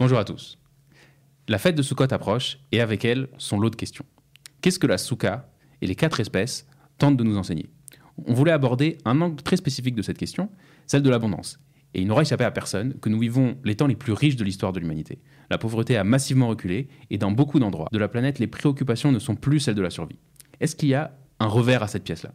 Bonjour 0.00 0.18
à 0.18 0.24
tous. 0.24 0.60
La 1.48 1.58
fête 1.58 1.74
de 1.74 1.82
Sukkot 1.82 2.12
approche 2.12 2.60
et 2.70 2.80
avec 2.80 3.04
elle 3.04 3.26
son 3.36 3.58
lot 3.58 3.68
de 3.68 3.74
questions. 3.74 4.04
Qu'est-ce 4.60 4.78
que 4.78 4.86
la 4.86 4.96
souka 4.96 5.50
et 5.82 5.88
les 5.88 5.96
quatre 5.96 6.20
espèces 6.20 6.68
tentent 6.98 7.16
de 7.16 7.24
nous 7.24 7.36
enseigner? 7.36 7.68
On 8.26 8.32
voulait 8.32 8.52
aborder 8.52 8.98
un 9.04 9.20
angle 9.20 9.42
très 9.42 9.56
spécifique 9.56 9.96
de 9.96 10.02
cette 10.02 10.16
question, 10.16 10.50
celle 10.86 11.02
de 11.02 11.10
l'abondance. 11.10 11.58
Et 11.94 12.00
il 12.00 12.06
n'aura 12.06 12.22
échappé 12.22 12.44
à 12.44 12.52
personne 12.52 12.94
que 13.00 13.08
nous 13.08 13.18
vivons 13.18 13.58
les 13.64 13.74
temps 13.74 13.88
les 13.88 13.96
plus 13.96 14.12
riches 14.12 14.36
de 14.36 14.44
l'histoire 14.44 14.72
de 14.72 14.78
l'humanité. 14.78 15.18
La 15.50 15.58
pauvreté 15.58 15.96
a 15.96 16.04
massivement 16.04 16.46
reculé 16.46 16.86
et 17.10 17.18
dans 17.18 17.32
beaucoup 17.32 17.58
d'endroits 17.58 17.88
de 17.90 17.98
la 17.98 18.06
planète, 18.06 18.38
les 18.38 18.46
préoccupations 18.46 19.10
ne 19.10 19.18
sont 19.18 19.34
plus 19.34 19.58
celles 19.58 19.74
de 19.74 19.82
la 19.82 19.90
survie. 19.90 20.20
Est-ce 20.60 20.76
qu'il 20.76 20.90
y 20.90 20.94
a 20.94 21.18
un 21.40 21.48
revers 21.48 21.82
à 21.82 21.88
cette 21.88 22.04
pièce-là? 22.04 22.34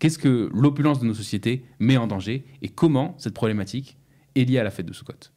Qu'est-ce 0.00 0.18
que 0.18 0.50
l'opulence 0.52 0.98
de 0.98 1.06
nos 1.06 1.14
sociétés 1.14 1.66
met 1.78 1.98
en 1.98 2.08
danger 2.08 2.46
et 2.62 2.68
comment 2.68 3.14
cette 3.18 3.34
problématique 3.34 3.96
est 4.34 4.42
liée 4.42 4.58
à 4.58 4.64
la 4.64 4.72
fête 4.72 4.86
de 4.86 4.92
Sukkot? 4.92 5.35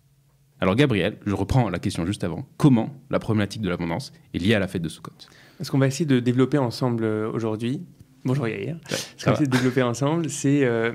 Alors 0.62 0.76
Gabriel, 0.76 1.18
je 1.26 1.34
reprends 1.34 1.70
la 1.70 1.80
question 1.80 2.06
juste 2.06 2.24
avant. 2.24 2.46
Comment 2.58 2.94
la 3.10 3.20
problématique 3.20 3.62
de 3.62 3.70
l'abondance 3.70 4.12
est 4.34 4.40
liée 4.40 4.56
à 4.56 4.60
la 4.60 4.68
fête 4.68 4.82
de 4.82 4.90
Sukkot? 4.90 5.14
Ce 5.62 5.72
qu'on 5.72 5.78
va 5.78 5.88
essayer 5.88 6.06
de 6.06 6.20
développer 6.20 6.58
ensemble 6.58 7.04
euh, 7.04 7.32
aujourd'hui, 7.32 7.82
bonjour 8.26 8.48
Yair, 8.48 8.78
ce 8.90 9.24
qu'on 9.24 9.32
va 9.32 9.36
essayer 9.36 9.48
de 9.48 9.56
développer 9.56 9.84
ensemble, 9.84 10.30
c'est 10.30 10.66
euh, 10.66 10.92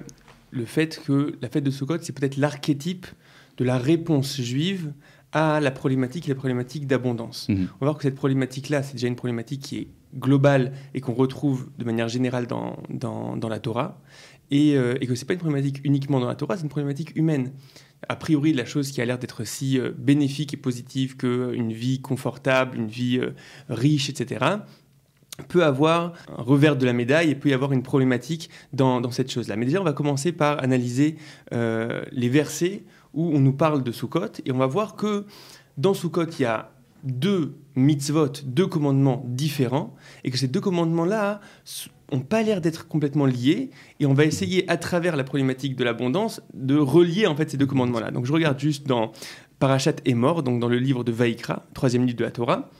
le 0.51 0.65
fait 0.66 1.01
que 1.06 1.34
la 1.41 1.48
fête 1.48 1.65
de 1.65 1.70
Sukkot, 1.70 1.98
c'est 2.03 2.15
peut-être 2.15 2.37
l'archétype 2.37 3.06
de 3.56 3.65
la 3.65 3.79
réponse 3.79 4.41
juive 4.41 4.92
à 5.33 5.61
la 5.61 5.70
problématique 5.70 6.27
et 6.27 6.28
la 6.28 6.37
problématique 6.37 6.87
d'abondance. 6.87 7.48
Mhm. 7.48 7.69
On 7.81 7.84
va 7.84 7.87
voir 7.91 7.97
que 7.97 8.03
cette 8.03 8.15
problématique-là, 8.15 8.83
c'est 8.83 8.92
déjà 8.92 9.09
une 9.09 9.17
problématique 9.17 9.62
qui 9.62 9.78
est 9.78 9.89
globale 10.17 10.73
et 10.95 11.01
qu'on 11.01 11.15
retrouve 11.15 11.69
de 11.78 11.84
manière 11.84 12.09
générale 12.09 12.47
dans, 12.47 12.78
dans, 12.89 13.48
la 13.48 13.59
Torah, 13.59 14.01
et, 14.51 14.77
euh, 14.77 14.95
et 15.01 15.06
que 15.06 15.15
ce 15.15 15.23
n'est 15.23 15.27
pas 15.27 15.33
une 15.33 15.41
problématique 15.41 15.81
uniquement 15.84 16.20
dans 16.20 16.28
la 16.28 16.37
Torah, 16.37 16.56
c'est 16.56 16.62
une 16.62 16.69
problématique 16.69 17.17
humaine 17.17 17.51
a 18.09 18.17
priori 18.17 18.53
la 18.53 18.65
chose 18.65 18.91
qui 18.91 19.01
a 19.01 19.05
l'air 19.05 19.19
d'être 19.19 19.45
si 19.45 19.79
euh, 19.79 19.93
bénéfique 19.97 20.55
et 20.55 20.57
positive 20.57 21.17
qu'une 21.17 21.73
vie 21.73 22.01
confortable, 22.01 22.77
une 22.77 22.89
vie 22.89 23.19
euh, 23.19 23.35
riche, 23.69 24.09
etc., 24.11 24.45
peut 25.48 25.65
avoir 25.65 26.12
un 26.28 26.43
revers 26.43 26.77
de 26.77 26.87
la 26.87 26.93
médaille 26.93 27.31
et 27.31 27.34
peut 27.34 27.48
y 27.48 27.55
avoir 27.55 27.73
une 27.73 27.83
problématique 27.83 28.51
dans, 28.73 29.11
cette 29.11 29.33
chose-là. 29.33 29.56
Mais 29.56 29.67
déjà, 29.67 29.81
on 29.81 29.84
va 29.84 29.93
commencer 29.93 30.31
par 30.31 30.62
analyser 30.62 31.17
euh, 31.53 32.05
les 32.12 32.28
versets 32.28 32.84
où 33.15 33.34
on 33.34 33.41
nous 33.41 33.53
parle 33.53 33.83
de 33.83 33.91
Sukkot 33.91 34.33
et 34.45 34.53
on 34.53 34.59
va 34.59 34.67
voir 34.67 34.95
que 34.95 35.27
dans 35.77 35.93
Sukkot, 35.93 36.27
il 36.39 36.43
y 36.43 36.45
a 36.45 36.71
deux 37.03 37.56
mitzvot, 37.77 38.33
deux 38.45 38.67
commandements 38.67 39.25
différents 39.27 39.95
et 40.23 40.31
que 40.31 40.39
ces 40.39 40.48
deux 40.48 40.61
commandements-là 40.61 41.41
n'ont 42.12 42.20
pas 42.20 42.42
l'air 42.42 42.60
d'être 42.60 42.88
complètement 42.88 43.27
liés 43.27 43.70
et 44.00 44.06
on 44.06 44.14
va 44.14 44.24
essayer 44.24 44.69
à 44.70 44.77
travers 44.77 45.16
la 45.16 45.24
problématique 45.24 45.77
de 45.77 45.84
l'abondance 45.84 46.42
de 46.52 46.77
relier 46.77 47.27
en 47.27 47.34
fait 47.34 47.50
ces 47.50 47.56
deux 47.56 47.66
commandements-là. 47.66 48.10
Donc 48.10 48.27
je 48.27 48.33
regarde 48.33 48.58
juste 48.58 48.86
dans 48.86 49.12
Parachat 49.58 49.94
est 50.05 50.14
mort, 50.14 50.42
donc 50.42 50.60
dans 50.60 50.69
le 50.69 50.78
livre 50.78 51.05
de 51.05 51.12
Vaikra, 51.12 51.64
troisième 51.75 52.05
livre 52.05 52.19
de 52.19 52.25
la 52.25 52.30
Torah 52.30 52.70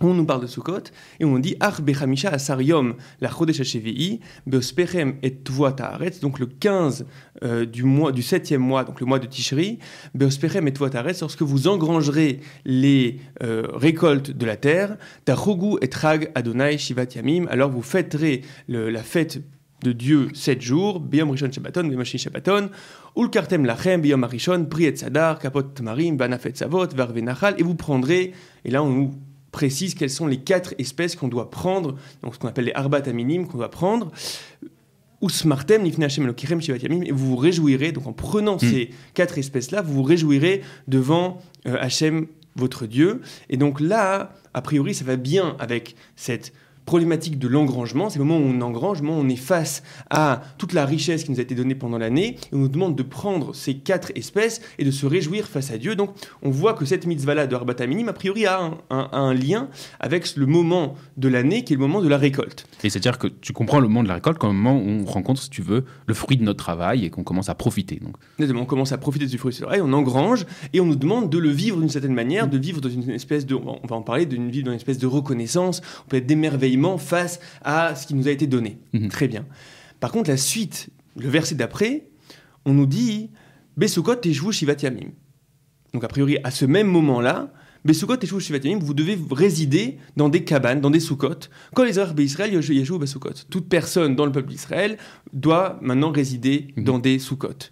on 0.00 0.14
nous 0.14 0.24
parle 0.24 0.42
de 0.42 0.46
Sukkot 0.46 0.90
et 1.20 1.24
on 1.24 1.38
dit 1.38 1.56
Ar 1.60 1.80
bechamisha 1.80 2.30
asariom 2.30 2.94
la 3.20 3.30
chodesh 3.30 3.60
hashevii 3.60 4.20
beospechem 4.46 5.16
et 5.22 5.42
tvoat 5.42 5.76
haaretz 5.78 6.20
donc 6.20 6.38
le 6.38 6.46
15 6.46 7.06
euh, 7.42 7.64
du 7.64 7.84
mois 7.84 8.12
du 8.12 8.22
septième 8.22 8.60
mois 8.60 8.84
donc 8.84 9.00
le 9.00 9.06
mois 9.06 9.18
de 9.18 9.26
Tishri 9.26 9.78
beospechem 10.14 10.68
et 10.68 10.72
tvoat 10.72 10.90
haaretz 10.94 11.20
lorsque 11.20 11.42
vous 11.42 11.68
engrangerez 11.68 12.40
les 12.64 13.20
euh, 13.42 13.66
récoltes 13.72 14.30
de 14.30 14.46
la 14.46 14.56
terre 14.56 14.96
tachogu 15.24 15.78
et 15.80 15.88
trag 15.88 16.30
Adonai 16.34 16.78
shivat 16.78 17.06
yamim 17.14 17.46
alors 17.48 17.70
vous 17.70 17.82
fêterez 17.82 18.42
la 18.68 19.02
fête 19.02 19.42
de 19.82 19.92
Dieu 19.92 20.28
sept 20.34 20.62
jours, 20.62 21.00
Biyom 21.00 21.30
Rishon 21.30 21.50
Shabbaton, 21.52 21.84
Bimashi 21.84 22.18
Shabbaton, 22.18 22.70
Ulkartem 23.16 23.64
Lachem, 23.64 24.00
Biyom 24.00 24.24
Arishon, 24.24 24.64
Priet 24.64 24.96
Sadar, 24.96 25.38
Kapot 25.38 25.82
Marim, 25.82 26.16
Banafet 26.16 26.54
Savot, 26.54 26.88
Varve 26.94 27.18
et 27.18 27.62
vous 27.62 27.74
prendrez, 27.74 28.32
et 28.64 28.70
là 28.70 28.82
on 28.82 28.90
nous 28.90 29.14
précise 29.56 29.94
quelles 29.94 30.10
sont 30.10 30.26
les 30.26 30.36
quatre 30.36 30.74
espèces 30.76 31.16
qu'on 31.16 31.28
doit 31.28 31.50
prendre, 31.50 31.96
donc 32.22 32.34
ce 32.34 32.38
qu'on 32.38 32.48
appelle 32.48 32.66
les 32.66 32.74
arbat 32.74 33.00
aminim 33.06 33.46
qu'on 33.46 33.56
doit 33.56 33.70
prendre. 33.70 34.12
Usmartem, 35.22 35.82
Nifnachem, 35.82 36.26
Lokirem, 36.26 36.60
Shivat 36.60 36.76
et 36.76 37.10
vous 37.10 37.30
vous 37.30 37.36
réjouirez, 37.36 37.92
donc 37.92 38.06
en 38.06 38.12
prenant 38.12 38.56
hmm. 38.56 38.60
ces 38.70 38.90
quatre 39.14 39.38
espèces-là, 39.38 39.80
vous 39.80 39.94
vous 39.94 40.02
réjouirez 40.02 40.60
devant 40.88 41.40
euh, 41.66 41.78
Hachem, 41.80 42.26
votre 42.54 42.84
Dieu. 42.86 43.22
Et 43.48 43.56
donc 43.56 43.80
là, 43.80 44.34
a 44.52 44.60
priori, 44.60 44.92
ça 44.92 45.06
va 45.06 45.16
bien 45.16 45.56
avec 45.58 45.96
cette 46.16 46.52
problématique 46.86 47.38
de 47.38 47.48
l'engrangement, 47.48 48.08
c'est 48.08 48.18
le 48.18 48.24
moment 48.24 48.44
où 48.44 48.48
on 48.48 48.60
engrange, 48.62 49.00
le 49.00 49.06
moment 49.06 49.18
où 49.18 49.24
on 49.24 49.28
est 49.28 49.36
face 49.36 49.82
à 50.08 50.40
toute 50.56 50.72
la 50.72 50.86
richesse 50.86 51.24
qui 51.24 51.32
nous 51.32 51.40
a 51.40 51.42
été 51.42 51.54
donnée 51.54 51.74
pendant 51.74 51.98
l'année, 51.98 52.36
et 52.52 52.54
on 52.54 52.58
nous 52.58 52.68
demande 52.68 52.96
de 52.96 53.02
prendre 53.02 53.54
ces 53.54 53.74
quatre 53.74 54.12
espèces 54.14 54.62
et 54.78 54.84
de 54.84 54.90
se 54.90 55.04
réjouir 55.04 55.46
face 55.48 55.70
à 55.70 55.78
Dieu. 55.78 55.96
Donc 55.96 56.10
on 56.42 56.50
voit 56.50 56.74
que 56.74 56.84
cette 56.84 57.06
mitzvah-là 57.06 57.46
de 57.46 57.54
Arbat 57.54 57.86
Minim, 57.86 58.08
a 58.08 58.12
priori, 58.12 58.46
a 58.46 58.70
un, 58.90 59.34
lien 59.34 59.68
avec 59.98 60.36
le 60.36 60.46
moment 60.46 60.94
de 61.16 61.28
l'année 61.28 61.64
qui 61.64 61.72
est 61.72 61.76
le 61.76 61.82
moment 61.82 62.00
de 62.00 62.08
la 62.08 62.16
récolte. 62.16 62.66
Et 62.84 62.88
c'est-à-dire 62.88 63.18
que 63.18 63.26
tu 63.26 63.52
comprends 63.52 63.80
le 63.80 63.88
moment 63.88 64.04
de 64.04 64.08
la 64.08 64.14
récolte 64.14 64.38
comme 64.38 64.50
le 64.50 64.56
moment 64.56 64.78
où 64.78 64.88
on 64.88 65.04
rencontre, 65.04 65.42
si 65.42 65.50
tu 65.50 65.62
veux, 65.62 65.84
le 66.06 66.14
fruit 66.14 66.36
de 66.36 66.44
notre 66.44 66.62
travail 66.62 67.04
et 67.04 67.10
qu'on 67.10 67.24
commence 67.24 67.48
à 67.48 67.54
profiter. 67.54 68.00
Donc. 68.00 68.16
On 68.56 68.64
commence 68.64 68.92
à 68.92 68.98
profiter 68.98 69.26
du 69.26 69.38
fruit 69.38 69.52
de 69.52 69.58
travail, 69.58 69.80
on 69.82 69.92
engrange 69.92 70.46
et 70.72 70.80
on 70.80 70.86
nous 70.86 70.96
demande 70.96 71.30
de 71.30 71.38
le 71.38 71.50
vivre 71.50 71.78
d'une 71.78 71.88
certaine 71.88 72.14
manière, 72.14 72.48
de 72.48 72.56
vivre 72.56 72.80
dans 72.80 72.88
une 72.88 73.10
espèce 73.10 73.44
de, 73.44 73.54
on 73.54 73.86
va 73.86 73.96
en 73.96 74.02
parler, 74.02 74.24
d'une 74.24 74.50
vie 74.50 74.62
dans 74.62 74.70
une 74.70 74.76
espèce 74.76 74.98
de 74.98 75.06
reconnaissance, 75.06 75.82
on 76.06 76.08
peut 76.08 76.16
être 76.18 76.26
d'émerveillement 76.26 76.75
face 76.98 77.40
à 77.62 77.94
ce 77.94 78.06
qui 78.06 78.14
nous 78.14 78.28
a 78.28 78.30
été 78.30 78.46
donné. 78.46 78.78
Mhm. 78.92 79.08
Très 79.08 79.28
bien. 79.28 79.46
Par 80.00 80.12
contre, 80.12 80.30
la 80.30 80.36
suite, 80.36 80.88
le 81.16 81.28
verset 81.28 81.54
d'après, 81.54 82.08
on 82.64 82.74
nous 82.74 82.86
dit 82.86 83.30
Besukot 83.76 84.16
teshvu 84.16 84.52
shivat 84.52 84.76
yamim. 84.82 85.10
Donc, 85.92 86.04
a 86.04 86.08
priori, 86.08 86.38
à 86.44 86.50
ce 86.50 86.64
même 86.64 86.88
moment-là, 86.88 87.52
Besukot 87.84 88.16
teshvu 88.16 88.40
shivat 88.40 88.58
yamim, 88.58 88.78
vous 88.78 88.94
devez 88.94 89.18
résider 89.30 89.98
dans 90.16 90.28
des 90.28 90.44
cabanes, 90.44 90.80
dans 90.80 90.90
des 90.90 91.00
soukot. 91.00 91.48
Quand 91.74 91.84
les 91.84 91.98
Arabes 91.98 92.16
d'Israël, 92.16 92.52
yeshu 92.52 92.98
besukot. 92.98 93.34
Toute 93.50 93.68
personne 93.68 94.16
dans 94.16 94.26
le 94.26 94.32
peuple 94.32 94.48
d'Israël 94.48 94.98
doit 95.32 95.78
maintenant 95.82 96.10
résider 96.10 96.68
mhm. 96.76 96.84
dans 96.84 96.98
des 96.98 97.18
soukot. 97.18 97.70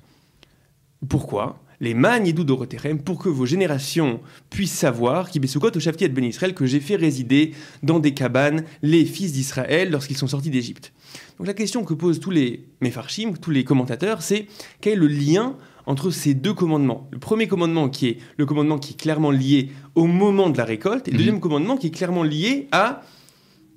Pourquoi? 1.08 1.63
Les 1.80 1.94
Magnidou 1.94 2.44
Doroterem, 2.44 3.00
pour 3.00 3.18
que 3.18 3.28
vos 3.28 3.46
générations 3.46 4.20
puissent 4.50 4.72
savoir, 4.72 5.30
qui 5.30 5.38
au 5.38 6.00
et 6.00 6.08
Ben 6.08 6.24
Israël, 6.24 6.54
que 6.54 6.66
j'ai 6.66 6.80
fait 6.80 6.96
résider 6.96 7.52
dans 7.82 7.98
des 7.98 8.14
cabanes 8.14 8.64
les 8.82 9.04
fils 9.04 9.32
d'Israël 9.32 9.90
lorsqu'ils 9.90 10.16
sont 10.16 10.26
sortis 10.26 10.50
d'Égypte. 10.50 10.92
Donc 11.38 11.46
la 11.46 11.54
question 11.54 11.84
que 11.84 11.94
posent 11.94 12.20
tous 12.20 12.30
les 12.30 12.66
Mefarshim, 12.80 13.34
tous 13.40 13.50
les 13.50 13.64
commentateurs, 13.64 14.22
c'est 14.22 14.46
quel 14.80 14.94
est 14.94 14.96
le 14.96 15.08
lien 15.08 15.56
entre 15.86 16.10
ces 16.10 16.34
deux 16.34 16.54
commandements? 16.54 17.08
Le 17.10 17.18
premier 17.18 17.46
commandement 17.48 17.88
qui 17.88 18.08
est 18.08 18.18
le 18.36 18.46
commandement 18.46 18.78
qui 18.78 18.92
est 18.92 18.96
clairement 18.96 19.30
lié 19.30 19.70
au 19.94 20.06
moment 20.06 20.50
de 20.50 20.58
la 20.58 20.64
récolte, 20.64 21.08
et 21.08 21.10
le 21.10 21.16
mhm. 21.16 21.18
deuxième 21.18 21.40
commandement 21.40 21.76
qui 21.76 21.88
est 21.88 21.94
clairement 21.94 22.22
lié 22.22 22.68
à 22.72 23.02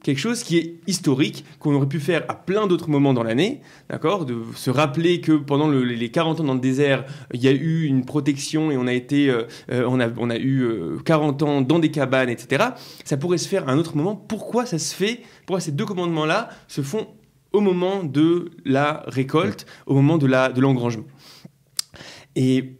quelque 0.08 0.20
chose 0.20 0.42
qui 0.42 0.58
est 0.58 0.80
historique, 0.88 1.44
qu'on 1.60 1.76
aurait 1.76 1.90
pu 1.90 2.00
faire 2.00 2.24
à 2.30 2.34
plein 2.34 2.66
d'autres 2.66 2.90
moments 2.90 3.14
dans 3.14 3.24
l'année, 3.24 3.60
d'accord 3.90 4.24
De 4.24 4.42
se 4.56 4.70
rappeler 4.70 5.20
que 5.20 5.34
pendant 5.34 5.68
les 5.68 6.10
40 6.10 6.40
ans 6.40 6.44
dans 6.46 6.54
le 6.54 6.62
désert, 6.62 7.04
il 7.34 7.44
y 7.44 7.50
a 7.50 7.52
eu 7.52 7.84
une 7.84 8.06
protection 8.06 8.72
et 8.72 8.78
on 8.78 8.88
a 8.88 8.94
été, 8.94 9.30
euh, 9.30 9.44
euh, 9.70 9.84
on, 9.86 10.00
a, 10.00 10.08
on 10.16 10.30
a 10.30 10.38
eu 10.38 10.66
40 11.04 11.42
euh, 11.42 11.46
ans 11.46 11.60
dans 11.60 11.80
des 11.80 11.92
cabanes, 11.92 12.30
etc. 12.30 12.68
Ça 13.04 13.18
pourrait 13.18 13.38
se 13.38 13.50
faire 13.50 13.68
à 13.68 13.74
un 13.74 13.78
autre 13.78 13.98
moment. 13.98 14.16
Pourquoi 14.16 14.66
ça 14.66 14.80
se 14.80 14.96
fait? 14.96 15.24
Pourquoi 15.46 15.60
ces 15.60 15.74
deux 15.74 15.86
commandements-là 15.86 16.48
se 16.70 16.82
font 16.82 17.08
au 17.52 17.60
moment 17.60 18.06
de 18.06 18.52
la 18.64 19.04
récolte, 19.08 19.66
au 19.88 19.94
moment 19.94 20.18
de 20.18 20.26
l'engrangement 20.62 21.04
de 21.04 22.42
Et 22.42 22.78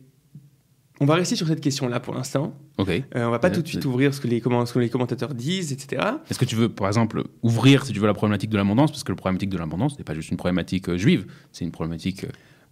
on 1.02 1.06
va 1.06 1.16
rester 1.16 1.36
sur 1.36 1.48
cette 1.48 1.60
question-là 1.60 2.00
pour 2.00 2.14
l'instant. 2.14 2.58
Ok. 2.78 2.90
Euh, 2.90 3.26
on 3.26 3.32
va 3.32 3.40
pas 3.40 3.50
tout 3.50 3.62
de 3.62 3.68
suite 3.68 3.84
ouvrir 3.86 4.14
ce 4.14 4.22
que, 4.22 4.28
les, 4.28 4.40
ce 4.40 4.74
que 4.74 4.80
les 4.80 4.90
commentateurs 4.90 5.34
disent, 5.34 5.72
etc. 5.72 6.04
Est-ce 6.30 6.38
que 6.38 6.46
tu 6.46 6.56
veux, 6.56 6.70
par 6.70 6.88
exemple, 6.88 7.24
ouvrir, 7.42 7.86
si 7.86 7.94
tu 7.94 8.00
veux, 8.00 8.08
la 8.08 8.14
problématique 8.14 8.50
de 8.50 8.58
l'abondance? 8.58 8.92
Parce 8.92 9.04
que 9.04 9.12
la 9.12 9.16
problématique 9.16 9.50
de 9.50 9.58
l'abondance 9.58 9.98
n'est 9.98 10.04
pas 10.04 10.14
juste 10.14 10.30
une 10.30 10.38
problématique 10.38 10.90
euh, 10.90 10.98
juive, 10.98 11.26
c'est 11.52 11.66
une 11.66 11.72
problématique, 11.72 12.26
euh, 12.26 12.30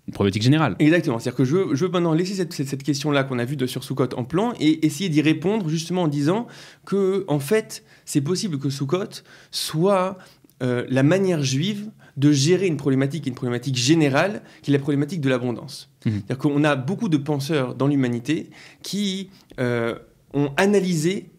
une 0.07 0.13
problématique 0.13 0.43
générale. 0.43 0.75
Exactement. 0.77 1.17
C'est-à-dire 1.17 1.38
que 1.38 1.45
je 1.45 1.55
veux, 1.55 1.75
je 1.75 1.85
veux 1.85 1.91
maintenant 1.91 2.13
laisser 2.13 2.35
cette, 2.35 2.53
cette, 2.53 2.83
question-là 2.83 3.23
qu'on 3.23 3.39
a 3.39 3.45
vue 3.45 3.57
de 3.57 3.66
sur 3.66 3.83
Soukot 3.83 4.13
en 4.16 4.23
plan 4.23 4.53
et 4.59 4.85
essayer 4.85 5.09
d'y 5.09 5.21
répondre 5.21 5.69
justement 5.69 6.03
en 6.03 6.07
disant 6.07 6.46
que, 6.85 7.25
en 7.28 7.40
fait, 7.40 7.84
c'est 8.05 8.22
possible 8.22 8.59
que 8.59 8.69
Soukot 8.69 9.23
soit 9.49 10.17
la 10.61 11.03
manière 11.03 11.43
juive 11.43 11.91
de 12.17 12.32
gérer 12.32 12.67
une 12.67 12.78
problématique, 12.78 13.28
une 13.28 13.35
problématique 13.35 13.76
générale, 13.76 14.41
qui 14.62 14.72
est 14.72 14.73
la 14.73 14.79
problématique 14.79 15.22
de 15.22 15.29
l'abondance. 15.29 15.90
Mhm. 16.06 16.14
C'est-à-dire 16.14 16.38
qu'on 16.38 16.64
a 16.64 16.76
beaucoup 16.76 17.09
de 17.09 17.17
penseurs 17.17 17.76
dans 17.76 17.88
l'humanité 17.88 18.50
qui 18.84 19.29
euh, 19.59 19.96
ont 20.34 20.52
analysé 20.58 21.29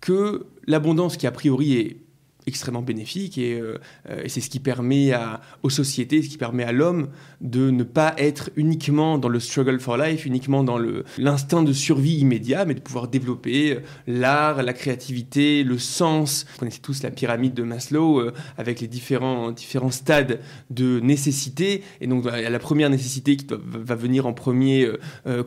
que 0.00 0.46
l'abondance, 0.66 1.16
qui 1.16 1.26
a 1.26 1.30
priori 1.30 1.74
est 1.74 1.96
extrêmement 2.46 2.82
bénéfique 2.82 3.38
et, 3.38 3.60
euh, 3.60 3.78
et 4.22 4.28
c'est 4.28 4.40
ce 4.40 4.50
qui 4.50 4.60
permet 4.60 5.12
à, 5.12 5.40
aux 5.62 5.70
sociétés, 5.70 6.22
ce 6.22 6.28
qui 6.28 6.38
permet 6.38 6.64
à 6.64 6.72
l'homme 6.72 7.08
de 7.40 7.70
ne 7.70 7.82
pas 7.82 8.14
être 8.18 8.50
uniquement 8.56 9.18
dans 9.18 9.28
le 9.28 9.40
struggle 9.40 9.80
for 9.80 9.96
life, 9.96 10.26
uniquement 10.26 10.64
dans 10.64 10.78
l'instinct 11.18 11.62
de 11.62 11.72
survie 11.72 12.16
immédiat, 12.16 12.64
mais 12.64 12.74
de 12.74 12.80
pouvoir 12.80 13.08
développer 13.08 13.72
euh, 13.72 13.80
l'art, 14.06 14.62
la 14.62 14.72
créativité, 14.72 15.62
le 15.64 15.78
sens. 15.78 16.46
Vous 16.52 16.58
connaissez 16.58 16.80
tous 16.80 17.02
la 17.02 17.10
pyramide 17.10 17.54
de 17.54 17.62
Maslow 17.62 18.20
euh, 18.20 18.32
avec 18.58 18.80
les 18.80 18.88
différents, 18.88 19.52
différents 19.52 19.90
stades 19.90 20.40
de 20.70 21.00
nécessité. 21.00 21.82
Et 22.00 22.06
donc 22.06 22.24
la 22.24 22.58
première 22.58 22.90
nécessité 22.90 23.36
qui 23.36 23.46
va 23.48 23.94
venir 23.94 24.26
en 24.26 24.32
premier 24.32 24.88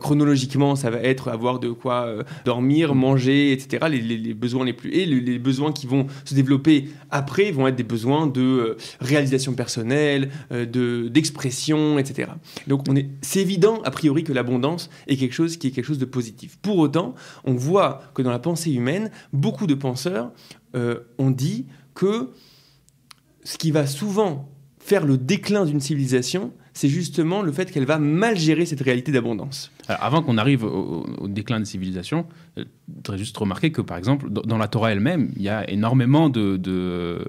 chronologiquement, 0.00 0.76
ça 0.76 0.90
va 0.90 0.98
être 0.98 1.28
avoir 1.28 1.58
de 1.58 1.70
quoi 1.70 2.08
dormir, 2.44 2.94
manger, 2.94 3.52
etc. 3.52 3.86
Les, 3.90 4.34
besoins 4.34 4.64
les 4.64 4.72
plus... 4.72 4.90
Et 4.92 5.06
les 5.06 5.38
besoins 5.38 5.72
qui 5.72 5.86
vont 5.86 6.06
se 6.24 6.34
développer 6.34 6.83
après 7.10 7.50
vont 7.50 7.66
être 7.66 7.76
des 7.76 7.82
besoins 7.82 8.26
de 8.26 8.40
euh, 8.40 8.76
réalisation 9.00 9.54
personnelle, 9.54 10.30
euh, 10.52 10.66
de 10.66 11.08
d'expression, 11.08 11.98
etc. 11.98 12.30
Donc 12.66 12.88
on 12.88 12.96
est, 12.96 13.08
c'est 13.22 13.40
évident 13.40 13.80
a 13.84 13.90
priori 13.90 14.24
que 14.24 14.32
l'abondance 14.32 14.90
est 15.06 15.16
quelque 15.16 15.32
chose 15.32 15.56
qui 15.56 15.68
est 15.68 15.70
quelque 15.70 15.86
chose 15.86 15.98
de 15.98 16.04
positif. 16.04 16.58
Pour 16.62 16.78
autant, 16.78 17.14
on 17.44 17.54
voit 17.54 18.02
que 18.14 18.22
dans 18.22 18.30
la 18.30 18.38
pensée 18.38 18.72
humaine, 18.72 19.10
beaucoup 19.32 19.66
de 19.66 19.74
penseurs 19.74 20.32
euh, 20.74 21.00
ont 21.18 21.30
dit 21.30 21.66
que 21.94 22.30
ce 23.44 23.58
qui 23.58 23.70
va 23.70 23.86
souvent 23.86 24.50
faire 24.78 25.06
le 25.06 25.16
déclin 25.16 25.64
d'une 25.64 25.80
civilisation, 25.80 26.52
c'est 26.72 26.88
justement 26.88 27.42
le 27.42 27.52
fait 27.52 27.70
qu'elle 27.70 27.86
va 27.86 27.98
mal 27.98 28.36
gérer 28.36 28.66
cette 28.66 28.80
réalité 28.80 29.12
d'abondance. 29.12 29.70
Avant 29.88 30.22
qu'on 30.22 30.38
arrive 30.38 30.64
au, 30.64 31.28
déclin 31.28 31.58
des 31.58 31.66
civilisations, 31.66 32.26
je 32.56 32.64
voudrais 32.88 33.18
juste 33.18 33.36
remarquer 33.36 33.72
que, 33.72 33.80
par 33.80 33.96
exemple, 33.96 34.30
dans, 34.30 34.58
la 34.58 34.68
Torah 34.68 34.92
elle-même, 34.92 35.30
il 35.36 35.42
y 35.42 35.48
a 35.48 35.68
énormément 35.70 36.28
de... 36.28 37.24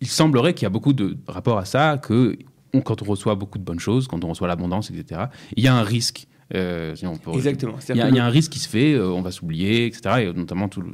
Il 0.00 0.08
semblerait 0.08 0.52
qu'il 0.52 0.64
y 0.64 0.66
a 0.66 0.70
beaucoup 0.70 0.92
de 0.92 1.16
rapports 1.26 1.58
à 1.58 1.64
ça, 1.64 1.98
que 1.98 2.36
quand 2.84 3.02
on 3.02 3.04
reçoit 3.06 3.34
beaucoup 3.34 3.58
de 3.58 3.64
bonnes 3.64 3.80
choses, 3.80 4.08
quand 4.08 4.24
on 4.24 4.28
reçoit 4.28 4.48
l'abondance, 4.48 4.90
etc., 4.90 5.22
il 5.56 5.64
y 5.64 5.68
a 5.68 5.74
un 5.74 5.82
risque. 5.82 6.26
Euh, 6.54 6.94
Exactement. 7.34 7.76
Il 7.88 7.96
y, 7.96 8.00
a, 8.00 8.24
un 8.24 8.28
risque 8.28 8.52
qui 8.52 8.60
se 8.60 8.68
fait, 8.68 8.94
euh, 8.94 9.08
on 9.08 9.20
va 9.20 9.32
s'oublier, 9.32 9.86
etc. 9.86 10.26
Et 10.26 10.32
notamment 10.32 10.68
toute 10.68 10.86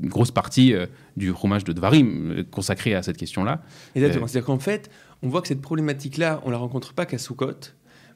une 0.00 0.08
grosse 0.08 0.30
partie 0.30 0.74
euh, 0.74 0.86
du 1.16 1.30
roumage 1.30 1.64
de 1.64 1.72
Dvarim 1.72 2.44
consacrée 2.50 2.94
à 2.94 3.02
cette 3.02 3.16
question-là. 3.16 3.62
Exactement. 3.94 4.26
C'est-à-dire 4.26 4.46
qu'en 4.46 4.58
fait, 4.58 4.90
on 5.22 5.28
voit 5.28 5.40
que 5.40 5.48
cette 5.48 5.62
problématique-là, 5.62 6.42
on 6.44 6.50
la 6.50 6.58
rencontre 6.58 6.92
pas 6.92 7.06
qu'à 7.06 7.16
Soukot, 7.16 7.72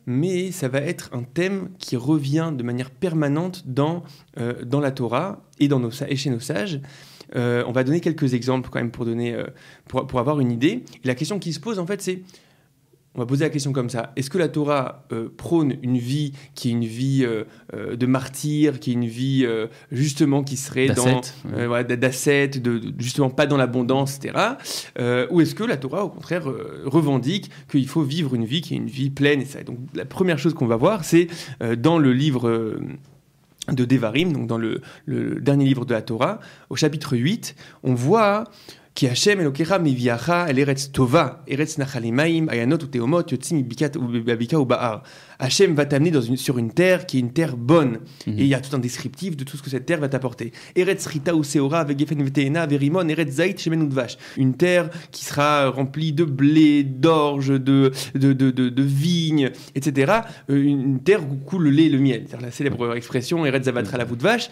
mais 0.07 0.53
ça 0.53 0.69
va 0.69 0.81
être 0.81 1.11
un 1.13 1.23
thème 1.23 1.71
qui 1.79 1.97
revient 1.97 2.53
de 2.57 2.63
manière 2.63 2.91
permanente 2.91 3.65
dans, 3.67 4.05
euh, 4.39 4.65
dans 4.65 4.81
la 4.81 4.93
Torah 4.93 5.45
et, 5.59 5.69
dans 5.69 5.81
nos, 5.81 5.91
et 5.91 6.17
chez 6.17 6.31
nos 6.31 6.41
sages. 6.41 6.81
Euh, 7.35 7.65
on 7.67 7.73
va 7.73 7.83
donner 7.83 8.01
quelques 8.01 8.35
exemples 8.35 8.71
quand 8.71 8.79
même 8.79 8.93
pour, 8.93 9.05
donner, 9.05 9.35
euh, 9.35 9.47
pour, 9.89 10.07
pour 10.07 10.21
avoir 10.21 10.39
une 10.41 10.53
idée. 10.53 10.85
la 11.05 11.17
question 11.17 11.39
qui 11.39 11.53
se 11.53 11.59
pose, 11.59 11.79
en 11.79 11.87
fait, 11.87 12.01
c'est 12.01 12.23
on 13.17 13.21
va 13.21 13.27
poser 13.27 13.45
la 13.45 13.51
question 13.51 13.73
comme 13.73 13.89
ça. 13.89 14.13
Est-ce 14.17 14.29
que 14.29 14.39
la 14.39 14.49
Torah 14.49 15.05
euh, 15.13 15.29
prône 15.35 15.77
une 15.83 15.97
vie 15.97 16.33
qui 16.55 16.69
est 16.69 16.73
une 16.73 16.85
vie 16.85 17.25
euh, 17.25 17.45
euh, 17.75 17.97
de 17.97 18.07
martyr, 18.07 18.79
qui 18.79 18.91
est 18.91 18.95
une 18.95 19.07
vie 19.07 19.47
justement 19.91 20.45
qui 20.45 20.57
serait 20.57 20.89
dans 20.89 21.23
d'asset, 21.83 22.49
de, 22.49 22.81
justement 22.99 23.31
pas 23.31 23.47
dans 23.47 23.57
l'abondance, 23.57 24.17
etc. 24.17 24.35
ou 25.31 25.41
est-ce 25.41 25.55
que 25.55 25.65
la 25.65 25.77
Torah 25.77 26.05
au 26.05 26.09
contraire 26.09 26.45
revendique 26.85 27.51
qu'il 27.71 27.89
faut 27.89 28.03
vivre 28.03 28.35
une 28.35 28.45
vie 28.45 28.61
qui 28.61 28.75
est 28.75 28.77
une 28.77 28.89
vie 28.89 29.11
pleine 29.11 29.41
et 29.41 29.45
ça. 29.45 29.63
Donc 29.63 29.79
la 29.95 30.05
première 30.05 30.39
chose 30.39 30.55
qu'on 30.55 30.67
va 30.67 30.77
voir, 30.77 31.05
c'est 31.05 31.29
dans 31.79 31.99
le 31.99 32.13
livre 32.13 32.79
de 33.69 33.85
Devarim, 33.85 34.33
donc 34.33 34.47
dans 34.47 34.59
le, 34.59 34.81
le, 35.07 35.41
dernier 35.41 35.65
livre 35.65 35.85
de 35.85 35.95
la 35.95 36.03
Torah, 36.03 36.41
au 36.71 36.77
chapitre 36.77 37.17
8, 37.17 37.57
on 37.83 37.95
voit 37.95 38.45
כי 38.96 39.10
השם 39.10 39.40
אלוקיך 39.40 39.76
מביאך 39.84 40.30
אל 40.30 40.60
ארץ 40.60 40.86
טובה, 40.86 41.28
ארץ 41.52 41.80
נחלי 41.80 42.12
מים, 42.12 42.50
עיינות 42.50 42.84
ותהומות, 42.84 43.32
יוצאים 43.32 43.70
בבקעה 44.26 44.62
ובהר. 44.62 44.98
Hachem 45.42 45.74
va 45.74 45.86
t'amener 45.86 46.12
dans 46.12 46.22
une, 46.22 46.38
sur 46.38 46.60
une 46.60 46.72
terre 46.72 47.08
qui 47.08 47.18
est 47.18 47.20
une 47.20 47.34
terre 47.34 47.58
bonne. 47.58 48.00
Mhm. 48.28 48.38
Et 48.38 48.44
il 48.44 48.48
y 48.48 48.54
a 48.54 48.60
tout 48.60 48.76
un 48.76 48.80
descriptif 48.80 49.36
de 49.36 49.44
tout 49.44 49.58
ce 49.58 49.64
que 49.64 49.72
cette 49.72 49.88
terre 49.88 50.00
va 50.00 50.08
t'apporter. 50.08 50.52
Eretz 50.76 51.08
Rita 51.08 51.36
ou 51.36 51.44
Seora, 51.44 51.84
Vegefen 51.84 52.22
Veteena, 52.24 52.68
Verimon, 52.68 53.08
Eretz 53.08 53.32
Zait, 53.32 53.58
Shemen 53.58 53.90
Vache. 53.90 54.18
Une 54.38 54.54
terre 54.54 54.92
qui 55.12 55.26
sera 55.26 55.68
remplie 55.70 56.14
de 56.14 56.26
blé, 56.26 56.84
d'orge, 56.84 57.48
de, 57.48 57.92
de, 58.14 58.34
de, 58.34 58.52
de, 58.52 58.84
vignes, 58.84 59.50
etc. 59.74 60.14
Euh, 60.52 60.62
une 60.62 61.02
terre 61.02 61.24
où 61.24 61.38
coule 61.38 61.64
le 61.64 61.70
lait 61.72 61.86
et 61.86 61.90
le 61.90 61.98
miel. 61.98 62.26
C'est 62.30 62.40
la 62.40 62.52
célèbre 62.52 62.96
expression 62.96 63.44
Eretz 63.44 63.66
Zavatra 63.66 63.98
la 63.98 64.06
voûte 64.06 64.22
vache. 64.22 64.48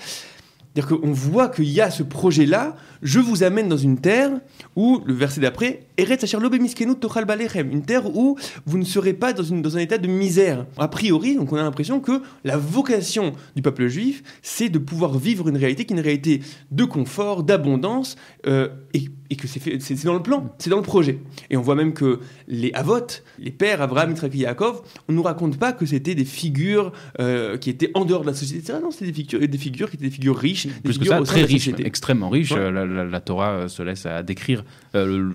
C'est-à-dire 0.75 0.99
qu'on 0.99 1.13
voit 1.13 1.49
qu'il 1.49 1.71
y 1.71 1.81
a 1.81 1.91
ce 1.91 2.03
projet-là, 2.03 2.75
je 3.03 3.21
vous 3.21 3.45
amène 3.45 3.69
dans 3.69 3.77
une 3.77 3.99
terre 3.99 4.31
où, 4.75 5.03
le 5.07 5.15
verset 5.15 5.41
d'après, 5.41 5.87
une 5.97 7.83
terre 7.83 8.17
où 8.17 8.37
vous 8.67 8.79
ne 8.79 8.85
serez 8.85 9.13
pas 9.13 9.33
dans, 9.33 9.77
un 9.77 9.81
état 9.81 9.99
de 9.99 10.09
misère. 10.09 10.67
A 10.77 10.89
priori, 10.89 11.37
donc 11.37 11.53
on 11.53 11.57
a 11.57 11.63
l'impression 11.63 12.01
que 12.01 12.23
la 12.43 12.57
vocation 12.57 13.35
du 13.55 13.63
peuple 13.63 13.87
juif, 13.87 14.25
c'est 14.43 14.69
de 14.69 14.79
pouvoir 14.79 15.17
vivre 15.17 15.49
une 15.49 15.57
réalité 15.57 15.85
qui 15.85 15.95
est 15.95 15.97
une 15.97 16.03
réalité 16.03 16.41
de 16.73 16.85
confort, 16.85 17.45
d'abondance, 17.45 18.17
euh, 18.49 18.69
et, 18.95 19.05
et, 19.35 19.37
que 19.37 19.47
c'est 19.47 20.05
dans 20.05 20.15
le 20.15 20.23
plan, 20.23 20.55
c'est 20.59 20.71
dans 20.71 20.77
le 20.77 20.83
projet. 20.83 21.19
Et 21.51 21.57
on 21.57 21.63
voit 21.63 21.75
même 21.75 21.93
que 21.93 22.21
les 22.49 22.73
Avot, 22.73 23.07
les 23.39 23.51
pères 23.51 23.83
Abraham, 23.83 24.11
Yitzhak 24.11 24.35
et 24.35 24.39
Yaakov, 24.39 24.83
on 25.09 25.13
ne 25.13 25.17
nous 25.17 25.23
raconte 25.23 25.59
pas 25.59 25.73
que 25.73 25.87
c'était 25.87 26.15
des 26.15 26.25
figures 26.25 26.93
euh, 27.21 27.59
qui 27.59 27.71
étaient 27.71 27.91
en 27.95 28.05
dehors 28.05 28.23
de 28.23 28.27
la 28.27 28.35
société. 28.35 28.73
non, 28.73 28.91
c'était 28.91 29.07
des 29.07 29.13
figures, 29.13 29.41
des 29.49 29.59
figures 29.59 29.91
qui 29.91 29.97
étaient 29.97 30.07
des 30.07 30.11
figures 30.11 30.37
riches, 30.37 30.67
des 30.67 30.73
Plus 30.73 30.95
figures 30.95 31.19
que 31.19 31.25
ça, 31.25 31.33
très 31.33 31.43
riches, 31.43 31.69
extrêmement 31.79 32.29
riches. 32.29 32.53
La, 32.53 32.85
la, 32.85 33.21
Torah 33.21 33.51
euh, 33.51 33.69
se 33.69 33.83
laisse 33.83 34.07
à 34.07 34.23
décrire 34.23 34.65
euh, 34.95 35.31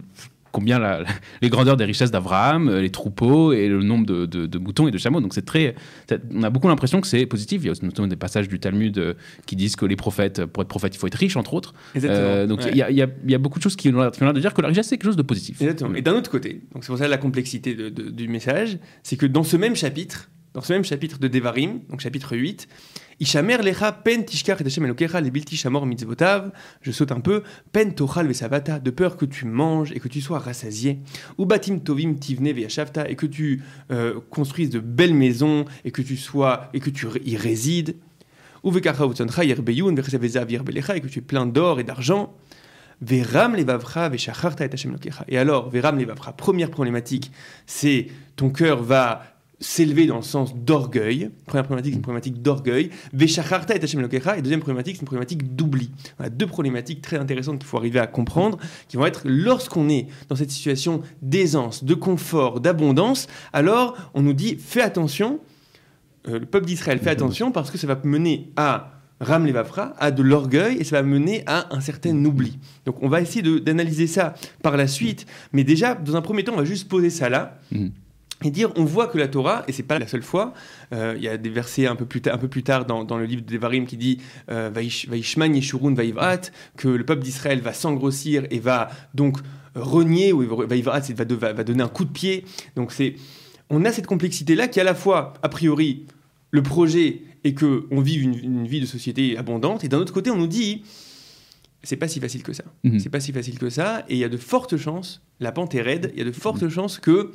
combien 0.51 0.79
la, 0.79 1.03
les 1.41 1.49
grandeurs 1.49 1.77
des 1.77 1.85
richesses 1.85 2.11
d'Abraham, 2.11 2.69
euh, 2.69 2.81
les 2.81 2.89
troupeaux 2.89 3.53
et 3.53 3.67
le 3.67 3.83
nombre 3.83 4.05
de, 4.05 4.25
de, 4.25 4.59
moutons 4.59 4.87
et 4.87 4.91
de 4.91 4.97
chameaux. 4.97 5.21
Donc 5.21 5.33
c'est 5.33 5.45
très, 5.45 5.75
on 6.33 6.43
a 6.43 6.49
beaucoup 6.49 6.67
l'impression 6.67 7.01
que 7.01 7.07
c'est 7.07 7.25
positif. 7.25 7.61
Il 7.63 7.67
y 7.67 7.69
a 7.69 7.73
notamment 7.81 8.07
des 8.07 8.15
passages 8.15 8.47
du 8.47 8.59
Talmud 8.59 9.15
qui 9.45 9.55
disent 9.55 9.75
que 9.75 9.85
les 9.85 9.95
prophètes, 9.95 10.45
pour 10.45 10.63
être 10.63 10.69
prophète, 10.69 10.95
il 10.95 10.97
faut 10.97 11.07
être 11.07 11.15
riche 11.15 11.37
entre 11.37 11.53
autres. 11.53 11.73
donc 11.95 12.61
il, 12.71 12.77
y 12.77 12.81
a, 12.81 12.89
il, 12.89 12.97
y 12.97 13.35
a, 13.35 13.37
beaucoup 13.37 13.59
de 13.59 13.63
choses 13.63 13.75
qui 13.75 13.89
ont 13.89 14.01
l'air 14.01 14.33
de 14.33 14.39
dire 14.39 14.53
que 14.53 14.61
la 14.61 14.67
richesse 14.67 14.87
c'est 14.87 14.97
quelque 14.97 15.07
chose 15.07 15.17
de 15.17 15.21
positif. 15.21 15.61
Exactement. 15.61 15.95
Et 15.95 16.01
d'un 16.01 16.15
autre 16.15 16.31
côté, 16.31 16.61
donc 16.73 16.83
c'est 16.83 16.89
pour 16.89 16.97
ça 16.97 17.07
la 17.07 17.17
complexité 17.17 17.75
du 17.75 18.27
message, 18.27 18.77
c'est 19.03 19.17
que 19.17 19.25
dans 19.25 19.43
ce 19.43 19.57
même 19.57 19.75
chapitre, 19.75 20.29
dans 20.53 20.61
ce 20.61 20.73
même 20.73 20.83
chapitre 20.83 21.19
de 21.19 21.27
Devarim, 21.27 21.81
donc 21.89 21.99
chapitre 21.99 22.35
8, 22.35 22.67
Ishamer 23.21 23.57
lecha 23.57 23.91
pen 23.91 24.23
tishkar 24.23 24.61
et 24.61 24.63
elokecha 24.63 25.19
lebilti 25.19 25.57
shamor 25.57 25.85
mitzvotav. 25.85 26.51
Je 26.81 26.91
saute 26.91 27.11
un 27.11 27.19
peu. 27.19 27.43
Pen 27.73 27.93
tochal 27.93 28.27
vesavata, 28.27 28.79
de 28.79 28.91
peur 28.91 29.17
que 29.17 29.25
tu 29.25 29.45
manges 29.45 29.91
et 29.91 29.99
que 29.99 30.07
tu 30.07 30.21
sois 30.21 30.39
rassasié. 30.39 30.99
Ou 31.37 31.45
batim 31.45 31.79
tovim 31.79 32.13
tivne 32.13 32.49
veyashavta, 32.53 33.09
et 33.09 33.17
que 33.17 33.25
tu 33.25 33.61
euh, 33.91 34.21
construises 34.29 34.69
de 34.69 34.79
belles 34.79 35.13
maisons 35.13 35.65
et 35.83 35.91
que 35.91 36.01
tu 36.01 36.15
sois 36.15 36.69
et 36.73 36.79
que 36.79 36.89
tu 36.89 37.07
y 37.25 37.35
résides. 37.35 37.97
Ou 38.63 38.71
vekacha 38.71 39.05
utzoncha 39.05 39.43
yerbeyun 39.43 39.93
vechesavezav 39.95 40.49
yerbelecha, 40.49 40.95
et 40.95 41.01
que 41.01 41.07
tu 41.07 41.19
es 41.19 41.21
plein 41.21 41.45
d'or 41.45 41.81
et 41.81 41.83
d'argent. 41.83 42.33
Veram 43.01 43.55
levavra 43.55 44.07
veshacharta 44.07 44.65
et 44.65 44.73
Hashem. 44.73 44.95
Et 45.27 45.37
alors, 45.37 45.69
veram 45.69 45.99
levavra, 45.99 46.31
première 46.31 46.71
problématique, 46.71 47.33
c'est 47.65 48.07
ton 48.37 48.49
cœur 48.49 48.81
va 48.81 49.23
s'élever 49.59 50.05
dans 50.05 50.17
le 50.17 50.21
sens 50.21 50.55
d'orgueil. 50.55 51.29
Première 51.45 51.65
problématique, 51.65 51.93
c'est 51.93 51.97
une 51.97 52.01
problématique 52.01 52.41
d'orgueil. 52.41 52.89
Et 53.13 53.17
Et 53.17 54.41
deuxième 54.41 54.59
problématique, 54.59 54.95
c'est 54.95 55.01
une 55.01 55.05
problématique 55.05 55.55
d'oubli. 55.55 55.91
a 56.17 56.29
deux 56.29 56.47
problématiques 56.47 57.01
très 57.01 57.17
intéressantes 57.17 57.59
qu'il 57.59 57.67
faut 57.67 57.77
arriver 57.77 57.99
à 57.99 58.07
comprendre, 58.07 58.57
qui 58.87 58.97
vont 58.97 59.05
être 59.05 59.23
lorsqu'on 59.25 59.89
est 59.89 60.07
dans 60.29 60.35
cette 60.35 60.51
situation 60.51 61.01
d'aisance, 61.21 61.83
de 61.83 61.93
confort, 61.93 62.61
d'abondance, 62.61 63.27
alors 63.51 63.97
on 64.13 64.21
nous 64.21 64.33
dit 64.33 64.55
fais 64.57 64.81
attention, 64.81 65.39
euh, 66.27 66.39
le 66.39 66.45
peuple 66.45 66.65
d'Israël 66.65 66.99
fait 66.99 67.09
attention 67.09 67.51
parce 67.51 67.71
que 67.71 67.77
ça 67.77 67.87
va 67.87 67.99
mener 68.03 68.51
à 68.55 68.93
Ram 69.19 69.45
Levafra, 69.45 69.93
à 69.99 70.11
de 70.11 70.23
l'orgueil 70.23 70.77
et 70.77 70.85
ça 70.85 71.01
va 71.01 71.03
mener 71.03 71.43
à 71.45 71.75
un 71.75 71.81
certain 71.81 72.13
oubli. 72.23 72.57
Donc 72.85 73.03
on 73.03 73.09
va 73.09 73.19
essayer 73.19 73.59
d'analyser 73.59 74.07
ça 74.07 74.33
par 74.63 74.77
la 74.77 74.87
suite, 74.87 75.25
mais 75.51 75.65
déjà, 75.65 75.95
dans 75.95 76.15
un 76.15 76.21
premier 76.21 76.45
temps, 76.45 76.53
on 76.53 76.57
va 76.57 76.65
juste 76.65 76.87
poser 76.87 77.09
ça 77.09 77.27
là. 77.27 77.59
Mm 77.71 77.87
et 78.43 78.51
dire 78.51 78.71
on 78.75 78.85
voit 78.85 79.07
que 79.07 79.17
la 79.17 79.27
Torah, 79.27 79.63
et 79.67 79.71
c'est 79.71 79.83
pas 79.83 79.99
la 79.99 80.07
seule 80.07 80.23
fois, 80.23 80.53
euh, 80.93 81.13
il 81.17 81.23
y 81.23 81.27
a 81.27 81.37
des 81.37 81.49
versets 81.49 81.87
un 81.87 81.95
peu 81.95 82.05
plus, 82.05 82.21
un 82.31 82.37
peu 82.37 82.47
plus 82.47 82.63
tard 82.63 82.85
dans, 82.85 83.03
dans 83.03 83.17
le 83.17 83.25
livre 83.25 83.41
de 83.41 83.51
Devarim 83.51 83.85
qui 83.85 83.97
dit 83.97 84.19
euh, 84.49 84.69
Vaishman 84.73 85.53
Yeshurun 85.53 85.93
Vaivrat, 85.93 86.41
que 86.77 86.87
le 86.87 87.05
peuple 87.05 87.23
d'Israël 87.23 87.61
va 87.61 87.73
s'engrossir 87.73 88.45
et 88.49 88.59
va 88.59 88.89
donc 89.13 89.37
renier, 89.75 90.33
ou 90.33 90.67
Vaivrat 90.67 91.01
va, 91.15 91.53
va 91.53 91.63
donner 91.63 91.83
un 91.83 91.89
coup 91.89 92.05
de 92.05 92.11
pied. 92.11 92.45
Donc 92.75 92.91
c'est, 92.91 93.15
on 93.69 93.85
a 93.85 93.91
cette 93.91 94.07
complexité-là 94.07 94.67
qui 94.67 94.79
à 94.79 94.83
la 94.83 94.95
fois, 94.95 95.33
a 95.43 95.49
priori, 95.49 96.05
le 96.51 96.63
projet 96.63 97.21
est 97.43 97.53
que 97.53 97.85
on 97.91 98.01
vive 98.01 98.23
une, 98.23 98.35
une 98.35 98.67
vie 98.67 98.81
de 98.81 98.85
société 98.85 99.37
abondante, 99.37 99.83
et 99.83 99.87
d'un 99.87 99.99
autre 99.99 100.13
côté 100.13 100.31
on 100.31 100.37
nous 100.37 100.47
dit 100.47 100.83
c'est 101.83 101.95
pas 101.95 102.07
si 102.07 102.19
facile 102.19 102.43
que 102.43 102.53
ça. 102.53 102.63
Mhm. 102.83 102.99
C'est 102.99 103.09
pas 103.09 103.19
si 103.19 103.31
facile 103.31 103.57
que 103.57 103.69
ça, 103.69 104.03
et 104.09 104.15
il 104.15 104.19
y 104.19 104.23
a 104.23 104.29
de 104.29 104.37
fortes 104.37 104.77
chances, 104.77 105.21
la 105.39 105.51
pente 105.51 105.73
est 105.75 105.81
raide, 105.81 106.11
il 106.13 106.19
y 106.19 106.21
a 106.21 106.25
de 106.25 106.31
fortes 106.31 106.67
chances 106.67 106.99
que 106.99 107.31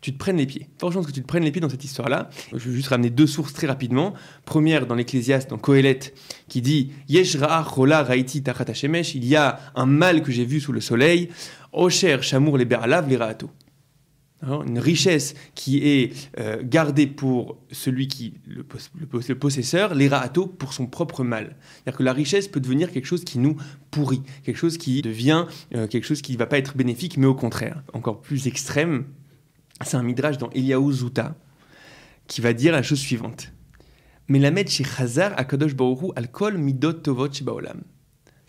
tu 0.00 0.12
te 0.12 0.18
prennes 0.18 0.36
les 0.36 0.46
pieds. 0.46 0.68
Fortes 0.78 0.94
chances 0.94 1.06
que 1.06 1.12
tu 1.12 1.22
te 1.22 1.26
prennes 1.26 1.42
les 1.44 1.50
pieds 1.50 1.60
dans 1.60 1.68
cette 1.68 1.84
histoire-là. 1.84 2.30
Je 2.52 2.68
vais 2.68 2.74
juste 2.76 2.88
ramener 2.88 3.10
deux 3.10 3.26
sources 3.26 3.52
très 3.52 3.66
rapidement. 3.66 4.14
Première 4.44 4.86
dans 4.86 4.94
l'Ecclésiaste, 4.94 5.50
dans 5.50 5.58
Kohelet, 5.58 5.98
qui 6.48 6.62
dit 6.62 6.92
Yesh 7.08 7.36
ra'ach 7.36 7.66
rola 7.66 8.02
ra'iti 8.04 8.42
il 9.14 9.24
y 9.24 9.36
a 9.36 9.58
un 9.74 9.86
mal 9.86 10.22
que 10.22 10.30
j'ai 10.30 10.44
vu 10.44 10.60
sous 10.60 10.72
le 10.72 10.80
soleil, 10.80 11.28
Osher 11.72 12.18
shamour 12.22 12.58
les 12.58 12.64
beralav 12.64 13.08
les 13.08 13.16
ra'ato. 13.16 13.50
Alors, 14.40 14.62
Une 14.62 14.78
richesse 14.78 15.34
qui 15.56 15.84
est 15.84 16.12
euh, 16.38 16.62
gardée 16.62 17.08
pour 17.08 17.58
celui 17.72 18.06
qui 18.06 18.34
le, 18.46 18.62
pos- 18.62 18.78
le 18.96 19.06
pos- 19.06 19.28
le 19.28 19.34
possesseur, 19.36 19.96
les 19.96 20.08
pour 20.58 20.72
son 20.72 20.86
propre 20.86 21.24
mal. 21.24 21.56
C'est-à-dire 21.84 21.98
que 21.98 22.02
la 22.04 22.12
richesse 22.12 22.46
peut 22.46 22.60
devenir 22.60 22.92
quelque 22.92 23.06
chose 23.06 23.24
qui 23.24 23.40
nous 23.40 23.56
pourrit, 23.90 24.22
quelque 24.44 24.56
chose 24.56 24.78
qui 24.78 25.02
devient 25.02 25.46
euh, 25.74 25.88
quelque 25.88 26.04
chose 26.04 26.22
qui 26.22 26.34
ne 26.34 26.38
va 26.38 26.46
pas 26.46 26.58
être 26.58 26.76
bénéfique, 26.76 27.16
mais 27.16 27.26
au 27.26 27.34
contraire, 27.34 27.82
encore 27.94 28.20
plus 28.20 28.46
extrême. 28.46 29.06
C'est 29.84 29.96
un 29.96 30.02
midrash 30.02 30.38
dans 30.38 30.50
Eliyahu 30.50 30.92
Zuta 30.92 31.36
qui 32.26 32.40
va 32.40 32.52
dire 32.52 32.72
la 32.72 32.82
chose 32.82 32.98
suivante. 32.98 33.52
Melamed 34.28 34.68
chez 34.68 34.84
Chazar 34.84 35.32
Akadosh 35.38 35.74
Baoru 35.74 36.10
al 36.16 36.30
kol 36.30 36.58
midot 36.58 36.92
tovot 36.92 37.32
shebaolam. 37.32 37.80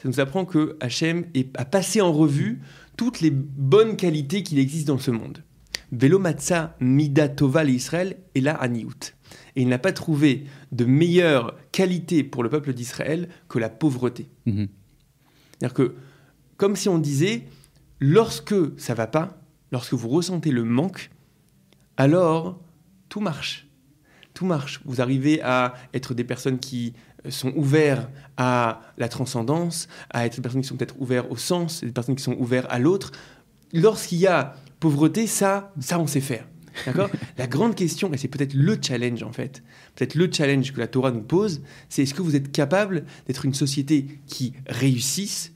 Ça 0.01 0.07
nous 0.07 0.19
apprend 0.19 0.45
que 0.45 0.77
Hachem 0.79 1.25
a 1.55 1.65
passé 1.65 2.01
en 2.01 2.11
revue 2.11 2.61
toutes 2.97 3.21
les 3.21 3.31
bonnes 3.31 3.95
qualités 3.95 4.43
qu'il 4.43 4.59
existe 4.59 4.87
dans 4.87 4.97
ce 4.97 5.11
monde. 5.11 5.43
Velo 5.91 6.19
matza 6.19 6.75
mida 6.79 7.29
tova 7.29 7.63
l'Israël 7.63 8.17
et 8.35 8.41
la 8.41 8.55
aniout. 8.55 9.15
Et 9.55 9.61
il 9.61 9.67
n'a 9.67 9.79
pas 9.79 9.91
trouvé 9.91 10.45
de 10.71 10.85
meilleure 10.85 11.55
qualité 11.71 12.23
pour 12.23 12.43
le 12.43 12.49
peuple 12.49 12.73
d'Israël 12.73 13.29
que 13.47 13.59
la 13.59 13.69
pauvreté. 13.69 14.29
Mhm. 14.45 14.67
C'est-à-dire 15.51 15.73
que, 15.73 15.95
comme 16.57 16.75
si 16.75 16.89
on 16.89 16.97
disait, 16.97 17.43
lorsque 17.99 18.55
ça 18.77 18.93
va 18.93 19.07
pas, 19.07 19.41
lorsque 19.71 19.93
vous 19.93 20.09
ressentez 20.09 20.51
le 20.51 20.63
manque, 20.63 21.09
alors 21.99 22.57
tout 23.09 23.19
marche. 23.19 23.67
Tout 24.33 24.45
marche. 24.45 24.81
Vous 24.85 25.01
arrivez 25.01 25.41
à 25.41 25.73
être 25.93 26.13
des 26.13 26.23
personnes 26.23 26.57
qui 26.57 26.93
euh, 27.25 27.29
sont 27.29 27.51
ouvertes 27.57 28.09
à 28.37 28.81
la 28.97 29.09
transcendance, 29.09 29.89
à 30.09 30.25
être 30.25 30.37
des 30.37 30.41
personnes 30.41 30.61
qui 30.61 30.67
sont 30.67 30.77
peut-être 30.77 30.99
ouvertes 31.01 31.27
au 31.29 31.35
sens, 31.35 31.83
des 31.83 31.91
personnes 31.91 32.15
qui 32.15 32.23
sont 32.23 32.37
ouvertes 32.39 32.67
à 32.69 32.79
l'autre. 32.79 33.11
Lorsqu'il 33.73 34.19
y 34.19 34.27
a 34.27 34.55
pauvreté, 34.79 35.27
ça, 35.27 35.73
ça 35.81 35.99
on 35.99 36.07
sait 36.07 36.21
faire. 36.21 36.47
D'accord? 36.85 37.09
La 37.37 37.47
grande 37.47 37.75
question, 37.75 38.13
et 38.13 38.17
c'est 38.17 38.29
peut-être 38.29 38.53
le 38.53 38.77
challenge 38.81 39.21
en 39.23 39.33
fait, 39.33 39.61
peut-être 39.95 40.15
le 40.15 40.29
challenge 40.31 40.71
que 40.71 40.79
la 40.79 40.87
Torah 40.87 41.11
nous 41.11 41.21
pose, 41.21 41.61
c'est 41.89 42.03
est-ce 42.03 42.13
que 42.13 42.21
vous 42.21 42.37
êtes 42.37 42.53
capable 42.53 43.03
d'être 43.27 43.43
une 43.43 43.53
société 43.53 44.21
qui 44.25 44.53
réussisse, 44.67 45.51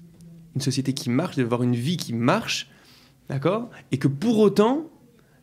une 0.56 0.62
société 0.62 0.92
qui 0.94 1.10
marche, 1.10 1.38
d'avoir 1.38 1.64
une 1.64 1.76
vie 1.76 1.96
qui 1.96 2.12
marche, 2.12 2.70
d'accord? 3.30 3.70
Et 3.94 3.98
que 3.98 4.10
pour 4.10 4.40
autant, 4.40 4.90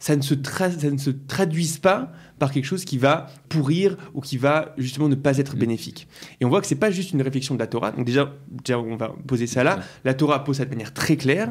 ça 0.00 0.16
ne, 0.16 0.23
se 0.23 0.35
ça 0.42 0.69
ne 0.90 0.99
se 0.99 1.11
traduise 1.11 1.78
pas 1.78 2.11
par 2.40 2.50
quelque 2.50 2.64
chose 2.64 2.85
qui 2.85 2.99
va 2.99 3.26
pourrir 3.49 3.97
ou 4.14 4.21
qui 4.23 4.38
va 4.38 4.75
justement 4.78 5.09
ne 5.09 5.14
pas 5.14 5.38
être 5.38 5.54
bénéfique. 5.57 6.09
Et 6.40 6.45
on 6.45 6.49
voit 6.49 6.61
que 6.62 6.66
c'est 6.66 6.75
pas 6.75 6.90
juste 6.90 7.12
une 7.12 7.23
réflexion 7.23 7.54
de 7.54 7.61
la 7.61 7.66
Torah. 7.69 7.92
Donc 7.92 8.07
déjà, 8.07 8.35
déjà 8.50 8.78
on 8.80 8.97
va 8.97 9.14
poser 9.28 9.47
ça 9.47 9.62
là. 9.62 9.78
La 10.04 10.14
Torah 10.14 10.42
pose 10.42 10.57
ça 10.57 10.64
de 10.64 10.71
manière 10.71 10.92
très 10.95 11.16
claire 11.16 11.50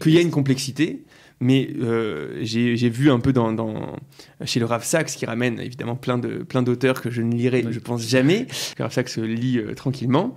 qu'il 0.00 0.12
y 0.12 0.18
a 0.18 0.20
une 0.22 0.30
complexité, 0.30 1.04
mais 1.40 1.70
euh, 1.80 2.38
j'ai 2.42 2.88
vu 2.90 3.10
un 3.10 3.20
peu 3.20 3.32
dans, 3.32 3.52
dans- 3.52 3.96
chez 4.44 4.60
le 4.60 4.66
Rav 4.66 4.82
Sachs, 4.84 5.08
qui 5.08 5.24
ramène 5.26 5.60
évidemment 5.60 5.94
plein 5.96 6.18
d'auteurs 6.62 7.00
que 7.02 7.10
je 7.10 7.22
ne 7.22 7.34
lirai, 7.34 7.64
je 7.70 7.78
pense 7.78 8.02
jamais. 8.08 8.46
Le 8.78 8.82
Rav 8.84 8.92
Sachs 8.92 9.16
lit 9.16 9.58
euh, 9.58 9.74
tranquillement. 9.74 10.34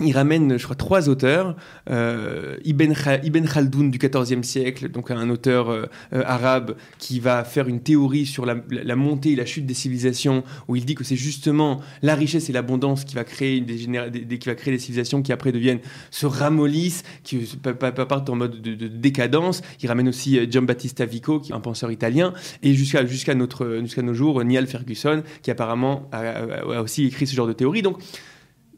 Il 0.00 0.12
ramène, 0.12 0.58
je 0.58 0.62
crois, 0.62 0.76
trois 0.76 1.08
auteurs. 1.08 1.56
Euh, 1.90 2.56
Ibn, 2.64 2.92
Ibn 3.24 3.44
Khaldoun 3.46 3.90
du 3.90 3.98
XIVe 3.98 4.44
siècle, 4.44 4.88
donc 4.90 5.10
un 5.10 5.28
auteur 5.28 5.70
euh, 5.70 5.86
arabe 6.12 6.76
qui 6.98 7.18
va 7.18 7.42
faire 7.42 7.66
une 7.66 7.80
théorie 7.80 8.24
sur 8.24 8.46
la, 8.46 8.54
montée 8.94 9.32
et 9.32 9.36
la 9.36 9.44
chute 9.44 9.66
des 9.66 9.74
civilisations, 9.74 10.44
où 10.68 10.76
il 10.76 10.84
dit 10.84 10.94
que 10.94 11.02
c'est 11.02 11.16
justement 11.16 11.80
la 12.02 12.14
richesse 12.14 12.48
et 12.48 12.52
l'abondance 12.52 13.04
qui 13.04 13.16
va 13.16 13.24
créer 13.24 13.60
des, 13.60 13.76
qui 14.38 14.48
va 14.48 14.54
créer 14.54 14.72
des 14.72 14.78
civilisations 14.78 15.20
qui 15.20 15.32
après 15.32 15.50
deviennent 15.50 15.80
se 16.12 16.26
ramollissent, 16.26 17.02
qui 17.24 17.38
partent 18.08 18.30
en 18.30 18.36
mode 18.36 18.62
de, 18.62 18.74
de 18.76 18.86
décadence. 18.86 19.62
Il 19.82 19.88
ramène 19.88 20.08
aussi 20.08 20.38
euh, 20.38 20.46
Giambattista 20.48 21.06
Vico, 21.06 21.40
qui 21.40 21.50
est 21.50 21.54
un 21.56 21.60
penseur 21.60 21.90
italien, 21.90 22.34
et 22.62 22.72
jusqu'à 22.74 23.04
jusqu'à 23.04 23.34
notre 23.34 23.66
nos 24.02 24.14
jours, 24.14 24.44
Niall 24.44 24.68
Ferguson, 24.68 25.24
qui 25.42 25.50
apparemment 25.50 26.08
a- 26.12 26.44
a 26.78 26.82
aussi 26.82 27.06
écrit 27.06 27.26
ce 27.26 27.34
genre 27.34 27.48
de 27.48 27.52
théorie. 27.52 27.82
Donc 27.82 27.98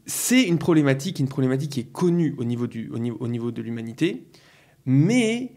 c'est 0.05 0.43
une 0.43 0.57
problématique, 0.57 1.19
une 1.19 1.27
problématique 1.27 1.71
qui 1.71 1.79
est 1.81 1.91
connue 1.91 2.35
au 2.37 2.43
niveau, 2.43 2.67
au 3.19 3.27
niveau 3.27 3.51
de 3.51 3.61
l'humanité, 3.61 4.27
mais 4.85 5.53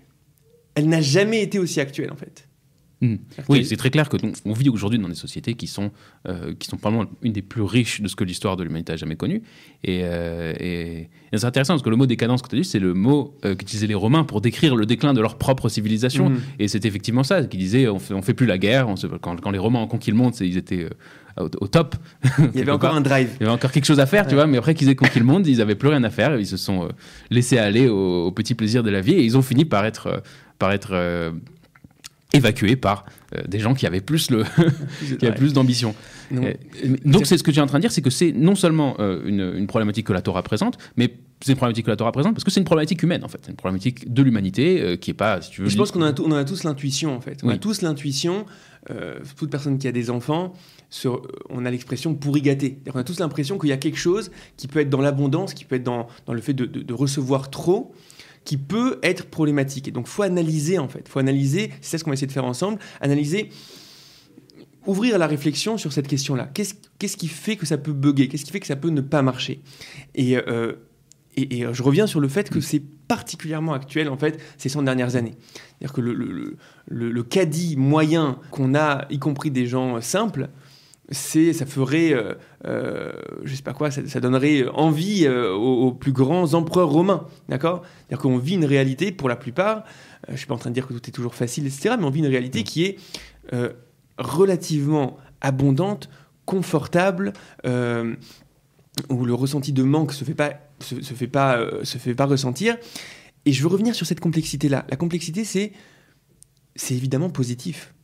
elle 0.74 0.88
n'a 0.88 1.00
jamais 1.00 1.42
été 1.42 1.58
aussi 1.58 1.80
actuelle 1.80 2.12
en 2.12 2.16
fait. 2.16 2.43
C'est-à-dire 3.30 3.44
Oui, 3.48 3.64
c'est 3.64 3.76
très 3.76 3.90
clair 3.90 4.08
que 4.08 4.16
on 4.44 4.52
vit 4.52 4.68
aujourd'hui 4.68 4.98
dans 4.98 5.08
des 5.08 5.14
sociétés 5.14 5.54
qui 5.54 5.66
sont, 5.66 5.90
euh, 6.28 6.54
qui 6.58 6.68
sont 6.68 6.76
probablement 6.76 7.10
une 7.22 7.32
des 7.32 7.42
plus 7.42 7.62
riches 7.62 8.00
de 8.00 8.08
ce 8.08 8.16
que 8.16 8.24
l'histoire 8.24 8.56
de 8.56 8.62
l'humanité 8.64 8.92
a 8.92 8.96
jamais 8.96 9.16
connu. 9.16 9.42
Et, 9.82 10.00
euh, 10.04 10.52
et- 10.60 11.08
et 11.32 11.38
c'est 11.38 11.44
intéressant 11.46 11.74
parce 11.74 11.82
que 11.82 11.90
le 11.90 11.96
mot 11.96 12.06
décadence 12.06 12.42
que 12.42 12.48
tu 12.48 12.56
as 12.56 12.58
dit, 12.60 12.64
c'est 12.64 12.78
le 12.78 12.94
mot 12.94 13.36
euh, 13.44 13.54
qu'utilisaient 13.54 13.86
les 13.86 13.94
Romains 13.94 14.24
pour 14.24 14.40
décrire 14.40 14.76
le 14.76 14.86
déclin 14.86 15.12
de 15.14 15.20
leur 15.20 15.36
propre 15.38 15.68
civilisation. 15.68 16.30
Mhm. 16.30 16.40
Et 16.58 16.68
c'est 16.68 16.84
effectivement 16.84 17.22
ça, 17.24 17.42
qui 17.44 17.56
disait 17.56 17.88
on 17.88 17.98
fait, 17.98 18.14
on 18.14 18.22
fait 18.22 18.34
plus 18.34 18.46
la 18.46 18.58
guerre. 18.58 18.88
on 18.88 18.96
se- 18.96 19.06
quand, 19.06 19.40
quand 19.40 19.50
les 19.50 19.58
Romains 19.58 19.80
ont 19.80 19.86
conquis 19.88 20.10
le 20.10 20.16
monde, 20.16 20.32
ils 20.40 20.56
étaient 20.56 20.84
euh, 20.84 21.42
au, 21.44 21.64
au 21.64 21.66
top. 21.68 21.96
Il 22.54 22.58
y 22.58 22.62
avait 22.62 22.70
encore 22.78 22.94
un 22.94 23.00
drive. 23.00 23.30
Il 23.40 23.42
y 23.42 23.46
avait 23.46 23.52
encore 23.54 23.72
quelque 23.72 23.84
chose 23.86 23.98
à 24.00 24.06
faire, 24.06 24.26
tu 24.26 24.34
vois, 24.36 24.46
mais 24.46 24.58
après 24.58 24.74
qu'ils 24.74 24.88
aient 24.88 24.94
conquis 24.94 25.18
le 25.18 25.24
monde, 25.24 25.46
ils 25.46 25.60
avaient 25.60 25.74
plus 25.74 25.88
rien 25.88 26.04
à 26.04 26.10
faire. 26.10 26.38
Ils 26.38 26.46
se 26.46 26.56
sont 26.56 26.88
laissés 27.30 27.58
aller 27.58 27.88
au, 27.88 28.26
au 28.26 28.30
petit 28.32 28.54
plaisir 28.54 28.82
de 28.84 28.90
la 28.90 29.00
vie 29.00 29.14
et 29.14 29.24
ils 29.24 29.36
ont 29.36 29.42
fini 29.42 29.64
par 29.64 29.84
être, 29.84 30.22
par 30.60 30.70
être 30.72 30.90
euh, 30.92 31.32
évacués 32.34 32.76
par 32.76 33.06
euh, 33.34 33.42
des 33.48 33.58
gens 33.60 33.74
qui 33.74 33.86
avaient 33.86 34.00
plus, 34.00 34.30
le, 34.30 34.44
qui 35.18 35.26
avaient 35.26 35.34
plus 35.34 35.52
d'ambition. 35.52 35.94
Euh, 36.32 36.52
donc 37.04 37.26
c'est 37.26 37.38
ce 37.38 37.42
que 37.42 37.50
tu 37.50 37.58
es 37.58 37.62
en 37.62 37.66
train 37.66 37.78
de 37.78 37.82
dire, 37.82 37.92
c'est 37.92 38.02
que 38.02 38.10
c'est 38.10 38.32
non 38.32 38.54
seulement 38.54 38.96
euh, 38.98 39.22
une, 39.24 39.54
une 39.56 39.66
problématique 39.66 40.06
que 40.06 40.12
la 40.12 40.22
Torah 40.22 40.42
présente, 40.42 40.78
mais 40.96 41.14
c'est 41.40 41.52
une 41.52 41.56
problématique 41.58 41.84
que 41.86 41.90
la 41.90 41.96
Torah 41.96 42.12
présente 42.12 42.34
parce 42.34 42.44
que 42.44 42.50
c'est 42.50 42.60
une 42.60 42.64
problématique 42.66 43.02
humaine 43.02 43.22
en 43.24 43.28
fait, 43.28 43.38
c'est 43.42 43.50
une 43.50 43.56
problématique 43.56 44.12
de 44.12 44.22
l'humanité 44.22 44.80
euh, 44.82 44.96
qui 44.96 45.10
est 45.10 45.14
pas, 45.14 45.40
si 45.42 45.50
tu 45.50 45.62
veux. 45.62 45.68
Je 45.68 45.76
pense 45.76 45.90
qu'on 45.90 46.02
a, 46.02 46.12
on 46.20 46.32
a 46.32 46.44
tous 46.44 46.64
l'intuition 46.64 47.14
en 47.14 47.20
fait. 47.20 47.40
On 47.42 47.48
a 47.48 47.58
tous 47.58 47.82
l'intuition. 47.82 48.46
toute 49.38 49.50
personne 49.50 49.78
qui 49.78 49.86
a 49.88 49.92
des 49.92 50.10
enfants, 50.10 50.52
sur- 50.90 51.22
on 51.50 51.64
a 51.66 51.70
l'expression 51.70 52.14
pourri 52.14 52.42
gâté. 52.42 52.78
Qu'on 52.90 52.98
a 52.98 53.04
tous 53.04 53.18
l'impression 53.20 53.58
qu'il 53.58 53.70
y 53.70 53.72
a 53.72 53.76
quelque 53.78 53.98
chose 53.98 54.30
qui 54.56 54.66
peut 54.68 54.80
être 54.80 54.90
dans 54.90 55.00
l'abondance, 55.00 55.54
qui 55.54 55.64
peut 55.64 55.76
être 55.76 55.82
dans, 55.84 56.06
dans 56.26 56.32
le 56.34 56.40
fait 56.40 56.52
de, 56.54 56.64
de- 56.66 56.82
de 56.82 56.94
recevoir 56.94 57.50
trop, 57.50 57.94
qui 58.44 58.56
peut 58.56 58.98
être 59.02 59.26
problématique. 59.26 59.88
Et 59.88 59.90
donc, 59.90 60.06
faut 60.06 60.22
analyser 60.22 60.78
en 60.78 60.88
fait. 60.88 61.08
Faut 61.08 61.18
analyser. 61.18 61.70
C'est 61.80 61.92
ça 61.92 61.98
ce 61.98 62.04
qu'on 62.04 62.10
va 62.10 62.14
essayer 62.14 62.26
de 62.26 62.32
faire 62.32 62.44
ensemble. 62.44 62.78
Analyser. 63.00 63.48
Ouvrir 64.86 65.16
la 65.18 65.26
réflexion 65.26 65.78
sur 65.78 65.94
cette 65.94 66.06
question-là. 66.08 66.50
Qu'est-ce 66.52 66.74
qu'est-ce 66.98 67.16
qui 67.16 67.28
fait 67.28 67.56
que 67.56 67.64
ça 67.64 67.78
peut 67.78 67.94
bugger? 67.94 68.28
Qu'est-ce 68.28 68.44
qui 68.44 68.50
fait 68.52 68.60
que 68.60 68.66
ça 68.66 68.76
peut 68.76 68.90
ne 68.90 69.00
pas 69.00 69.22
marcher? 69.22 69.62
Et, 70.14 70.36
euh, 70.36 70.74
et, 71.36 71.58
et, 71.60 71.64
euh, 71.64 71.72
je 71.72 71.82
reviens 71.82 72.06
sur 72.06 72.20
le 72.20 72.28
fait 72.28 72.50
que 72.50 72.60
c'est 72.60 72.82
particulièrement 73.08 73.72
actuel 73.72 74.10
en 74.10 74.18
fait 74.18 74.38
ces 74.58 74.68
100 74.68 74.82
dernières 74.82 75.16
années. 75.16 75.36
C'est-à-dire 75.78 75.94
que 75.94 76.00
le, 76.02 76.12
le, 76.12 76.26
le, 76.32 76.56
le- 76.88 77.10
le 77.10 77.22
caddie 77.22 77.76
moyen 77.76 78.38
qu'on 78.50 78.74
a, 78.74 79.06
y 79.08 79.18
compris 79.18 79.50
des 79.50 79.66
gens 79.66 80.02
simples, 80.02 80.50
c'est, 81.10 81.52
ça 81.52 81.66
ferait, 81.66 82.12
euh, 82.12 82.34
euh, 82.66 83.12
je 83.42 83.54
sais 83.54 83.62
pas 83.62 83.74
quoi, 83.74 83.90
ça, 83.90 84.06
ça 84.06 84.20
donnerait 84.20 84.66
envie 84.68 85.26
euh, 85.26 85.52
aux, 85.52 85.88
aux 85.88 85.92
plus 85.92 86.12
grands 86.12 86.54
empereurs 86.54 86.88
romains, 86.88 87.26
d'accord? 87.48 87.82
C'est-à-dire 87.84 88.22
qu'on 88.22 88.38
vit 88.38 88.54
une 88.54 88.64
réalité, 88.64 89.12
pour 89.12 89.28
la 89.28 89.36
plupart, 89.36 89.84
euh, 90.28 90.32
je 90.32 90.36
suis 90.36 90.46
pas 90.46 90.54
en 90.54 90.58
train 90.58 90.70
de 90.70 90.74
dire 90.74 90.86
que 90.86 90.94
tout 90.94 91.06
est 91.08 91.12
toujours 91.12 91.34
facile, 91.34 91.66
etc., 91.66 91.96
mais 91.98 92.04
on 92.04 92.10
vit 92.10 92.20
une 92.20 92.26
réalité 92.26 92.62
qui 92.62 92.84
est 92.84 92.98
euh, 93.52 93.70
relativement 94.18 95.18
abondante, 95.40 96.08
confortable, 96.46 97.32
où 97.64 99.24
le 99.24 99.34
ressenti 99.34 99.72
de 99.72 99.82
manque 99.82 100.12
se 100.12 100.24
fait 100.24 100.34
pas, 100.34 100.52
se, 100.78 101.02
se 101.02 101.14
fait 101.14 101.26
pas, 101.26 101.58
se 101.82 101.98
fait 101.98 102.14
pas 102.14 102.26
ressentir. 102.26 102.76
Et 103.46 103.52
je 103.52 103.62
veux 103.62 103.68
revenir 103.68 103.94
sur 103.94 104.06
cette 104.06 104.20
complexité-là. 104.20 104.84
La 104.90 104.96
complexité, 104.96 105.44
c'est, 105.44 105.72
c'est 106.76 106.94
évidemment 106.94 107.30
positif. 107.30 107.94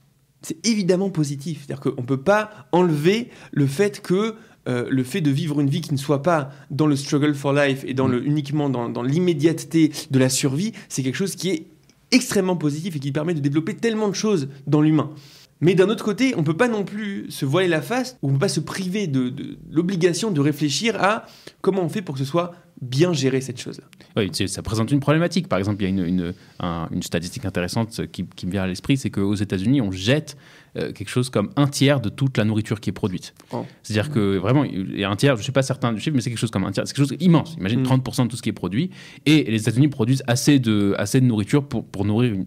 C'est 0.43 0.67
évidemment 0.67 1.11
positif. 1.11 1.65
C'est-à-dire 1.67 1.81
qu'on 1.81 2.03
ne 2.03 2.07
peut 2.07 2.23
pas 2.23 2.69
enlever 2.73 3.29
le 3.53 3.67
fait 3.67 4.01
que 4.01 4.35
euh, 4.69 4.87
le 4.91 5.05
fait 5.05 5.21
de 5.21 5.31
vivre 5.31 5.61
une 5.61 5.71
vie 5.71 5.81
qui 5.81 5.93
ne 5.93 5.99
soit 5.99 6.23
pas 6.23 6.51
dans 6.71 6.87
le 6.87 6.97
struggle 6.97 7.35
for 7.35 7.53
life 7.53 7.83
et 7.87 7.95
dans 7.95 8.07
le, 8.07 8.25
uniquement 8.25 8.69
dans, 8.69 8.89
dans 8.89 9.03
l'immédiateté 9.03 9.91
de 10.11 10.19
la 10.19 10.29
survie, 10.29 10.73
c'est 10.89 11.03
quelque 11.03 11.17
chose 11.17 11.35
qui 11.35 11.51
est 11.51 11.67
extrêmement 12.11 12.57
positif 12.57 12.97
et 12.97 12.99
qui 12.99 13.13
permet 13.13 13.35
de 13.35 13.41
développer 13.41 13.75
tellement 13.75 14.09
de 14.09 14.15
choses 14.15 14.49
dans 14.67 14.83
l'humain. 14.83 15.11
Mais 15.61 15.75
d'un 15.75 15.89
autre 15.89 16.05
côté, 16.05 16.35
on 16.37 16.41
ne 16.41 16.45
peut 16.45 16.57
pas 16.57 16.69
non 16.69 16.85
plus 16.85 17.31
se 17.31 17.45
voiler 17.45 17.69
la 17.69 17.83
face, 17.83 18.17
ou 18.23 18.29
on 18.29 18.31
ne 18.31 18.37
peut 18.37 18.41
pas 18.41 18.49
se 18.49 18.61
priver 18.61 19.07
de, 19.07 19.29
de 19.29 19.59
l'obligation 19.71 20.31
de 20.31 20.41
réfléchir 20.41 20.97
à 21.03 21.27
comment 21.61 21.83
on 21.83 21.89
fait 21.89 22.03
pour 22.03 22.15
que 22.15 22.19
ce 22.19 22.25
soit 22.25 22.53
bien 22.81 23.13
géré 23.13 23.41
cette 23.41 23.61
chose-là. 23.61 23.85
Oui, 24.17 24.31
ça 24.49 24.63
présente 24.63 24.91
une 24.91 25.01
problématique. 25.01 25.49
Par 25.49 25.59
exemple, 25.59 25.83
il 25.83 25.85
y 25.85 26.03
a 26.03 26.07
une, 26.07 26.35
une, 26.91 27.03
statistique 27.03 27.45
intéressante 27.45 28.07
qui, 28.09 28.25
qui, 28.25 28.47
me 28.47 28.53
vient 28.53 28.63
à 28.63 28.67
l'esprit, 28.67 28.97
c'est 28.97 29.11
qu'aux 29.11 29.35
États-Unis, 29.35 29.81
on 29.81 29.91
jette 29.91 30.37
euh, 30.77 30.93
quelque 30.93 31.09
chose 31.09 31.31
comme 31.31 31.51
un 31.57 31.67
tiers 31.67 32.01
de 32.01 32.09
toute 32.09 32.37
la 32.39 32.45
nourriture 32.45 32.81
qui 32.81 32.91
est 32.91 32.95
produite. 32.95 33.35
Oh. 33.53 33.65
C'est-à-dire 33.83 34.13
que 34.13 34.37
vraiment, 34.37 34.65
il 34.65 34.99
y 34.99 35.05
a 35.05 35.11
un 35.11 35.17
tiers, 35.17 35.37
je 35.37 35.43
ne 35.43 35.47
sais 35.47 35.53
pas 35.53 35.63
certain 35.63 35.93
du 35.93 36.01
chiffre, 36.01 36.15
mais 36.15 36.21
c'est 36.21 36.31
quelque 36.31 36.39
chose 36.39 36.51
comme 36.51 36.65
un 36.65 36.73
tiers, 36.73 36.87
c'est 36.87 36.95
quelque 36.95 37.09
chose 37.09 37.17
immense. 37.21 37.57
Imagine 37.59 37.83
30% 37.83 38.23
mm. 38.23 38.25
de 38.25 38.31
tout 38.31 38.37
ce 38.37 38.43
qui 38.43 38.51
est 38.51 38.53
produit. 38.53 38.91
Et 39.27 39.45
les 39.45 39.61
États-Unis 39.61 39.89
produisent 39.89 40.23
assez 40.27 40.59
de, 40.59 40.95
assez 40.99 41.21
de 41.21 41.27
nourriture 41.27 41.67
pour, 41.67 41.85
pour 41.85 42.05
nourrir 42.05 42.35
une, 42.35 42.47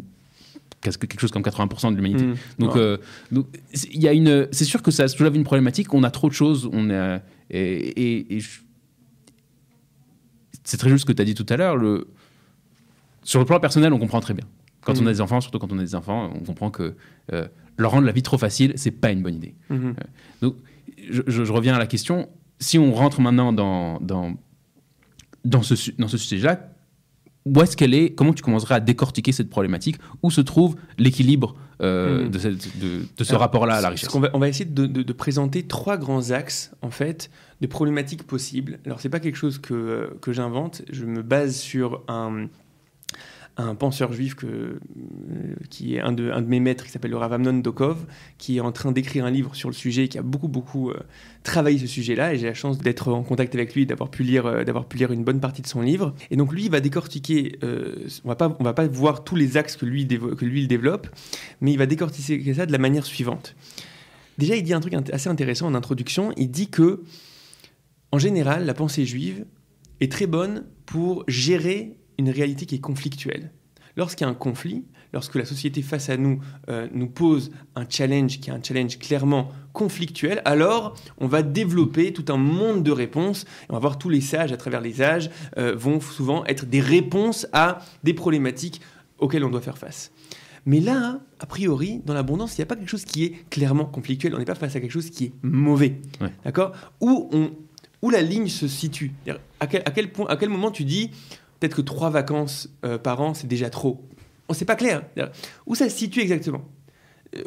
quelque 0.81 1.19
chose 1.19 1.31
comme 1.31 1.43
80% 1.43 1.91
de 1.91 1.95
l'humanité. 1.95 2.25
Mm. 2.25 2.35
Donc, 2.59 2.75
euh, 2.75 2.97
donc 3.31 3.47
y 3.91 4.07
a 4.07 4.13
une, 4.13 4.47
c'est 4.51 4.65
sûr 4.65 4.81
que 4.81 4.91
ça 4.91 5.07
soulève 5.07 5.35
une 5.35 5.43
problématique. 5.43 5.93
On 5.93 6.03
a 6.03 6.11
trop 6.11 6.29
de 6.29 6.33
choses. 6.33 6.69
On 6.71 6.89
a, 6.89 7.19
et, 7.49 8.37
et 8.37 8.41
c'est 10.63 10.77
très 10.77 10.89
juste 10.89 11.01
ce 11.01 11.05
que 11.05 11.13
tu 11.13 11.21
as 11.21 11.25
dit 11.25 11.35
tout 11.35 11.45
à 11.49 11.57
l'heure. 11.57 11.75
Le... 11.75 12.07
Sur 13.23 13.39
le 13.39 13.45
plan 13.45 13.59
personnel, 13.59 13.93
on 13.93 13.99
comprend 13.99 14.19
très 14.19 14.33
bien. 14.33 14.45
Quand 14.81 14.97
on 14.97 15.05
a 15.05 15.09
mm. 15.09 15.13
des 15.13 15.21
enfants, 15.21 15.41
surtout 15.41 15.59
quand 15.59 15.71
on 15.71 15.79
a 15.79 15.81
des 15.81 15.95
enfants, 15.95 16.31
on 16.35 16.39
comprend 16.39 16.69
que 16.69 16.95
euh, 17.31 17.47
leur 17.77 17.91
rendre 17.91 18.05
la 18.05 18.11
vie 18.11 18.23
trop 18.23 18.37
facile, 18.37 18.73
c'est 18.75 18.91
pas 18.91 19.11
une 19.11 19.21
bonne 19.21 19.35
idée. 19.35 19.55
Mm-hmm. 19.71 19.89
Euh, 19.89 19.93
donc, 20.41 20.55
je, 21.09 21.51
reviens 21.51 21.75
à 21.75 21.79
la 21.79 21.87
question. 21.87 22.29
Si 22.59 22.77
on 22.77 22.93
rentre 22.93 23.21
maintenant 23.21 23.53
dans, 23.53 23.99
dans, 23.99 24.35
dans 25.45 25.61
ce, 25.61 25.91
dans 25.97 26.07
ce 26.07 26.17
sujet-là, 26.17 26.69
où 27.45 27.61
est-ce 27.61 27.75
qu'elle 27.75 27.93
est 27.93 28.13
Comment 28.13 28.33
tu 28.33 28.41
commencerais 28.41 28.75
à 28.75 28.79
décortiquer 28.79 29.31
cette 29.31 29.49
problématique? 29.49 29.97
Où 30.21 30.31
se 30.31 30.41
trouve 30.41 30.75
l'équilibre 30.97 31.55
euh, 31.81 32.25
mm. 32.25 32.29
de, 32.29 33.01
de, 33.17 33.23
ce 33.23 33.35
rapport-là 33.35 33.75
à 33.75 33.81
la 33.81 33.89
richesse? 33.89 34.13
on 34.13 34.19
va, 34.19 34.29
on 34.33 34.39
va, 34.39 34.47
essayer 34.47 34.65
de, 34.65 34.85
de, 34.85 35.13
présenter 35.13 35.63
trois 35.63 35.97
grands 35.97 36.31
axes 36.31 36.71
en 36.81 36.89
fait 36.89 37.29
de 37.63 37.67
problématiques 37.67 38.23
possibles. 38.23 38.79
Alors 38.85 38.99
c'est 38.99 39.07
pas 39.07 39.21
quelque 39.21 39.37
chose 39.37 39.57
que, 39.57 40.17
que 40.21 40.33
j'invente, 40.33 40.81
je 40.91 41.05
me 41.05 41.21
base 41.21 41.55
sur 41.55 42.03
un, 42.09 42.47
un 43.55 43.73
penseur 43.73 44.11
juif 44.11 44.35
euh, 44.43 44.79
qui 45.69 45.95
est 45.95 46.01
un 46.01 46.11
de, 46.11 46.29
un 46.29 46.41
de 46.41 46.47
mes 46.47 46.59
maîtres, 46.59 46.83
qui 46.83 46.91
s'appelle 46.91 47.11
le 47.11 47.15
Rav 47.15 47.31
Amnon 47.31 47.59
Dokov, 47.59 48.05
qui 48.37 48.57
est 48.57 48.59
en 48.59 48.73
train 48.73 48.91
d'écrire 48.91 49.23
un 49.23 49.31
livre 49.31 49.55
sur 49.55 49.69
le 49.69 49.73
sujet, 49.73 50.09
qui 50.09 50.17
a 50.17 50.21
beaucoup, 50.21 50.49
beaucoup 50.49 50.89
euh, 50.89 50.99
travaillé 51.43 51.77
ce 51.77 51.87
sujet-là, 51.87 52.33
et 52.33 52.37
j'ai 52.37 52.47
la 52.47 52.53
chance 52.53 52.79
d'être 52.79 53.13
en 53.13 53.23
contact 53.23 53.55
avec 53.55 53.73
lui, 53.75 53.85
d'avoir 53.85 54.09
pu, 54.09 54.23
lire, 54.23 54.45
euh, 54.45 54.65
d'avoir 54.65 54.85
pu 54.85 54.97
lire 54.97 55.13
une 55.13 55.23
bonne 55.23 55.39
partie 55.39 55.61
de 55.61 55.67
son 55.67 55.79
livre. 55.79 56.13
Et 56.31 56.35
donc 56.35 56.51
lui, 56.51 56.65
il 56.65 56.71
va 56.71 56.81
décortiquer, 56.81 57.59
on 57.63 58.27
va 58.27 58.35
pas, 58.35 58.57
on 58.59 58.63
va 58.65 58.73
pas 58.73 58.87
voir 58.87 59.23
tous 59.23 59.37
les 59.37 59.55
axes 59.55 59.77
que 59.77 59.85
lui, 59.85 60.05
que 60.05 60.43
lui 60.43 60.63
il 60.63 60.67
développe, 60.67 61.07
mais 61.61 61.71
il 61.71 61.77
va 61.77 61.85
décortiquer 61.85 62.53
ça 62.53 62.65
de 62.65 62.73
la 62.73 62.77
manière 62.77 63.05
suivante. 63.05 63.55
Déjà, 64.37 64.57
il 64.57 64.63
dit 64.63 64.73
un 64.73 64.81
truc 64.81 64.95
assez 65.13 65.29
intéressant 65.29 65.67
en 65.67 65.75
introduction, 65.75 66.33
il 66.35 66.51
dit 66.51 66.67
que 66.67 67.03
en 68.13 68.19
général, 68.19 68.67
la 68.67 68.75
pensée 68.75 69.07
juive 69.07 69.43
est 69.99 70.11
très 70.11 70.27
bonne 70.27 70.65
pour 70.85 71.23
gérer 71.27 71.97
une 72.19 72.29
réalité 72.29 72.67
qui 72.67 72.75
est 72.75 72.79
conflictuelle. 72.79 73.51
Lorsqu'il 73.97 74.23
y 74.23 74.27
a 74.27 74.31
un 74.31 74.35
conflit, 74.35 74.85
lorsque 75.13 75.33
la 75.33 75.45
société 75.45 75.81
face 75.81 76.11
à 76.11 76.17
nous 76.17 76.39
euh, 76.69 76.87
nous 76.93 77.07
pose 77.07 77.49
un 77.75 77.89
challenge 77.89 78.39
qui 78.39 78.51
est 78.51 78.53
un 78.53 78.61
challenge 78.61 78.99
clairement 78.99 79.49
conflictuel, 79.71 80.43
alors 80.45 80.93
on 81.17 81.25
va 81.25 81.41
développer 81.41 82.13
tout 82.13 82.31
un 82.31 82.37
monde 82.37 82.83
de 82.83 82.91
réponses. 82.91 83.45
on 83.69 83.73
va 83.73 83.79
voir 83.79 83.97
tous 83.97 84.09
les 84.09 84.21
sages 84.21 84.51
à 84.51 84.57
travers 84.57 84.81
les 84.81 85.01
âges 85.01 85.31
euh, 85.57 85.73
vont 85.75 85.99
souvent 85.99 86.45
être 86.45 86.67
des 86.67 86.81
réponses 86.81 87.47
à 87.51 87.79
des 88.03 88.13
problématiques 88.13 88.79
auxquelles 89.17 89.43
on 89.43 89.49
doit 89.49 89.61
faire 89.61 89.79
face. 89.79 90.11
Mais 90.67 90.81
là, 90.81 91.19
a 91.39 91.47
priori, 91.47 91.99
dans 92.05 92.13
l'abondance, 92.13 92.57
il 92.57 92.61
n'y 92.61 92.65
a 92.65 92.67
pas 92.67 92.75
quelque 92.75 92.91
chose 92.91 93.05
qui 93.05 93.23
est 93.23 93.49
clairement 93.49 93.85
conflictuel. 93.85 94.35
On 94.35 94.37
n'est 94.37 94.45
pas 94.45 94.53
face 94.53 94.75
à 94.75 94.79
quelque 94.79 94.91
chose 94.91 95.09
qui 95.09 95.25
est 95.25 95.33
mauvais. 95.41 95.99
D'accord? 96.45 96.73
Où 97.01 97.27
on 97.33 97.51
où 98.03 98.09
la 98.09 98.21
ligne 98.21 98.49
se 98.49 98.67
situe. 98.67 99.13
À 99.61 99.65
quel, 99.65 99.81
à 99.85 99.91
quel, 99.91 100.11
point, 100.11 100.27
à 100.27 100.35
quel 100.35 100.49
moment 100.49 100.71
tu 100.71 100.83
dis, 100.83 101.09
peut-être 101.59 101.77
que 101.77 101.81
trois 101.81 102.09
vacances 102.09 102.69
euh, 102.83 102.97
par 102.97 103.21
an, 103.21 103.33
c'est 103.33 103.47
déjà 103.47 103.69
trop. 103.69 104.05
On 104.49 104.53
sait 104.53 104.65
pas 104.65 104.75
clair. 104.75 105.03
Où 105.65 105.73
ça 105.73 105.89
se 105.89 105.97
situe 105.97 106.19
exactement? 106.19 106.65
Euh, 107.33 107.43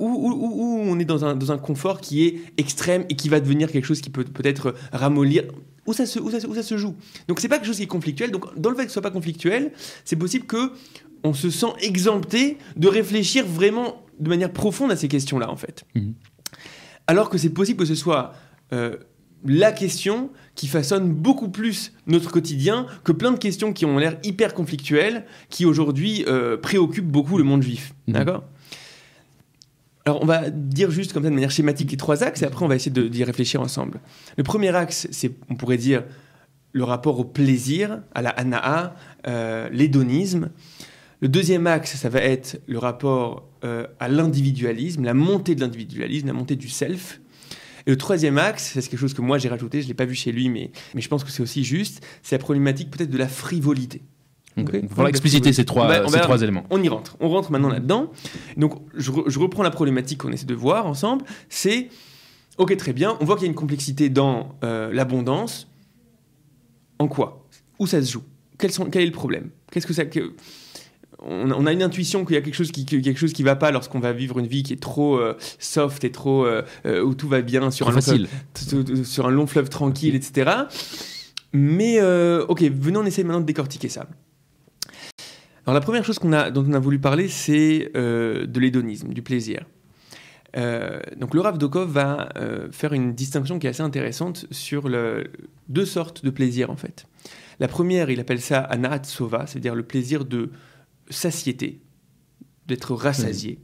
où, 0.00 0.80
on 0.82 0.98
est 0.98 1.04
dans 1.04 1.26
un, 1.26 1.36
dans 1.36 1.52
un, 1.52 1.58
confort 1.58 2.00
qui 2.00 2.24
est 2.24 2.40
extrême 2.56 3.04
et 3.10 3.16
qui 3.16 3.28
va 3.28 3.38
devenir 3.38 3.70
quelque 3.70 3.84
chose 3.84 4.00
qui 4.00 4.08
peut 4.08 4.24
peut-être 4.24 4.74
ramollir? 4.92 5.44
Où 5.86 5.92
ça, 5.92 6.06
se, 6.06 6.18
où, 6.18 6.30
ça, 6.30 6.38
où 6.48 6.54
ça 6.54 6.62
se 6.62 6.78
joue? 6.78 6.96
Donc 7.28 7.38
c'est 7.38 7.48
pas 7.48 7.58
quelque 7.58 7.66
chose 7.66 7.76
qui 7.76 7.82
est 7.82 7.86
conflictuel. 7.86 8.30
Donc 8.30 8.58
dans 8.58 8.70
le 8.70 8.76
fait 8.76 8.84
que 8.84 8.88
ce 8.88 8.94
soit 8.94 9.02
pas 9.02 9.10
conflictuel, 9.10 9.72
c'est 10.06 10.16
possible 10.16 10.46
que 10.46 10.72
on 11.22 11.34
se 11.34 11.50
sent 11.50 11.72
exempté 11.80 12.56
de 12.76 12.88
réfléchir 12.88 13.44
vraiment 13.46 14.02
de 14.18 14.30
manière 14.30 14.52
profonde 14.52 14.90
à 14.90 14.96
ces 14.96 15.08
questions-là 15.08 15.50
en 15.50 15.56
fait. 15.56 15.84
Mmh. 15.94 16.12
Alors 17.06 17.28
que 17.28 17.36
c'est 17.36 17.50
possible 17.50 17.78
que 17.78 17.84
ce 17.84 17.94
soit 17.94 18.32
euh, 18.72 18.96
la 19.48 19.72
question 19.72 20.30
qui 20.54 20.66
façonne 20.66 21.12
beaucoup 21.12 21.48
plus 21.48 21.92
notre 22.06 22.30
quotidien 22.30 22.86
que 23.04 23.12
plein 23.12 23.32
de 23.32 23.38
questions 23.38 23.72
qui 23.72 23.84
ont 23.84 23.98
l'air 23.98 24.18
hyper 24.24 24.54
conflictuelles, 24.54 25.24
qui 25.50 25.64
aujourd'hui 25.64 26.24
euh, 26.26 26.56
préoccupent 26.56 27.10
beaucoup 27.10 27.38
le 27.38 27.44
monde 27.44 27.62
juif. 27.62 27.94
Mhm. 28.06 28.14
D'accord? 28.14 28.44
Alors, 30.06 30.22
on 30.22 30.26
va 30.26 30.50
dire 30.50 30.90
juste 30.92 31.12
comme 31.12 31.24
ça 31.24 31.30
de 31.30 31.34
manière 31.34 31.50
schématique 31.50 31.90
les 31.90 31.96
trois 31.96 32.22
axes 32.22 32.42
et 32.42 32.44
après 32.44 32.64
on 32.64 32.68
va 32.68 32.76
essayer 32.76 32.92
d'y 32.92 33.24
réfléchir 33.24 33.60
ensemble. 33.60 34.00
Le 34.36 34.44
premier 34.44 34.74
axe, 34.74 35.08
c'est, 35.10 35.32
on 35.50 35.56
pourrait 35.56 35.78
dire, 35.78 36.04
le 36.72 36.84
rapport 36.84 37.18
au 37.18 37.24
plaisir, 37.24 38.02
à 38.14 38.22
la 38.22 38.30
anaa, 38.30 38.94
euh, 39.26 39.68
l'hédonisme. 39.70 40.50
Le 41.20 41.28
deuxième 41.28 41.66
axe, 41.66 41.96
ça 41.96 42.08
va 42.08 42.20
être 42.20 42.60
le 42.68 42.78
rapport 42.78 43.48
euh, 43.64 43.86
à 43.98 44.08
l'individualisme, 44.08 45.02
la 45.02 45.14
montée 45.14 45.54
de 45.54 45.60
l'individualisme, 45.60 46.26
la 46.26 46.34
montée 46.34 46.54
du 46.54 46.68
self. 46.68 47.20
Et 47.86 47.90
le 47.90 47.96
troisième 47.96 48.38
axe, 48.38 48.72
c'est 48.74 48.88
quelque 48.88 48.98
chose 48.98 49.14
que 49.14 49.22
moi 49.22 49.38
j'ai 49.38 49.48
rajouté, 49.48 49.80
je 49.80 49.86
ne 49.86 49.88
l'ai 49.88 49.94
pas 49.94 50.04
vu 50.04 50.14
chez 50.14 50.32
lui, 50.32 50.48
mais, 50.48 50.72
mais 50.94 51.00
je 51.00 51.08
pense 51.08 51.22
que 51.22 51.30
c'est 51.30 51.42
aussi 51.42 51.62
juste, 51.64 52.04
c'est 52.22 52.34
la 52.34 52.40
problématique 52.40 52.90
peut-être 52.90 53.10
de 53.10 53.18
la 53.18 53.28
frivolité. 53.28 54.02
Okay. 54.58 54.80
Il 54.82 54.88
faudra 54.88 55.08
expliciter 55.10 55.52
ces 55.52 55.64
trois, 55.66 56.08
ces 56.08 56.20
trois 56.20 56.40
éléments. 56.42 56.64
On 56.70 56.82
y 56.82 56.88
rentre. 56.88 57.16
On 57.20 57.28
rentre 57.28 57.52
maintenant 57.52 57.68
là-dedans. 57.68 58.10
Donc, 58.56 58.80
je, 58.94 59.12
je, 59.26 59.38
reprends 59.38 59.62
la 59.62 59.70
problématique 59.70 60.18
qu'on 60.18 60.32
essaie 60.32 60.46
de 60.46 60.54
voir 60.54 60.86
ensemble. 60.86 61.24
C'est, 61.50 61.90
ok, 62.56 62.74
très 62.78 62.94
bien, 62.94 63.18
on 63.20 63.26
voit 63.26 63.36
qu'il 63.36 63.44
y 63.44 63.48
a 63.48 63.50
une 63.50 63.54
complexité 63.54 64.08
dans 64.08 64.56
euh, 64.64 64.90
l'abondance. 64.94 65.68
En 66.98 67.06
quoi? 67.06 67.46
Où 67.78 67.86
ça 67.86 68.00
se 68.00 68.10
joue? 68.10 68.22
Quel, 68.56 68.72
sont, 68.72 68.86
quel 68.86 69.02
est 69.02 69.06
le 69.06 69.12
problème? 69.12 69.50
Qu'est-ce 69.70 69.86
que 69.86 69.92
ça... 69.92 70.06
Que, 70.06 70.32
on, 71.26 71.66
a 71.66 71.72
une 71.72 71.82
intuition 71.82 72.24
qu'il 72.24 72.34
y 72.34 72.38
a 72.38 72.42
quelque 72.42 72.54
chose 72.54 72.70
qui, 72.70 72.84
quelque 72.84 73.18
chose 73.18 73.32
qui 73.32 73.42
va 73.42 73.56
pas 73.56 73.70
lorsqu'on 73.70 73.98
va 73.98 74.12
vivre 74.12 74.38
une 74.38 74.46
vie 74.46 74.62
qui 74.62 74.72
est 74.72 74.80
trop 74.80 75.16
euh, 75.16 75.36
soft 75.58 76.04
et 76.04 76.12
trop 76.12 76.44
euh, 76.44 76.62
euh, 76.86 77.02
où 77.02 77.14
tout 77.14 77.28
va 77.28 77.42
bien 77.42 77.70
sur 77.70 77.88
un, 77.88 77.92
long 77.92 78.00
fleuve, 78.00 79.04
sur 79.04 79.26
un 79.26 79.30
long 79.30 79.46
fleuve 79.46 79.68
tranquille, 79.68 80.14
etc. 80.14 80.50
Mais 81.52 82.00
ok, 82.42 82.62
venons 82.62 83.00
on 83.00 83.06
essayer 83.06 83.24
maintenant 83.24 83.40
de 83.40 83.46
décortiquer 83.46 83.88
ça. 83.88 84.06
Alors 85.64 85.74
la 85.74 85.80
première 85.80 86.04
chose 86.04 86.18
qu'on 86.18 86.32
a, 86.32 86.50
dont 86.50 86.64
on 86.68 86.72
a 86.74 86.78
voulu 86.78 86.98
parler, 86.98 87.28
c'est 87.28 87.90
de 87.94 88.60
l'hédonisme, 88.60 89.12
du 89.12 89.22
plaisir. 89.22 89.66
donc 90.54 91.34
le 91.34 91.40
Rav 91.40 91.58
Dokov 91.58 91.90
va 91.90 92.28
faire 92.72 92.92
une 92.92 93.14
distinction 93.14 93.58
qui 93.58 93.66
est 93.66 93.70
assez 93.70 93.82
intéressante 93.82 94.46
sur 94.50 94.88
le, 94.88 95.24
deux 95.68 95.86
sortes 95.86 96.24
de 96.24 96.30
plaisir 96.30 96.70
en 96.70 96.76
fait. 96.76 97.06
La 97.58 97.68
première, 97.68 98.10
il 98.10 98.20
appelle 98.20 98.40
ça 98.40 98.58
anahat 98.60 99.04
sova, 99.04 99.46
c'est-à-dire 99.46 99.74
le 99.74 99.82
plaisir 99.82 100.26
de 100.26 100.50
satiété, 101.10 101.80
d'être 102.66 102.94
rassasié. 102.94 103.58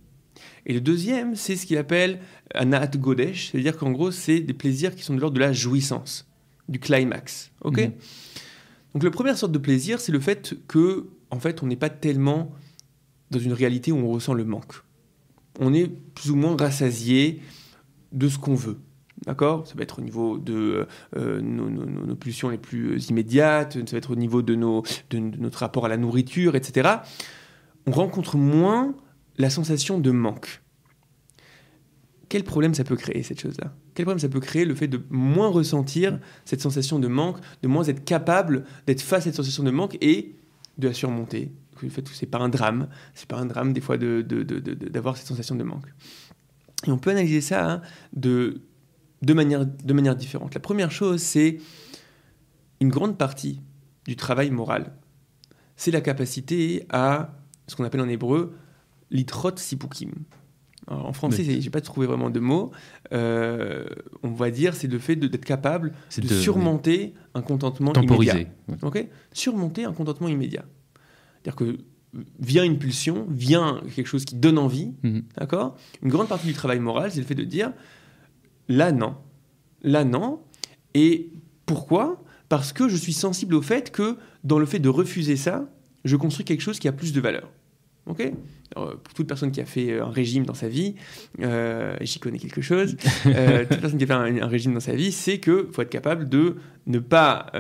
Et 0.66 0.72
le 0.72 0.80
deuxième, 0.80 1.34
c'est 1.34 1.56
ce 1.56 1.66
qu'il 1.66 1.76
appelle 1.76 2.20
un 2.54 2.86
godesh, 2.86 3.50
c'est-à-dire 3.50 3.76
qu'en 3.76 3.90
gros, 3.90 4.10
c'est 4.10 4.40
des 4.40 4.52
plaisirs 4.52 4.94
qui 4.94 5.02
sont 5.02 5.14
de 5.14 5.20
l'ordre 5.20 5.34
de 5.34 5.40
la 5.40 5.52
jouissance, 5.52 6.28
du 6.68 6.78
climax. 6.78 7.50
Ok 7.62 7.78
mhm. 7.78 7.92
Donc, 8.94 9.04
la 9.04 9.10
première 9.10 9.38
sorte 9.38 9.52
de 9.52 9.58
plaisir, 9.58 10.00
c'est 10.00 10.12
le 10.12 10.20
fait 10.20 10.54
que, 10.68 11.08
en 11.30 11.40
fait, 11.40 11.62
on 11.62 11.66
n'est 11.66 11.76
pas 11.76 11.88
tellement 11.88 12.52
dans 13.30 13.38
une 13.38 13.54
réalité 13.54 13.90
où 13.90 13.96
on 13.96 14.10
ressent 14.10 14.34
le 14.34 14.44
manque. 14.44 14.74
On 15.58 15.72
est 15.72 15.88
plus 15.88 16.30
ou 16.30 16.36
moins 16.36 16.56
rassasié 16.56 17.40
de 18.12 18.28
ce 18.28 18.38
qu'on 18.38 18.54
veut. 18.54 18.78
D'accord? 19.26 19.66
Ça 19.66 19.74
va 19.76 19.82
être 19.82 20.00
au 20.00 20.02
niveau 20.02 20.38
de 20.38 20.86
euh, 21.16 21.40
nos, 21.40 22.16
pulsions 22.16 22.48
les 22.48 22.58
plus 22.58 23.08
immédiates, 23.08 23.74
ça 23.74 23.92
va 23.92 23.98
être 23.98 24.10
au 24.10 24.16
niveau 24.16 24.42
de, 24.42 24.54
nos, 24.54 24.82
de, 25.10 25.18
notre 25.18 25.60
rapport 25.60 25.84
à 25.84 25.88
la 25.88 25.96
nourriture, 25.96 26.56
etc. 26.56 26.96
On 27.86 27.92
rencontre 27.92 28.36
moins 28.36 28.94
la 29.38 29.48
sensation 29.48 29.98
de 29.98 30.10
manque. 30.10 30.62
Quel 32.28 32.44
problème 32.44 32.74
ça 32.74 32.82
peut 32.82 32.96
créer, 32.96 33.22
cette 33.22 33.40
chose-là? 33.40 33.74
Quel 33.94 34.06
problème 34.06 34.18
ça 34.18 34.28
peut 34.28 34.40
créer, 34.40 34.64
le 34.64 34.74
fait 34.74 34.88
de 34.88 35.02
moins 35.10 35.48
ressentir 35.48 36.18
cette 36.44 36.60
sensation 36.60 36.98
de 36.98 37.06
manque, 37.06 37.36
de 37.62 37.68
moins 37.68 37.84
être 37.84 38.04
capable 38.04 38.64
d'être 38.86 39.02
face 39.02 39.20
à 39.20 39.24
cette 39.24 39.34
sensation 39.34 39.62
de 39.62 39.70
manque 39.70 39.98
et 40.00 40.34
de 40.78 40.88
la 40.88 40.94
surmonter? 40.94 41.52
Le 41.82 41.88
fait 41.90 42.02
que 42.02 42.14
c'est 42.14 42.26
pas 42.26 42.38
un 42.38 42.48
drame, 42.48 42.88
c'est 43.14 43.28
pas 43.28 43.38
un 43.38 43.44
drame 43.44 43.72
des 43.72 43.80
fois 43.80 43.98
d'avoir 43.98 44.24
de, 44.24 45.12
de, 45.12 45.16
cette 45.16 45.26
sensation 45.26 45.56
de 45.56 45.64
manque. 45.64 45.86
Et 46.86 46.90
on 46.90 46.98
peut 46.98 47.10
analyser 47.10 47.40
ça 47.40 47.70
hein, 47.70 47.82
de 48.12 48.62
de 49.22 49.32
manière, 49.32 49.64
de 49.66 49.92
manière 49.92 50.16
différente. 50.16 50.54
La 50.54 50.60
première 50.60 50.90
chose, 50.90 51.20
c'est 51.20 51.58
une 52.80 52.88
grande 52.88 53.16
partie 53.16 53.60
du 54.06 54.16
travail 54.16 54.50
moral. 54.50 54.92
C'est 55.76 55.92
la 55.92 56.00
capacité 56.00 56.84
à 56.90 57.38
ce 57.68 57.76
qu'on 57.76 57.84
appelle 57.84 58.00
en 58.00 58.08
hébreu 58.08 58.54
l'itrot 59.10 59.56
sipukim. 59.56 60.10
en 60.88 61.12
français, 61.12 61.44
j'ai 61.44 61.70
pas 61.70 61.80
trouvé 61.80 62.06
vraiment 62.06 62.30
de 62.30 62.40
mots. 62.40 62.72
Euh, 63.12 63.84
on 64.22 64.32
va 64.32 64.50
dire, 64.50 64.74
c'est 64.74 64.88
le 64.88 64.98
fait 64.98 65.16
d'être 65.16 65.44
capable 65.44 65.92
de, 66.18 66.26
surmonter 66.28 67.14
un 67.34 67.42
contentement 67.42 67.92
Temporiser. 67.92 68.48
immédiat. 68.68 69.06
surmonter 69.32 69.84
un 69.84 69.92
contentement 69.92 70.28
immédiat. 70.28 70.64
C'est-à-dire 71.34 71.56
que 71.56 71.78
vient 72.40 72.64
une 72.64 72.78
pulsion, 72.78 73.26
vient 73.30 73.80
quelque 73.94 74.06
chose 74.06 74.24
qui 74.24 74.34
donne 74.34 74.58
envie, 74.58 74.92
mhm. 75.02 75.22
d'accord? 75.36 75.76
Une 76.02 76.10
grande 76.10 76.28
partie 76.28 76.46
du 76.46 76.52
travail 76.52 76.78
moral, 76.78 77.10
c'est 77.10 77.20
le 77.20 77.26
fait 77.26 77.34
de 77.34 77.44
dire 77.44 77.72
là 78.68 78.92
non, 78.92 79.16
là 79.82 80.04
non. 80.04 80.40
Et 80.94 81.30
pourquoi? 81.66 82.22
Parce 82.48 82.72
que 82.72 82.88
je 82.88 82.96
suis 82.96 83.12
sensible 83.12 83.54
au 83.54 83.62
fait 83.62 83.90
que 83.90 84.16
dans 84.44 84.58
le 84.58 84.66
fait 84.66 84.78
de 84.78 84.88
refuser 84.88 85.36
ça, 85.36 85.68
je 86.04 86.16
construis 86.16 86.44
quelque 86.44 86.60
chose 86.60 86.78
qui 86.78 86.88
a 86.88 86.92
plus 86.92 87.12
de 87.12 87.20
valeur. 87.20 87.50
Ok? 88.06 88.32
Pour 88.74 89.14
toute 89.14 89.28
personne 89.28 89.52
qui 89.52 89.60
a 89.60 89.64
fait 89.64 89.92
euh, 89.92 90.04
un 90.04 90.10
régime 90.10 90.44
dans 90.44 90.54
sa 90.54 90.68
vie, 90.68 90.96
euh, 91.40 91.96
j'y 92.00 92.18
connais 92.18 92.38
quelque 92.38 92.62
chose, 92.62 92.96
euh, 93.26 93.64
toute 93.68 93.80
personne 93.80 93.98
qui 93.98 94.04
a 94.04 94.06
fait 94.06 94.40
un, 94.40 94.46
régime 94.46 94.74
dans 94.74 94.80
sa 94.80 94.94
vie, 94.94 95.12
c'est 95.12 95.38
qu'il 95.38 95.66
faut 95.70 95.82
être 95.82 95.90
capable 95.90 96.28
de 96.28 96.56
ne 96.86 96.98
pas 96.98 97.52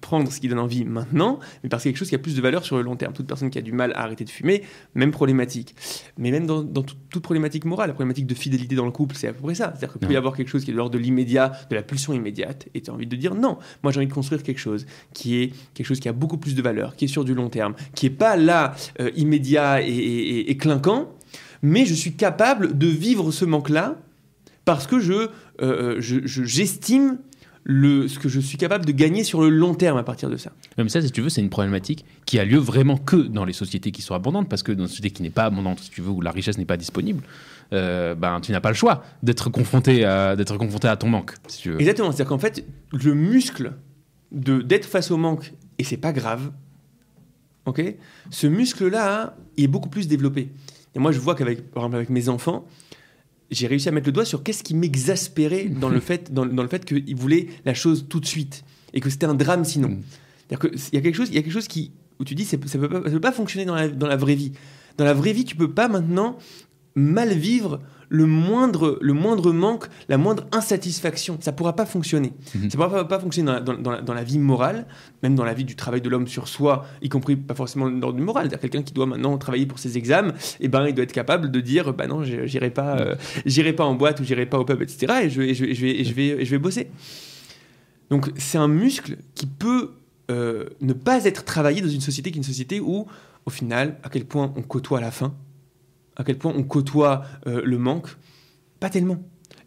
prendre 0.00 0.30
ce 0.30 0.40
qui 0.40 0.48
donne 0.48 0.58
envie 0.58 0.84
maintenant, 0.84 1.38
mais 1.62 1.68
parce 1.68 1.82
qu'il 1.82 1.90
y 1.90 1.90
a 1.90 1.92
quelque 1.92 1.98
chose 1.98 2.08
qui 2.08 2.14
a 2.14 2.18
plus 2.18 2.36
de 2.36 2.42
valeur 2.42 2.64
sur 2.64 2.76
le 2.76 2.82
long 2.82 2.96
terme. 2.96 3.12
Toute 3.12 3.26
personne 3.26 3.50
qui 3.50 3.58
a 3.58 3.62
du 3.62 3.72
mal 3.72 3.92
à 3.92 4.02
arrêter 4.02 4.24
de 4.24 4.30
fumer, 4.30 4.62
même 4.94 5.10
problématique. 5.10 5.74
Mais 6.18 6.30
même 6.30 6.46
dans, 6.46 6.64
toute, 6.64 7.22
problématique 7.22 7.64
morale, 7.64 7.88
la 7.88 7.94
problématique 7.94 8.26
de 8.26 8.34
fidélité 8.34 8.74
dans 8.74 8.84
le 8.84 8.90
couple, 8.90 9.16
c'est 9.16 9.28
à 9.28 9.32
peu 9.32 9.42
près 9.42 9.54
ça. 9.54 9.72
C'est-à-dire 9.76 9.92
qu'il 9.92 10.06
peut 10.06 10.14
y 10.14 10.16
avoir 10.16 10.36
quelque 10.36 10.48
chose 10.48 10.64
qui 10.64 10.70
est 10.70 10.74
de 10.74 10.78
l'ordre 10.78 10.94
de 10.94 10.98
l'immédiat, 10.98 11.52
de 11.70 11.74
la 11.74 11.82
pulsion 11.82 12.12
immédiate, 12.12 12.68
et 12.74 12.82
tu 12.82 12.90
as 12.90 12.94
envie 12.94 13.06
de 13.06 13.16
dire 13.16 13.34
non, 13.34 13.58
moi 13.82 13.92
j'ai 13.92 13.98
envie 13.98 14.08
de 14.08 14.12
construire 14.12 14.42
quelque 14.42 14.60
chose 14.60 14.86
qui 15.12 15.36
est 15.36 15.52
quelque 15.74 15.86
chose 15.86 16.00
qui 16.00 16.08
a 16.08 16.12
beaucoup 16.12 16.38
plus 16.38 16.54
de 16.54 16.62
valeur, 16.62 16.96
qui 16.96 17.06
est 17.06 17.08
sur 17.08 17.24
du 17.24 17.34
long 17.34 17.48
terme, 17.48 17.74
qui 17.94 18.06
n'est 18.06 18.14
pas 18.14 18.36
là 18.36 18.74
immédiat 19.16 19.82
et, 19.82 20.50
et 20.50 20.56
clinquant, 20.56 21.12
mais 21.62 21.84
je 21.84 21.94
suis 21.94 22.14
capable 22.14 22.76
de 22.76 22.86
vivre 22.86 23.30
ce 23.30 23.44
manque-là 23.44 23.96
parce 24.64 24.86
que 24.86 24.98
je, 24.98 25.12
euh, 25.12 25.28
euh, 25.60 26.00
j'estime 26.00 27.18
le, 27.68 28.06
ce 28.06 28.20
que 28.20 28.28
je 28.28 28.38
suis 28.38 28.58
capable 28.58 28.84
de 28.84 28.92
gagner 28.92 29.24
sur 29.24 29.42
le 29.42 29.48
long 29.48 29.74
terme 29.74 29.98
à 29.98 30.04
partir 30.04 30.30
de 30.30 30.36
ça. 30.36 30.52
Mais 30.78 30.88
ça, 30.88 31.02
si 31.02 31.10
tu 31.10 31.20
veux, 31.20 31.28
c'est 31.28 31.40
une 31.40 31.50
problématique 31.50 32.04
qui 32.24 32.38
a 32.38 32.44
lieu 32.44 32.58
vraiment 32.58 32.96
que 32.96 33.16
dans 33.16 33.44
les 33.44 33.52
sociétés 33.52 33.90
qui 33.90 34.02
sont 34.02 34.14
abondantes, 34.14 34.48
parce 34.48 34.62
que 34.62 34.70
dans 34.70 34.84
une 34.84 34.88
société 34.88 35.10
qui 35.10 35.20
n'est 35.24 35.30
pas 35.30 35.46
abondante, 35.46 35.80
si 35.80 35.90
tu 35.90 36.00
veux, 36.00 36.10
où 36.10 36.20
la 36.20 36.30
richesse 36.30 36.58
n'est 36.58 36.64
pas 36.64 36.76
disponible, 36.76 37.24
euh, 37.72 38.14
ben, 38.14 38.40
tu 38.40 38.52
n'as 38.52 38.60
pas 38.60 38.68
le 38.68 38.76
choix 38.76 39.02
d'être 39.24 39.50
confronté, 39.50 40.04
à, 40.04 40.36
d'être 40.36 40.56
confronté 40.56 40.86
à 40.86 40.96
ton 40.96 41.08
manque. 41.08 41.34
Si 41.48 41.62
tu 41.62 41.70
veux. 41.72 41.80
Exactement, 41.80 42.12
c'est-à-dire 42.12 42.28
qu'en 42.28 42.38
fait, 42.38 42.64
le 42.92 43.14
muscle 43.14 43.72
de, 44.30 44.62
d'être 44.62 44.86
face 44.86 45.10
au 45.10 45.16
manque, 45.16 45.52
et 45.78 45.84
c'est 45.84 45.96
pas 45.96 46.12
grave, 46.12 46.52
ok 47.64 47.82
ce 48.30 48.46
muscle-là, 48.46 49.34
il 49.56 49.64
est 49.64 49.68
beaucoup 49.68 49.88
plus 49.88 50.06
développé. 50.06 50.50
Et 50.94 51.00
moi, 51.00 51.10
je 51.10 51.18
vois 51.18 51.34
qu'avec, 51.34 51.68
par 51.72 51.82
exemple, 51.82 51.96
avec 51.96 52.10
mes 52.10 52.28
enfants, 52.28 52.64
j'ai 53.50 53.66
réussi 53.66 53.88
à 53.88 53.92
mettre 53.92 54.06
le 54.06 54.12
doigt 54.12 54.24
sur 54.24 54.42
qu'est-ce 54.42 54.62
qui 54.62 54.74
m'exaspérait 54.74 55.64
dans 55.80 55.88
le 55.88 56.00
fait, 56.00 56.32
dans, 56.32 56.46
dans 56.46 56.62
le 56.62 56.68
fait 56.68 56.84
qu'ils 56.84 57.16
voulaient 57.16 57.46
la 57.64 57.74
chose 57.74 58.06
tout 58.08 58.20
de 58.20 58.26
suite 58.26 58.64
et 58.94 59.00
que 59.00 59.10
c'était 59.10 59.26
un 59.26 59.34
drame 59.34 59.64
sinon. 59.64 59.88
Mm. 59.88 60.02
C'est-à-dire 60.48 60.70
qu'il 60.70 60.94
y 60.94 60.98
a 60.98 61.00
quelque 61.00 61.16
chose, 61.16 61.28
il 61.28 61.34
y 61.34 61.38
a 61.38 61.42
quelque 61.42 61.52
chose 61.52 61.68
qui, 61.68 61.92
où 62.20 62.24
tu 62.24 62.34
dis, 62.34 62.44
ça 62.44 62.56
ne 62.56 62.62
peut, 62.62 62.88
peut, 62.88 63.20
pas 63.20 63.32
fonctionner 63.32 63.64
dans 63.64 63.74
la, 63.74 63.88
dans 63.88 64.06
la 64.06 64.16
vraie 64.16 64.34
vie. 64.34 64.52
Dans 64.96 65.04
la 65.04 65.14
vraie 65.14 65.32
vie, 65.32 65.44
tu 65.44 65.56
peux 65.56 65.72
pas 65.72 65.88
maintenant 65.88 66.38
mal 66.94 67.32
vivre 67.34 67.80
le 68.08 68.26
moindre, 68.26 68.98
le 69.00 69.12
moindre 69.12 69.52
manque, 69.52 69.86
la 70.08 70.18
moindre 70.18 70.46
insatisfaction. 70.52 71.38
Ça 71.40 71.52
ne 71.52 71.56
pourra 71.56 71.74
pas 71.74 71.86
fonctionner. 71.86 72.32
Mhm. 72.54 72.70
Ça 72.70 72.78
ne 72.78 72.84
pourra 72.84 73.08
pas, 73.08 73.18
fonctionner 73.18 73.52
dans 73.60 74.14
la, 74.14 74.24
vie 74.24 74.38
morale, 74.38 74.86
même 75.22 75.34
dans 75.34 75.44
la 75.44 75.54
vie 75.54 75.64
du 75.64 75.76
travail 75.76 76.00
de 76.00 76.08
l'homme 76.08 76.28
sur 76.28 76.48
soi, 76.48 76.86
y 77.02 77.08
compris 77.08 77.36
pas 77.36 77.54
forcément 77.54 77.90
dans 77.90 78.10
le 78.10 78.22
moral. 78.22 78.48
Quelqu'un 78.48 78.82
qui 78.82 78.92
doit 78.92 79.06
maintenant 79.06 79.36
travailler 79.38 79.66
pour 79.66 79.78
ses 79.78 79.98
examens, 79.98 80.32
et 80.60 80.66
eh 80.66 80.68
ben, 80.68 80.86
il 80.86 80.94
doit 80.94 81.04
être 81.04 81.12
capable 81.12 81.50
de 81.50 81.60
dire 81.60 81.92
bah 81.92 82.06
non, 82.06 82.22
j'irai 82.22 82.70
pas, 82.70 82.98
euh, 82.98 83.14
j'irai 83.44 83.72
pas 83.72 83.84
en 83.84 83.94
boîte 83.94 84.20
ou 84.20 84.24
j'irai 84.24 84.46
pas 84.46 84.58
au 84.58 84.64
pub, 84.64 84.82
etc. 84.82 85.14
Et 85.24 85.30
je, 85.30 85.54
je, 85.54 85.64
vais, 85.64 86.04
je, 86.04 86.14
vais, 86.14 86.44
je 86.44 86.50
vais 86.50 86.58
bosser. 86.58 86.88
Donc 88.10 88.30
c'est 88.36 88.58
un 88.58 88.68
muscle 88.68 89.16
qui 89.34 89.46
peut 89.46 89.90
euh, 90.30 90.66
ne 90.80 90.92
pas 90.92 91.24
être 91.24 91.44
travaillé 91.44 91.80
dans 91.80 91.88
une 91.88 92.00
société 92.00 92.30
qui 92.30 92.38
est 92.38 92.40
une 92.40 92.44
société 92.44 92.80
où, 92.80 93.06
au 93.44 93.50
final, 93.50 93.98
à 94.02 94.08
quel 94.08 94.24
point 94.24 94.52
on 94.56 94.62
côtoie 94.62 95.00
la 95.00 95.10
faim, 95.10 95.34
à 96.16 96.24
quel 96.24 96.38
point 96.38 96.52
on 96.56 96.62
côtoie 96.62 97.22
euh, 97.46 97.62
le 97.64 97.78
manque 97.78 98.08
Pas 98.80 98.90
tellement. 98.90 99.18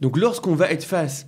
Donc 0.02 0.18
lorsqu'on 0.18 0.56
va 0.56 0.72
être 0.72 0.84
face 0.84 1.28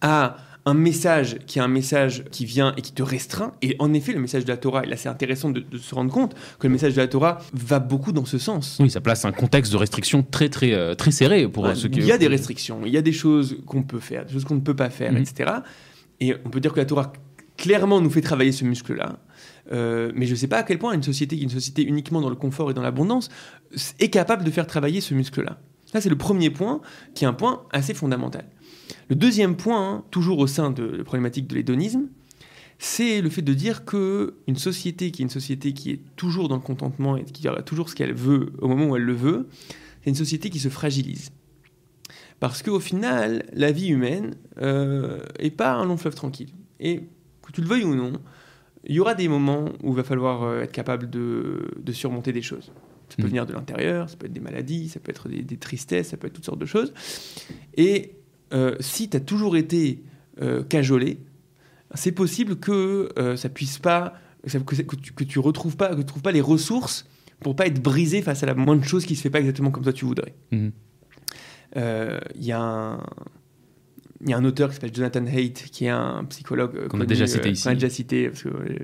à 0.00 0.36
un 0.66 0.74
message 0.74 1.38
qui 1.46 1.60
est 1.60 1.62
un 1.62 1.68
message 1.68 2.24
qui 2.32 2.44
vient 2.44 2.74
et 2.76 2.82
qui 2.82 2.92
te 2.92 3.02
restreint, 3.02 3.52
et 3.62 3.76
en 3.78 3.94
effet 3.94 4.12
le 4.12 4.18
message 4.18 4.44
de 4.44 4.48
la 4.48 4.56
Torah, 4.56 4.82
et 4.84 4.88
là 4.88 4.96
c'est 4.96 5.08
intéressant 5.08 5.50
de, 5.50 5.64
se 5.78 5.94
rendre 5.94 6.12
compte 6.12 6.34
que 6.58 6.66
le 6.66 6.72
message 6.72 6.94
de 6.94 7.00
la 7.00 7.06
Torah 7.06 7.38
va 7.52 7.78
beaucoup 7.78 8.10
dans 8.10 8.24
ce 8.24 8.38
sens. 8.38 8.78
Oui, 8.80 8.90
ça 8.90 9.00
place 9.00 9.24
un 9.24 9.32
contexte 9.32 9.72
de 9.72 9.76
restriction 9.76 10.24
très 10.28 10.48
très 10.48 10.72
euh, 10.72 10.94
très 10.94 11.12
serré 11.12 11.46
pour 11.46 11.68
ceux 11.76 11.88
qui... 11.88 12.00
Il 12.00 12.06
y 12.06 12.12
a 12.12 12.18
des 12.18 12.26
restrictions, 12.26 12.80
il 12.84 12.92
y 12.92 12.96
a 12.96 13.02
des 13.02 13.12
choses 13.12 13.58
qu'on 13.64 13.84
peut 13.84 14.00
faire, 14.00 14.26
des 14.26 14.32
choses 14.32 14.44
qu'on 14.44 14.56
ne 14.56 14.60
peut 14.60 14.74
pas 14.74 14.90
faire, 14.90 15.12
mhm. 15.12 15.18
etc. 15.18 15.52
Et 16.18 16.34
on 16.44 16.50
peut 16.50 16.60
dire 16.60 16.72
que 16.72 16.80
la 16.80 16.86
Torah 16.86 17.12
clairement 17.56 18.00
nous 18.00 18.10
fait 18.10 18.20
travailler 18.20 18.52
ce 18.52 18.64
muscle-là. 18.64 19.18
Euh, 19.72 20.12
mais 20.14 20.26
je 20.26 20.32
ne 20.32 20.36
sais 20.36 20.48
pas 20.48 20.58
à 20.58 20.62
quel 20.62 20.78
point 20.78 20.92
une 20.92 21.02
société, 21.02 21.40
une 21.40 21.50
société 21.50 21.82
uniquement 21.82 22.20
dans 22.20 22.30
le 22.30 22.36
confort 22.36 22.70
et 22.70 22.74
dans 22.74 22.82
l'abondance, 22.82 23.28
est 23.98 24.10
capable 24.10 24.44
de 24.44 24.50
faire 24.50 24.66
travailler 24.66 25.00
ce 25.00 25.14
muscle-là. 25.14 25.58
Ça, 25.86 26.00
c'est 26.00 26.08
le 26.08 26.18
premier 26.18 26.50
point, 26.50 26.80
qui 27.14 27.24
est 27.24 27.28
un 27.28 27.32
point 27.32 27.62
assez 27.72 27.94
fondamental. 27.94 28.44
Le 29.08 29.16
deuxième 29.16 29.56
point, 29.56 29.94
hein, 29.94 30.04
toujours 30.10 30.38
au 30.38 30.46
sein 30.46 30.70
de 30.70 30.84
la 30.84 31.04
problématique 31.04 31.46
de 31.46 31.54
l'hédonisme, 31.54 32.08
c'est 32.78 33.20
le 33.22 33.30
fait 33.30 33.42
de 33.42 33.54
dire 33.54 33.84
que 33.84 34.34
une 34.46 34.56
société 34.56 35.10
qui 35.10 35.22
est 35.22 35.24
une 35.24 35.30
société 35.30 35.72
qui 35.72 35.92
est 35.92 36.00
toujours 36.16 36.48
dans 36.48 36.56
le 36.56 36.62
contentement 36.62 37.16
et 37.16 37.24
qui 37.24 37.48
aura 37.48 37.62
toujours 37.62 37.88
ce 37.88 37.94
qu'elle 37.94 38.12
veut 38.12 38.52
au 38.58 38.68
moment 38.68 38.86
où 38.86 38.96
elle 38.96 39.02
le 39.02 39.14
veut, 39.14 39.48
c'est 40.02 40.10
une 40.10 40.16
société 40.16 40.50
qui 40.50 40.58
se 40.58 40.68
fragilise. 40.68 41.30
Parce 42.38 42.62
qu'au 42.62 42.80
final, 42.80 43.44
la 43.54 43.72
vie 43.72 43.88
humaine 43.88 44.34
n'est 44.56 44.62
euh, 44.62 45.50
pas 45.56 45.72
un 45.72 45.86
long 45.86 45.96
fleuve 45.96 46.14
tranquille. 46.14 46.50
Et 46.80 47.08
que 47.42 47.52
tu 47.52 47.62
le 47.62 47.66
veuilles 47.66 47.84
ou 47.84 47.94
non, 47.94 48.12
il 48.86 48.94
y 48.94 49.00
aura 49.00 49.14
des 49.14 49.28
moments 49.28 49.66
où 49.82 49.90
il 49.90 49.96
va 49.96 50.04
falloir 50.04 50.42
euh, 50.42 50.62
être 50.62 50.72
capable 50.72 51.10
de, 51.10 51.92
surmonter 51.92 52.32
des 52.32 52.42
choses. 52.42 52.72
Ça 53.08 53.16
peut 53.16 53.24
mm. 53.24 53.26
venir 53.26 53.46
de 53.46 53.52
l'intérieur, 53.52 54.08
ça 54.08 54.16
peut 54.16 54.26
être 54.26 54.32
des 54.32 54.40
maladies, 54.40 54.88
ça 54.88 55.00
peut 55.00 55.10
être 55.10 55.28
des, 55.28 55.56
tristesses, 55.56 56.08
ça 56.08 56.16
peut 56.16 56.26
être 56.28 56.34
toutes 56.34 56.44
sortes 56.44 56.58
de 56.58 56.66
choses. 56.66 56.92
Et 57.76 58.12
euh, 58.52 58.76
si 58.80 59.08
tu 59.08 59.16
as 59.16 59.20
toujours 59.20 59.56
été 59.56 60.02
euh, 60.40 60.62
cajolé, 60.62 61.18
c'est 61.94 62.12
possible 62.12 62.56
que 62.56 63.08
ça 63.36 63.48
puisse 63.48 63.78
pas, 63.78 64.14
que, 64.44 64.96
tu, 64.96 65.12
que 65.12 65.38
retrouves 65.38 65.76
pas, 65.76 65.94
que 65.94 66.00
tu 66.00 66.04
trouves 66.04 66.22
pas 66.22 66.32
les 66.32 66.40
ressources 66.40 67.08
pour 67.40 67.54
pas 67.54 67.66
être 67.66 67.80
brisé 67.80 68.22
face 68.22 68.42
à 68.42 68.46
la 68.46 68.54
moindre 68.54 68.84
chose 68.84 69.06
qui 69.06 69.14
se 69.14 69.22
fait 69.22 69.30
pas 69.30 69.38
exactement 69.38 69.70
comme 69.70 69.84
toi 69.84 69.92
tu 69.92 70.04
voudrais. 70.04 70.34
Mm. 70.50 70.68
Il 71.76 72.44
y 72.44 72.52
a 72.52 72.60
un, 72.60 72.98
il 74.22 74.30
y 74.30 74.32
a 74.32 74.36
un 74.36 74.44
auteur 74.44 74.70
qui 74.70 74.76
s'appelle 74.76 74.94
Jonathan 74.94 75.26
Haidt, 75.26 75.68
qui 75.70 75.84
est 75.84 75.90
un 75.90 76.24
psychologue 76.30 76.76
euh, 76.76 76.88
qu'on 76.88 77.00
a 77.00 77.06
déjà 77.06 77.26
cité 77.26 77.48
euh, 77.48 77.52
ici. 77.52 77.68
On 77.68 77.70
a 77.70 77.74
déjà 77.74 77.90
cité 77.90 78.28
parce 78.28 78.42
que 78.42 78.48
euh, 78.48 78.78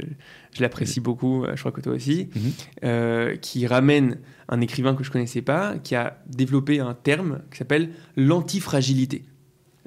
je 0.52 0.62
l'apprécie 0.62 1.00
beaucoup, 1.00 1.46
je 1.52 1.58
crois 1.58 1.72
que 1.72 1.80
toi 1.80 1.94
aussi, 1.94 2.28
mhm. 2.34 3.38
qui 3.38 3.66
ramène 3.66 4.18
un 4.48 4.60
écrivain 4.60 4.94
que 4.94 5.04
je 5.04 5.10
connaissais 5.10 5.42
pas, 5.42 5.78
qui 5.78 5.94
a 5.94 6.22
développé 6.26 6.80
un 6.80 6.94
terme 6.94 7.42
qui 7.50 7.58
s'appelle 7.58 7.90
l'antifragilité. 8.16 9.24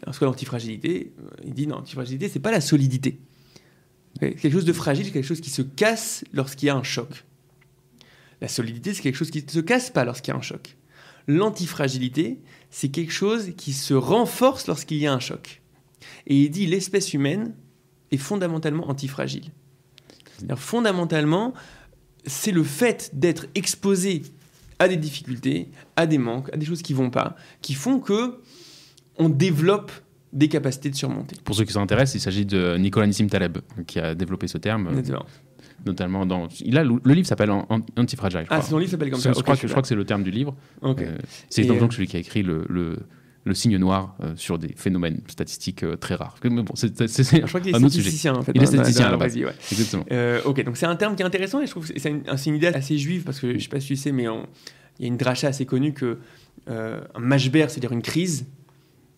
Alors, 0.01 0.15
ce 0.15 0.19
que 0.19 0.25
l'antifragilité 0.25 1.13
Il 1.43 1.53
dit 1.53 1.67
non, 1.67 1.75
l'antifragilité, 1.75 2.29
c'est 2.29 2.39
pas 2.39 2.51
la 2.51 2.62
solidité. 2.62 3.19
Quelque 4.19 4.49
chose 4.49 4.65
de 4.65 4.73
fragile, 4.73 5.12
quelque 5.12 5.25
chose 5.25 5.41
qui 5.41 5.49
se 5.49 5.62
casse 5.62 6.23
lorsqu'il 6.34 6.67
y 6.67 6.69
a 6.69 6.75
un 6.75 6.84
choc. 6.84 7.25
La 8.41 8.47
solidité, 8.47 8.93
c'est 8.93 9.01
quelque 9.01 9.15
chose 9.15 9.31
qui 9.31 9.43
ne 9.43 9.49
se 9.49 9.60
casse 9.60 9.89
pas 9.89 10.05
lorsqu'il 10.05 10.31
y 10.31 10.36
a 10.36 10.38
un 10.38 10.41
choc. 10.41 10.77
L'antifragilité, 11.28 12.40
c'est 12.70 12.90
quelque 12.90 13.12
chose 13.12 13.52
qui 13.58 13.74
se 13.74 13.94
renforce 13.94 14.68
lorsqu'il 14.68 14.98
y 14.98 15.08
a 15.08 15.14
un 15.14 15.20
choc. 15.20 15.62
Et 16.28 16.36
il 16.36 16.50
dit 16.50 16.66
l'espèce 16.66 17.14
humaine 17.14 17.54
est 18.12 18.18
fondamentalement 18.18 18.90
antifragile. 18.90 19.52
Fondamentalement, 20.56 21.54
c'est 22.26 22.52
le 22.52 22.64
fait 22.64 23.12
d'être 23.14 23.48
exposé 23.56 24.24
à 24.80 24.88
des 24.88 24.98
difficultés, 24.98 25.70
à 25.96 26.06
des 26.06 26.18
manques, 26.18 26.54
à 26.54 26.58
des 26.58 26.66
choses 26.66 26.82
qui 26.82 26.94
vont 26.94 27.10
pas, 27.10 27.36
qui 27.62 27.74
font 27.74 28.00
que 28.00 28.42
on 29.18 29.30
développe 29.30 29.92
des 30.34 30.50
capacités 30.50 30.90
de 30.90 30.96
surmonter. 30.96 31.38
Pour 31.46 31.56
ceux 31.56 31.64
qui 31.64 31.72
s'intéressent, 31.72 32.16
il 32.16 32.20
s'agit 32.20 32.46
de 32.46 32.76
Nicolas 32.78 33.08
Nissim 33.08 33.28
Taleb 33.28 33.60
qui 33.88 34.00
a 34.00 34.14
développé 34.14 34.48
ce 34.48 34.58
terme 34.58 34.90
notamment 35.86 36.26
dans. 36.26 36.48
Il 36.62 36.78
a, 36.78 36.84
le, 36.84 37.00
livre 37.06 37.28
s'appelle 37.28 37.52
Antifragile. 37.98 38.45
Ah, 38.50 38.62
son 38.62 38.78
livre 38.78 38.91
s'appelle 38.91 39.12
comme 39.12 39.19
ça. 39.19 39.34
Je, 39.34 39.41
crois, 39.41 39.56
que, 39.56 39.67
je 39.67 39.71
crois 39.71 39.82
que 39.82 39.88
c'est 39.88 39.95
le 39.95 40.06
terme 40.06 40.24
du 40.24 40.32
livre. 40.32 40.56
Euh, 40.84 41.17
c'est 41.50 41.63
donc, 41.63 41.82
euh, 41.82 41.88
celui 41.91 42.08
qui 42.08 42.17
a 42.17 42.19
écrit 42.19 42.43
le, 42.43 42.65
le, 42.69 43.54
signe 43.54 43.78
noir 43.78 44.15
euh, 44.21 44.34
sur 44.36 44.58
des 44.58 44.74
phénomènes 44.76 45.21
statistiques 45.28 45.86
très 46.00 46.15
rares. 46.15 46.36
Mais 46.43 46.63
bon, 46.63 46.74
c'est 46.76 46.98
je 46.98 47.45
crois 47.45 47.62
qu'il 47.62 47.76
est 47.76 47.80
statisticien 47.80 48.36
en 48.36 48.41
fait. 48.41 48.52
Il 48.56 48.63
est 48.63 48.65
statisticien 48.65 49.08
à 49.08 49.17
base. 49.17 49.36
Ouais. 49.38 49.54
Exactement. 49.71 50.06
ok, 50.45 50.63
donc 50.63 50.78
c'est 50.78 50.88
un 50.88 50.95
terme 50.95 51.15
qui 51.15 51.21
est 51.21 51.26
intéressant 51.26 51.62
et 51.62 51.65
je 51.65 51.71
trouve 51.71 51.88
que 51.88 52.00
c'est 52.00 52.10
une, 52.10 52.24
une, 52.45 52.56
idée 52.56 52.67
assez 52.67 52.98
juive 52.98 53.24
parce 53.24 53.39
que 53.39 53.54
je 53.54 53.60
sais 53.60 53.69
pas 53.69 53.80
si 53.80 53.88
tu 53.88 53.95
sais, 53.95 54.12
mais 54.12 54.24
il 54.24 55.02
y 55.02 55.06
a 55.06 55.08
une 55.08 55.17
dracha 55.17 55.48
assez 55.48 55.65
connue 55.65 55.93
que 55.93 56.17
un 56.67 57.19
mashber, 57.19 57.67
c'est-à-dire 57.69 57.91
une 57.91 58.02
crise, 58.02 58.48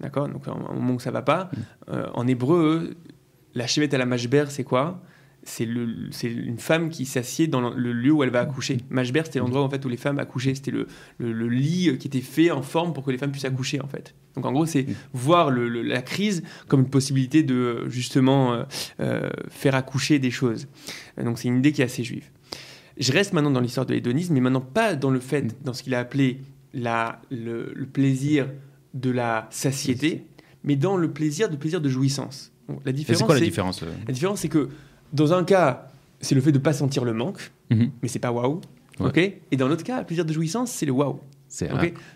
d'accord 0.01 0.27
Donc 0.27 0.47
un 0.47 0.73
moment 0.73 0.95
où 0.95 0.99
ça 0.99 1.11
va 1.11 1.21
pas. 1.21 1.49
Mm. 1.87 1.93
en 2.13 2.27
hébreu, 2.27 2.95
la 3.55 3.67
chevet 3.67 3.93
à 3.93 3.97
la 3.97 4.05
mashber, 4.05 4.45
c'est 4.49 4.63
quoi? 4.63 5.01
C'est 5.47 5.63
une 6.27 6.59
femme 6.59 6.89
qui 6.89 7.05
s'assied 7.05 7.47
dans 7.47 7.69
le 7.69 7.93
lieu 7.93 8.11
où 8.11 8.23
elle 8.23 8.29
va 8.29 8.41
accoucher. 8.41 8.77
Mashber, 8.89 9.21
c'était 9.25 9.39
l'endroit 9.39 9.63
en 9.63 9.69
fait, 9.69 9.83
où 9.85 9.89
les 9.89 9.97
femmes 9.97 10.19
accouchaient. 10.19 10.55
C'était 10.55 10.71
le, 10.71 10.87
le, 11.19 11.47
lit 11.47 11.97
qui 11.97 12.07
était 12.07 12.21
fait 12.21 12.51
en 12.51 12.61
forme 12.61 12.93
pour 12.93 13.03
que 13.03 13.11
les 13.11 13.17
femmes 13.17 13.31
puissent 13.31 13.45
accoucher. 13.45 13.81
En 13.81 13.87
fait. 13.87 14.13
Donc 14.35 14.45
en 14.45 14.51
gros, 14.51 14.65
c'est 14.65 14.85
voir 15.13 15.49
la 15.51 16.01
crise 16.01 16.43
comme 16.67 16.81
une 16.81 16.89
possibilité 16.89 17.43
de 17.43 17.87
justement 17.87 18.53
euh, 18.53 18.63
euh, 18.99 19.29
faire 19.49 19.73
accoucher 19.73 20.19
des 20.19 20.31
choses. 20.31 20.67
Donc 21.21 21.39
c'est 21.39 21.47
une 21.47 21.57
idée 21.57 21.71
qui 21.71 21.81
est 21.81 21.85
assez 21.85 22.03
juive. 22.03 22.29
Je 22.99 23.11
reste 23.11 23.33
maintenant 23.33 23.51
dans 23.51 23.61
l'histoire 23.61 23.85
de 23.85 23.93
l'hédonisme, 23.93 24.33
mais 24.33 24.41
maintenant 24.41 24.61
pas 24.61 24.95
dans 24.95 25.09
le 25.09 25.19
fait, 25.19 25.63
dans 25.63 25.73
ce 25.73 25.81
qu'il 25.83 25.95
a 25.95 25.99
appelé 25.99 26.41
la, 26.73 27.21
le, 27.31 27.73
plaisir 27.91 28.47
de 28.93 29.09
la 29.09 29.47
satiété, 29.49 30.25
mais 30.63 30.75
dans 30.75 30.97
le 30.97 31.11
plaisir, 31.11 31.49
de 31.49 31.55
plaisir 31.55 31.81
de 31.81 31.89
jouissance. 31.89 32.51
la 32.85 32.91
différence, 32.91 33.19
c'est 33.19 33.25
quoi 33.25 33.35
la 33.35 33.41
différence 33.41 33.83
euh? 33.83 33.87
La 34.07 34.13
différence, 34.13 34.41
c'est 34.41 34.49
que 34.49 34.69
dans 35.13 35.33
un 35.33 35.43
cas, 35.43 35.89
c'est 36.21 36.35
le 36.35 36.41
fait 36.41 36.51
de 36.51 36.57
ne 36.57 36.63
pas 36.63 36.73
sentir 36.73 37.05
le 37.05 37.13
manque, 37.13 37.51
mhm. 37.69 37.91
mais 38.01 38.07
c'est 38.07 38.19
pas 38.19 38.31
waouh. 38.31 38.61
ok? 38.99 39.17
Et 39.17 39.57
dans 39.57 39.67
l'autre 39.67 39.83
cas, 39.83 39.99
le 39.99 40.05
plaisir 40.05 40.25
de 40.25 40.33
jouissance, 40.33 40.71
c'est 40.71 40.85
le 40.85 40.91
waouh. 40.91 41.19
C'est 41.49 41.69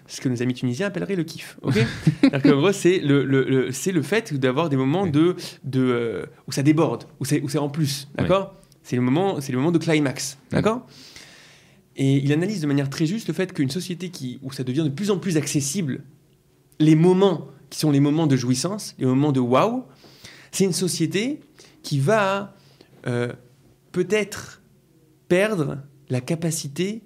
ce 0.08 0.20
que 0.20 0.28
nos 0.28 0.42
amis 0.42 0.54
tunisiens 0.54 0.88
appelleraient 0.88 1.16
le 1.16 1.24
kiff. 1.24 1.58
Ok? 1.62 1.76
C'est 2.74 3.00
le, 3.00 3.24
le, 3.24 3.72
c'est 3.72 3.92
le 3.92 4.02
fait 4.02 4.34
d'avoir 4.34 4.70
des 4.70 4.76
moments 4.76 5.08
de, 5.08 5.36
de, 5.64 5.82
euh, 5.82 6.26
où 6.48 6.52
ça 6.52 6.64
déborde, 6.64 7.06
où 7.20 7.26
c'est, 7.26 7.58
en 7.58 7.70
plus. 7.70 8.10
D'accord? 8.16 8.56
C'est 8.84 8.96
le 8.96 9.02
moment, 9.02 9.38
le 9.38 9.56
moment 9.56 9.72
de 9.72 9.78
climax. 9.78 10.38
D'accord? 10.52 10.86
Et 11.96 12.18
il 12.18 12.32
analyse 12.34 12.62
de 12.62 12.68
manière 12.68 12.90
très 12.90 13.06
juste 13.06 13.28
le 13.28 13.34
fait 13.34 13.54
qu'une 13.54 13.70
société 13.70 14.10
qui, 14.10 14.40
où 14.44 14.52
ça 14.52 14.64
devient 14.64 14.84
de 14.84 14.90
plus 14.90 15.12
en 15.12 15.18
plus 15.18 15.38
accessible, 15.38 16.02
les 16.80 16.96
moments 16.96 17.48
qui 17.70 17.80
sont 17.80 17.92
les 17.92 18.00
moments 18.00 18.28
de 18.28 18.36
jouissance, 18.36 18.96
les 19.00 19.06
moments 19.06 19.32
de 19.32 19.40
waouh, 19.40 19.86
c'est 20.52 20.66
une 20.66 20.74
société 20.74 21.40
qui 21.84 22.00
va 22.00 22.56
euh, 23.08 23.32
peut-être 23.92 24.62
perdre 25.28 25.80
la 26.10 26.22
capacité 26.22 27.02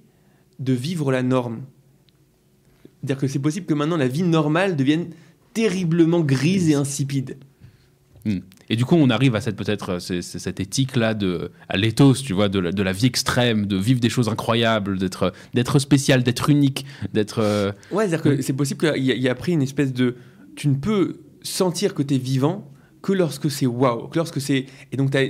de 0.59 0.73
vivre 0.73 1.11
la 1.11 1.23
norme. 1.23 1.63
C'est-à-dire 2.97 3.21
que 3.21 3.27
c'est 3.27 3.39
possible 3.39 3.65
que 3.65 3.73
maintenant 3.73 3.97
la 3.97 4.07
vie 4.07 4.23
normale 4.23 4.75
devienne 4.75 5.09
terriblement 5.53 6.21
grise 6.21 6.69
et 6.69 6.73
insipide. 6.73 7.37
Hmm. 8.25 8.39
Et 8.69 8.75
du 8.75 8.85
coup, 8.85 8.95
on 8.95 9.11
arrive 9.11 9.35
à 9.35 9.41
cette 9.41 9.55
peut-être 9.55 9.99
cette 9.99 10.59
éthique 10.59 10.95
là 10.95 11.13
de 11.13 11.51
à 11.69 11.77
l'éthos, 11.77 12.15
tu 12.23 12.33
vois, 12.33 12.49
de 12.49 12.59
la, 12.59 12.91
vie 12.91 13.05
extrême, 13.05 13.67
de 13.67 13.77
vivre 13.77 13.99
des 13.99 14.09
choses 14.09 14.29
incroyables, 14.29 14.97
d'être 14.97 15.31
d'être 15.53 15.77
spécial, 15.77 16.23
d'être 16.23 16.49
unique, 16.49 16.85
d'être. 17.13 17.39
Euh, 17.39 17.71
ouais, 17.91 18.07
c'est-à-dire 18.07 18.23
que 18.23 18.41
c'est 18.41 18.53
possible 18.53 18.91
qu'il 18.91 19.03
y, 19.03 19.29
a 19.29 19.35
pris 19.35 19.51
une 19.51 19.61
espèce 19.61 19.93
de, 19.93 20.15
tu 20.55 20.67
ne 20.67 20.75
peux 20.75 21.19
sentir 21.43 21.93
que 21.93 22.01
tu 22.01 22.15
es 22.15 22.17
vivant 22.17 22.71
que 23.03 23.13
lorsque 23.13 23.51
c'est 23.51 23.67
waouh, 23.67 24.07
que 24.07 24.17
lorsque 24.17 24.41
c'est 24.41 24.65
et 24.91 24.97
donc 24.97 25.11
tu 25.11 25.17
as 25.17 25.27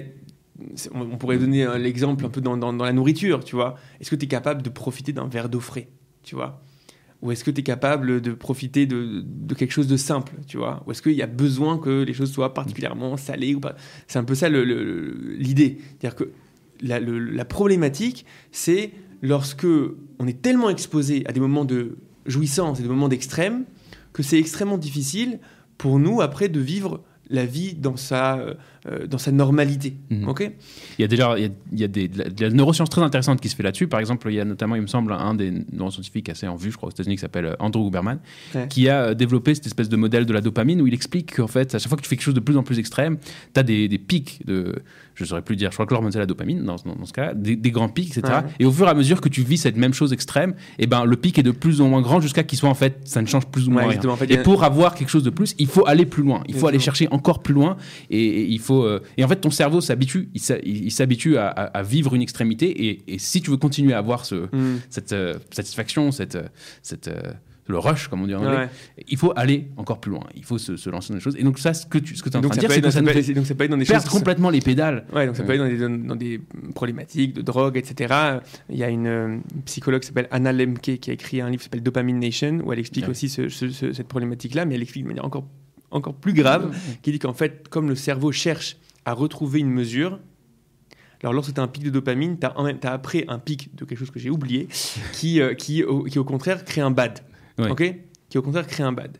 on 0.94 1.18
pourrait 1.18 1.38
donner 1.38 1.68
l'exemple 1.78 2.26
un 2.26 2.30
peu 2.30 2.42
dans, 2.42 2.72
la 2.72 2.94
nourriture, 2.94 3.44
tu 3.44 3.56
vois. 3.56 3.76
Est-ce 4.00 4.10
que 4.10 4.16
tu 4.16 4.26
es 4.26 4.28
capable 4.28 4.62
de 4.62 4.70
profiter 4.70 5.14
d'un 5.14 5.28
verre 5.28 5.50
d'eau 5.50 5.60
frais, 5.60 5.90
tu 6.24 6.36
vois? 6.36 6.62
Ou 7.22 7.32
est-ce 7.32 7.44
que 7.44 7.52
tu 7.52 7.62
es 7.62 7.64
capable 7.64 8.22
de 8.22 8.34
profiter 8.34 8.86
de, 8.86 9.24
quelque 9.56 9.72
chose 9.72 9.88
de 9.88 9.98
simple, 9.98 10.34
tu 10.48 10.58
vois? 10.58 10.84
Ou 10.86 10.92
est-ce 10.92 11.02
qu'il 11.02 11.14
y 11.14 11.22
a 11.22 11.28
besoin 11.28 11.78
que 11.78 12.04
les 12.04 12.14
choses 12.14 12.32
soient 12.32 12.54
particulièrement 12.54 13.18
salées 13.18 13.56
ou 13.56 13.60
pas? 13.60 13.76
C'est 14.08 14.20
un 14.20 14.24
peu 14.24 14.36
ça 14.36 14.50
l'idée. 14.50 15.78
C'est-à-dire 16.00 16.16
que 16.16 16.32
la, 16.82 17.00
la 17.00 17.46
problématique, 17.46 18.26
c'est 18.52 18.92
lorsque 19.22 19.68
on 20.20 20.28
est 20.28 20.42
tellement 20.42 20.70
exposé 20.70 21.24
à 21.28 21.32
des 21.32 21.40
moments 21.40 21.66
de 21.66 21.98
jouissance 22.26 22.80
et 22.80 22.84
des 22.84 22.90
moments 22.90 23.10
d'extrême 23.10 23.66
que 24.14 24.24
c'est 24.24 24.40
extrêmement 24.40 24.78
difficile 24.78 25.40
pour 25.78 26.00
nous 26.00 26.22
après 26.22 26.50
de 26.50 26.60
vivre 26.60 27.04
la 27.30 27.46
vie 27.46 27.74
dans 27.74 27.98
sa, 27.98 28.40
euh, 28.88 29.08
dans 29.08 29.18
sa 29.18 29.32
normalité. 29.32 29.96
Mhm. 30.10 30.28
ok? 30.28 30.52
Il 31.00 31.02
y 31.02 31.06
a 31.06 31.08
déjà 31.08 31.36
il 31.38 31.52
y 31.74 31.84
a, 31.84 31.88
des, 31.88 32.08
de, 32.08 32.44
la, 32.44 32.50
neuroscience 32.50 32.90
très 32.90 33.02
intéressante 33.02 33.42
qui 33.42 33.50
se 33.50 33.56
fait 33.56 33.64
là-dessus. 33.64 33.88
Par 33.88 34.00
exemple, 34.00 34.28
il 34.30 34.36
y 34.36 34.40
a 34.40 34.46
notamment, 34.46 34.76
il 34.76 34.82
me 34.82 34.88
semble, 34.88 35.12
un 35.14 35.34
des 35.34 35.52
neuroscientifiques 35.72 36.30
assez 36.30 36.48
en 36.48 36.56
vue, 36.56 36.72
je 36.72 36.78
crois, 36.78 36.90
aux 36.90 36.92
États-Unis, 36.92 37.16
qui 37.16 37.22
s'appelle 37.22 37.46
euh, 37.46 37.56
Andrew 37.60 37.88
Huberman, 37.88 38.20
qui 38.70 38.88
a 38.90 39.02
euh, 39.02 39.14
développé 39.14 39.56
cette 39.56 39.66
espèce 39.66 39.90
de 39.90 39.96
modèle 39.96 40.26
de 40.26 40.34
la 40.34 40.42
dopamine 40.42 40.82
où 40.82 40.88
il 40.88 40.94
explique 40.94 41.36
qu'en 41.36 41.48
fait, 41.48 41.74
à 41.74 41.80
chaque 41.80 41.90
fois 41.90 41.98
que 41.98 42.04
tu 42.04 42.10
fais 42.10 42.16
quelque 42.16 42.26
chose 42.26 42.34
de 42.34 42.40
plus 42.40 42.58
en 42.58 42.64
plus 42.64 42.80
extrême, 42.80 43.18
tu 43.54 43.60
as 43.60 43.64
des, 43.64 43.88
des, 43.88 43.98
pics 43.98 44.46
de. 44.46 44.76
Je 45.16 45.24
ne 45.24 45.30
saurais 45.30 45.42
plus 45.42 45.56
dire, 45.56 45.72
je 45.72 45.76
crois 45.78 45.86
que 45.86 45.94
l'hormone 45.94 46.12
c'est 46.12 46.20
la 46.20 46.26
dopamine 46.26 46.64
dans, 46.64 46.76
dans, 46.76 47.06
ce 47.06 47.14
cas, 47.14 47.34
des, 47.34 47.56
des, 47.56 47.72
grands 47.72 47.88
pics, 47.88 48.18
etc. 48.18 48.42
Et 48.60 48.66
au 48.66 48.72
fur 48.72 48.86
et 48.86 48.90
à 48.90 48.94
mesure 48.94 49.22
que 49.22 49.30
tu 49.30 49.42
vis 49.42 49.58
cette 49.58 49.78
même 49.78 49.94
chose 49.94 50.12
extrême, 50.12 50.52
et 50.78 50.84
eh 50.84 50.88
ben, 50.88 51.06
le 51.06 51.16
pic 51.16 51.40
est 51.40 51.44
de 51.44 51.52
plus 51.52 51.80
ou 51.80 51.88
moins 51.88 52.02
grand 52.02 52.20
jusqu'à 52.20 52.44
qu'il 52.44 52.60
soit 52.60 52.70
en 52.70 52.76
fait, 52.76 53.00
ça 53.06 53.22
ne 53.22 53.28
change 53.28 53.46
plus 53.48 53.68
ou 53.68 53.72
moins 53.72 53.88
rien. 53.88 54.00
et 54.30 54.38
pour 54.40 54.64
avoir 54.64 54.94
quelque 54.94 55.10
chose 55.10 55.24
de 55.24 55.30
plus, 55.30 55.56
il 55.58 55.68
faut 55.68 55.88
aller 55.88 56.06
plus 56.06 56.22
loin. 56.22 56.44
Il 56.48 56.56
faut 56.56 56.68
aller 56.68 56.80
chercher 56.80 57.08
encore 57.12 57.42
plus 57.42 57.54
loin. 57.54 57.78
Et, 58.10 58.44
il 58.44 58.60
faut. 58.60 58.75
Et 59.18 59.24
en 59.24 59.28
fait, 59.28 59.38
ton 59.38 59.52
cerveau 59.52 59.82
s'habitue, 59.82 60.30
il 60.34 60.92
s'habitue 60.92 61.38
à, 61.38 61.84
vivre 61.84 62.16
une 62.16 62.22
extrémité. 62.22 63.06
Et, 63.08 63.20
si 63.20 63.42
tu 63.42 63.52
veux 63.52 63.58
continuer 63.58 63.94
à 63.94 63.98
avoir 63.98 64.26
ce, 64.26 64.36
mm. 64.36 64.82
cette 64.90 65.14
euh, 65.14 65.36
satisfaction, 65.52 66.12
cette, 66.12 66.38
cette, 66.82 67.08
euh, 67.08 67.34
le 67.68 67.80
rush, 67.80 68.08
comme 68.08 68.22
on 68.22 68.28
dit 68.28 68.36
en 68.36 68.44
anglais, 68.46 68.70
il 69.08 69.18
faut 69.18 69.34
aller 69.36 69.70
encore 69.78 70.00
plus 70.00 70.12
loin. 70.12 70.24
Il 70.36 70.44
faut 70.44 70.58
se, 70.58 70.90
lancer 70.90 71.10
dans 71.10 71.16
des 71.16 71.22
choses. 71.22 71.36
Et 71.38 71.44
donc, 71.44 71.58
ça, 71.58 71.74
ce 71.74 71.86
que 71.86 71.98
tu, 71.98 72.16
ce 72.16 72.22
que 72.22 72.30
es 72.30 72.36
en 72.36 72.42
train 72.42 72.56
de 72.56 72.60
dire, 72.60 72.72
c'est 72.72 72.82
que 72.82 72.90
ça, 72.92 73.02
nous 73.02 73.08
fait 73.08 73.34
donc 73.34 73.46
ça 73.46 73.56
peut 73.56 73.64
être 73.64 73.72
dans 73.72 73.78
des 73.78 73.86
perdre 73.86 74.10
complètement 74.10 74.50
les 74.50 74.62
pédales. 74.62 75.06
Ouais, 75.14 75.26
donc 75.26 75.36
ça 75.36 75.44
peut 75.44 75.54
être 75.54 75.60
dans 75.60 75.90
des, 75.90 76.08
dans, 76.08 76.16
des, 76.16 76.42
problématiques 76.76 77.34
de 77.34 77.42
drogue, 77.42 77.78
etc. 77.78 78.14
Il 78.70 78.78
y 78.78 78.84
a 78.84 78.90
une, 78.90 79.42
psychologue 79.66 80.02
qui 80.02 80.08
s'appelle 80.08 80.28
Anna 80.32 80.52
Lemke 80.52 81.00
qui 81.00 81.10
a 81.10 81.14
écrit 81.14 81.42
un 81.42 81.50
livre 81.50 81.60
qui 81.60 81.66
s'appelle 81.66 81.84
Dopamine 81.84 82.20
Nation, 82.20 82.62
où 82.64 82.72
elle 82.72 82.80
explique 82.80 83.10
aussi 83.10 83.30
cette 83.30 84.08
problématique-là, 84.08 84.66
mais 84.66 84.76
elle 84.76 84.84
explique 84.84 85.04
de 85.04 85.10
manière 85.10 85.26
encore 85.26 85.46
encore 85.92 86.16
plus 86.16 86.34
grave, 86.34 86.76
qui 87.02 87.12
dit 87.12 87.20
qu'en 87.20 87.34
fait, 87.34 87.68
comme 87.70 87.88
le 87.88 87.96
cerveau 87.96 88.32
cherche 88.32 88.78
à 89.06 89.14
retrouver 89.14 89.60
une 89.60 89.70
mesure, 89.70 90.20
alors 91.22 91.34
lorsque 91.34 91.54
tu 91.54 91.60
as 91.60 91.64
un 91.64 91.68
pic 91.68 91.84
de 91.84 91.90
dopamine, 91.90 92.38
tu 92.38 92.46
as, 92.46 92.54
as, 92.84 92.92
après 92.92 93.26
un 93.28 93.40
pic 93.40 93.74
de 93.76 93.84
quelque 93.84 93.98
chose 93.98 94.12
que 94.12 94.20
j'ai 94.20 94.30
oublié, 94.30 94.68
qui, 95.14 95.42
euh, 95.42 95.56
qui, 95.56 95.84
au, 95.84 96.04
qui, 96.04 96.20
au 96.20 96.24
contraire 96.24 96.64
crée 96.66 96.82
un 96.82 96.92
bad. 96.92 97.22
ok? 97.58 97.96
Qui 98.30 98.38
au 98.38 98.42
contraire 98.42 98.68
crée 98.68 98.84
un 98.84 98.92
bad. 98.92 99.18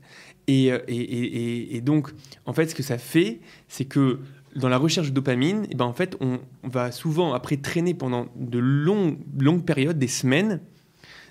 Euh, 0.50 0.80
et, 0.88 0.96
et, 0.98 1.76
et, 1.76 1.82
donc, 1.82 2.12
en 2.46 2.54
fait, 2.54 2.68
ce 2.68 2.76
que 2.76 2.84
ça 2.84 2.98
fait, 2.98 3.40
c'est 3.68 3.86
que 3.86 4.20
dans 4.56 4.70
la 4.70 4.78
recherche 4.78 5.08
de 5.10 5.14
dopamine, 5.14 5.64
et 5.64 5.70
eh 5.72 5.76
ben, 5.76 5.86
en 5.86 5.94
fait, 5.94 6.16
on, 6.22 6.40
va 6.64 6.92
souvent, 6.92 7.34
après, 7.34 7.58
traîner 7.58 7.94
pendant 7.94 8.28
de 8.36 8.60
longues, 8.60 9.18
longues 9.40 9.66
périodes, 9.66 9.98
des 9.98 10.08
semaines, 10.08 10.62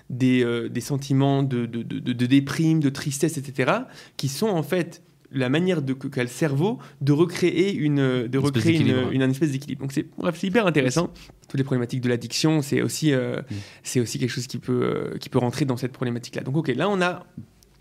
des, 0.09 0.43
euh, 0.43 0.69
des 0.69 0.81
sentiments 0.81 1.41
de, 1.41 1.65
de, 1.65 1.81
de, 1.81 1.99
de, 1.99 2.25
déprime, 2.25 2.79
de 2.79 2.89
tristesse, 2.89 3.37
etc., 3.37 3.79
qui 4.17 4.27
sont 4.27 4.47
en 4.47 4.61
fait 4.61 5.01
la 5.31 5.49
manière 5.49 5.81
de 5.81 5.93
qu'a 5.93 6.23
le 6.23 6.29
cerveau 6.29 6.79
de 7.01 7.11
recréer 7.11 7.73
une 7.73 8.27
de 8.27 8.37
recréer 8.37 8.79
une, 8.79 9.11
une, 9.11 9.21
espèce 9.21 9.51
d'équilibre. 9.51 9.81
Donc 9.81 9.91
c'est 9.91 10.05
bref, 10.17 10.35
c'est 10.39 10.47
hyper 10.47 10.67
intéressant. 10.67 11.11
Toutes 11.47 11.57
les 11.57 11.63
problématiques 11.63 12.01
de 12.01 12.09
l'addiction, 12.09 12.61
c'est 12.61 12.81
aussi 12.81 13.13
euh, 13.13 13.41
mm. 13.41 13.55
c'est 13.83 13.99
aussi 13.99 14.19
quelque 14.19 14.29
chose 14.29 14.47
qui 14.47 14.57
peut 14.57 14.83
euh, 14.83 15.17
qui 15.17 15.29
peut 15.29 15.39
rentrer 15.39 15.65
dans 15.65 15.77
cette 15.77 15.91
problématique 15.91 16.35
là. 16.35 16.43
Donc 16.43 16.57
OK, 16.57 16.67
là 16.69 16.89
on 16.89 17.01
a 17.01 17.25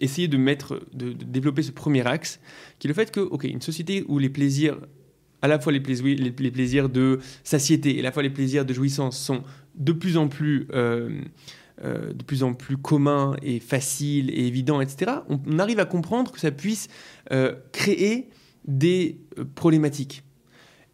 essayé 0.00 0.28
de 0.28 0.36
mettre 0.36 0.80
de, 0.92 1.12
développer 1.12 1.62
ce 1.62 1.72
premier 1.72 2.06
axe 2.06 2.40
qui 2.78 2.86
est 2.86 2.88
le 2.88 2.94
fait 2.94 3.10
que 3.10 3.20
OK, 3.20 3.44
une 3.44 3.62
société 3.62 4.04
où 4.08 4.18
les 4.18 4.28
plaisirs 4.28 4.78
à 5.42 5.48
la 5.48 5.58
fois 5.58 5.72
les, 5.72 5.80
plaisirs, 5.80 6.16
les, 6.18 6.50
plaisirs 6.50 6.88
de 6.88 7.20
satiété 7.42 7.96
et 7.96 8.00
à 8.00 8.02
la 8.02 8.12
fois 8.12 8.22
les 8.22 8.30
plaisirs 8.30 8.64
de 8.64 8.72
jouissance 8.72 9.18
sont 9.18 9.42
de 9.74 9.92
plus 9.92 10.16
en 10.16 10.28
plus 10.28 10.66
euh, 10.72 11.20
euh, 11.82 12.12
de 12.12 12.22
plus 12.22 12.44
en 12.44 12.54
plus 12.54 12.76
commun 12.76 13.34
et 13.42 13.58
facile 13.58 14.30
et 14.30 14.46
évident, 14.46 14.80
etc., 14.80 15.10
on, 15.28 15.58
arrive 15.58 15.80
à 15.80 15.84
comprendre 15.84 16.30
que 16.30 16.38
ça 16.38 16.52
puisse 16.52 16.86
euh, 17.32 17.56
créer 17.72 18.28
des 18.64 19.18
euh, 19.38 19.44
problématiques. 19.56 20.22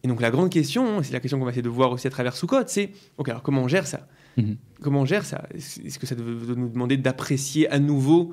Et 0.03 0.09
donc 0.09 0.23
la 0.23 0.31
grande 0.31 0.49
question, 0.49 1.03
c'est 1.03 1.13
la 1.13 1.21
question 1.21 1.39
qu'on 1.39 1.45
va 1.45 1.51
essayer 1.51 1.63
de 1.63 1.69
voir 1.69 1.93
aussi 1.93 2.07
à 2.07 2.11
travers 2.11 2.35
Soukot, 2.35 2.63
c'est 2.67 2.93
ok 3.19 3.29
alors 3.29 3.43
comment 3.43 3.63
on 3.63 3.69
gère 3.69 3.87
ça? 3.87 4.09
Mhm. 4.39 4.57
Comment 4.81 5.03
on 5.03 5.05
gère 5.05 5.27
ça? 5.27 5.47
Est-ce 5.55 5.99
que 5.99 6.07
ça 6.07 6.15
doit 6.15 6.57
nous 6.57 6.71
demander 6.71 6.97
d'apprécier 6.97 7.69
à 7.69 7.79
nouveau 7.79 8.33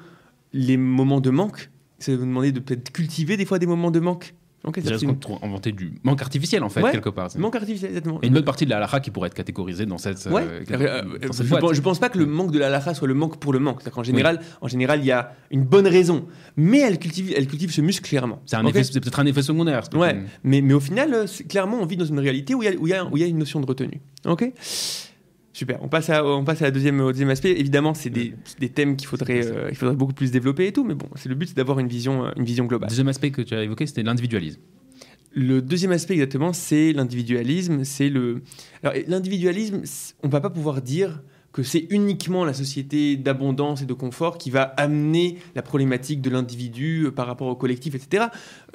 les 0.54 0.78
moments 0.78 1.20
de 1.20 1.30
manque? 1.30 1.70
Ça 2.00 2.14
doit 2.14 2.22
nous 2.22 2.28
demander 2.28 2.54
de 2.54 2.62
peut-être 2.62 2.92
cultiver 2.92 3.36
des 3.36 3.46
fois 3.46 3.60
des 3.60 3.68
moments 3.68 3.92
de 3.92 4.00
manque? 4.00 4.36
Okay, 4.63 4.82
une... 4.82 5.17
inventer 5.43 5.72
du 5.72 5.93
manque 6.04 6.22
artificiel 6.22 6.63
en 6.63 6.70
fait 6.70 6.82
quelque 6.91 7.10
part. 7.10 7.30
Manque 7.38 7.56
artificiel 7.56 7.91
exactement. 7.91 8.20
Et 8.22 8.28
une 8.28 8.34
bonne 8.34 8.43
partie 8.43 8.65
de 8.65 8.70
la 8.72 8.78
halakha 8.78 9.00
qui 9.00 9.12
pourrait 9.12 9.28
être 9.28 9.34
catégorisée 9.34 9.86
dans 9.86 9.98
cette. 9.98 10.26
Ouais. 10.26 10.43
Euh, 10.43 10.63
euh, 10.72 11.04
je, 11.22 11.43
ne 11.43 11.82
pense, 11.82 12.00
pas 12.00 12.10
que 12.10 12.17
le 12.17 12.26
manque 12.26 12.52
de 12.52 12.60
la 12.60 12.67
halakha 12.67 12.93
soit 12.93 13.08
le 13.08 13.13
manque 13.13 13.38
pour 13.38 13.54
le 13.54 13.60
manque. 13.60 13.82
En 13.96 14.04
général, 14.04 14.41
en 14.62 14.67
général, 14.67 15.00
il 15.00 15.06
y 15.06 15.12
a 15.12 15.36
une 15.52 15.63
bonne 15.63 15.88
raison, 15.88 16.26
mais 16.58 16.80
elle 16.80 16.98
cultive, 17.00 17.34
elle 17.36 17.48
cultive 17.48 17.72
ce 17.72 17.82
muscle 17.82 18.08
clairement. 18.08 18.41
C'est 18.46 18.60
peut-être 19.00 19.20
un 19.20 19.26
effet 19.26 19.43
secondaire. 19.43 19.84
Ouais. 19.93 20.17
Mais, 20.43 20.62
mais 20.62 20.74
au 20.74 20.80
final, 20.80 21.13
euh, 21.13 21.26
clairement, 21.48 21.78
on 21.80 21.86
vit 21.86 21.98
dans 21.98 22.06
une 22.06 22.20
réalité 22.20 22.56
où 22.56 22.63
il 22.63 22.70
y 22.70 22.88
y 22.88 23.20
y 23.20 23.24
a 23.24 23.28
une 23.28 23.38
notion 23.38 23.60
de 23.60 23.65
retenue. 23.65 24.02
Ok? 24.26 24.52
Super. 25.58 25.80
On 25.82 25.88
passe 25.88 26.12
à, 26.12 26.24
on 26.24 26.43
passe 26.43 26.62
à 26.62 26.65
la 26.65 26.72
deuxième, 26.72 27.00
au 27.00 27.12
deuxième 27.12 27.32
aspect. 27.32 27.60
Évidemment, 27.60 27.96
c'est 27.96 28.12
des, 28.12 28.36
des, 28.60 28.70
thèmes 28.70 28.96
qu'il 28.96 29.08
faudrait, 29.08 29.41
il 29.70 29.76
faudrait 29.76 29.96
beaucoup 29.96 30.13
plus 30.13 30.30
développer 30.30 30.67
et 30.67 30.72
tout, 30.72 30.84
mais 30.84 30.93
bon, 30.93 31.08
c'est 31.15 31.30
le 31.30 31.34
but, 31.34 31.48
c'est 31.48 31.58
d'avoir 31.58 31.80
une 31.80 31.88
vision, 31.88 32.32
une 32.36 32.46
vision 32.46 32.65
globale. 32.65 32.89
Le 32.89 32.91
deuxième 32.91 33.08
aspect 33.08 33.32
que 33.32 33.41
tu 33.41 33.56
as 33.56 33.63
évoqué, 33.63 33.88
c'était 33.88 34.04
l'individualisme. 34.04 34.60
Le 35.34 35.63
deuxième 35.63 35.93
aspect 35.93 36.13
exactement, 36.13 36.54
c'est 36.54 36.93
l'individualisme. 36.93 37.86
C'est 37.86 38.10
le. 38.10 38.43
Alors 38.84 38.96
l'individualisme, 39.08 39.82
on 40.22 40.30
va 40.30 40.41
pas 40.41 40.52
pouvoir 40.52 40.84
dire 40.84 41.24
que 41.58 41.63
c'est 41.63 41.88
uniquement 41.89 42.46
la 42.46 42.54
société 42.54 43.17
d'abondance 43.17 43.82
et 43.82 43.88
de 43.88 43.93
confort 43.93 44.38
qui 44.38 44.52
va 44.52 44.62
amener 44.62 45.39
la 45.56 45.63
problématique 45.63 46.22
de 46.22 46.30
l'individu 46.30 47.06
euh, 47.06 47.12
par 47.12 47.26
rapport 47.26 47.48
au 47.48 47.56
collectif, 47.56 47.96
etc. 47.96 48.28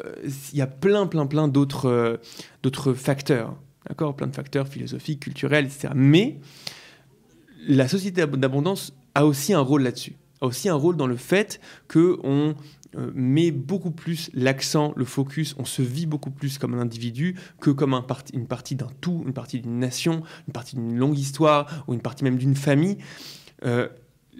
Euh, 0.04 0.14
il 0.52 0.58
y 0.58 0.62
a 0.62 0.66
plein, 0.66 1.06
plein, 1.06 1.26
plein 1.26 1.46
d'autres, 1.46 1.86
euh, 1.86 2.16
d'autres 2.64 2.92
facteurs. 2.92 3.56
D'accord 3.88 4.14
Plein 4.14 4.26
de 4.26 4.34
facteurs 4.34 4.68
philosophiques, 4.68 5.20
culturels, 5.20 5.66
etc. 5.66 5.88
Mais 5.94 6.38
la 7.66 7.88
société 7.88 8.26
d'abondance 8.26 8.92
a 9.14 9.26
aussi 9.26 9.52
un 9.52 9.60
rôle 9.60 9.82
là-dessus. 9.82 10.14
A 10.40 10.46
aussi 10.46 10.68
un 10.68 10.74
rôle 10.74 10.96
dans 10.96 11.06
le 11.06 11.16
fait 11.16 11.60
qu'on 11.88 12.54
euh, 12.96 13.10
met 13.14 13.50
beaucoup 13.50 13.90
plus 13.90 14.30
l'accent, 14.34 14.92
le 14.96 15.04
focus, 15.04 15.54
on 15.58 15.64
se 15.64 15.82
vit 15.82 16.06
beaucoup 16.06 16.30
plus 16.30 16.58
comme 16.58 16.74
un 16.74 16.80
individu 16.80 17.36
que 17.60 17.70
comme 17.70 17.94
un 17.94 18.04
une 18.34 18.46
partie 18.46 18.74
d'un 18.74 18.90
tout, 19.00 19.22
une 19.26 19.32
partie 19.32 19.60
d'une 19.60 19.78
nation, 19.78 20.22
une 20.46 20.52
partie 20.52 20.76
d'une 20.76 20.96
longue 20.96 21.18
histoire 21.18 21.84
ou 21.86 21.94
une 21.94 22.02
partie 22.02 22.24
même 22.24 22.36
d'une 22.36 22.56
famille. 22.56 22.98
Euh, 23.64 23.88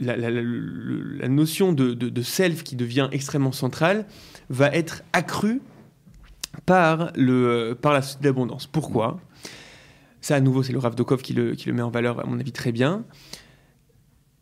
la, 0.01 1.29
notion 1.29 1.73
de, 1.73 2.23
self 2.23 2.65
qui 2.65 2.77
devient 2.77 3.09
extrêmement 3.13 3.53
centrale 3.53 4.07
va 4.49 4.69
être 4.69 5.03
accrue 5.13 5.61
par 6.67 7.13
la 7.17 8.03
société 8.03 8.25
d'abondance. 8.25 8.67
Pourquoi? 8.67 9.21
Ça, 10.23 10.37
à 10.37 10.41
nouveau, 10.41 10.63
c'est 10.63 10.73
le 10.73 10.79
Rav 10.79 10.95
Dokov 10.95 11.21
qui 11.21 11.35
le, 11.35 11.55
qui 11.55 11.69
le 11.69 11.75
met 11.75 11.83
en 11.83 11.91
valeur, 11.91 12.21
à 12.21 12.27
mon 12.27 12.39
avis, 12.41 12.53
très 12.53 12.73
bien. 12.73 13.05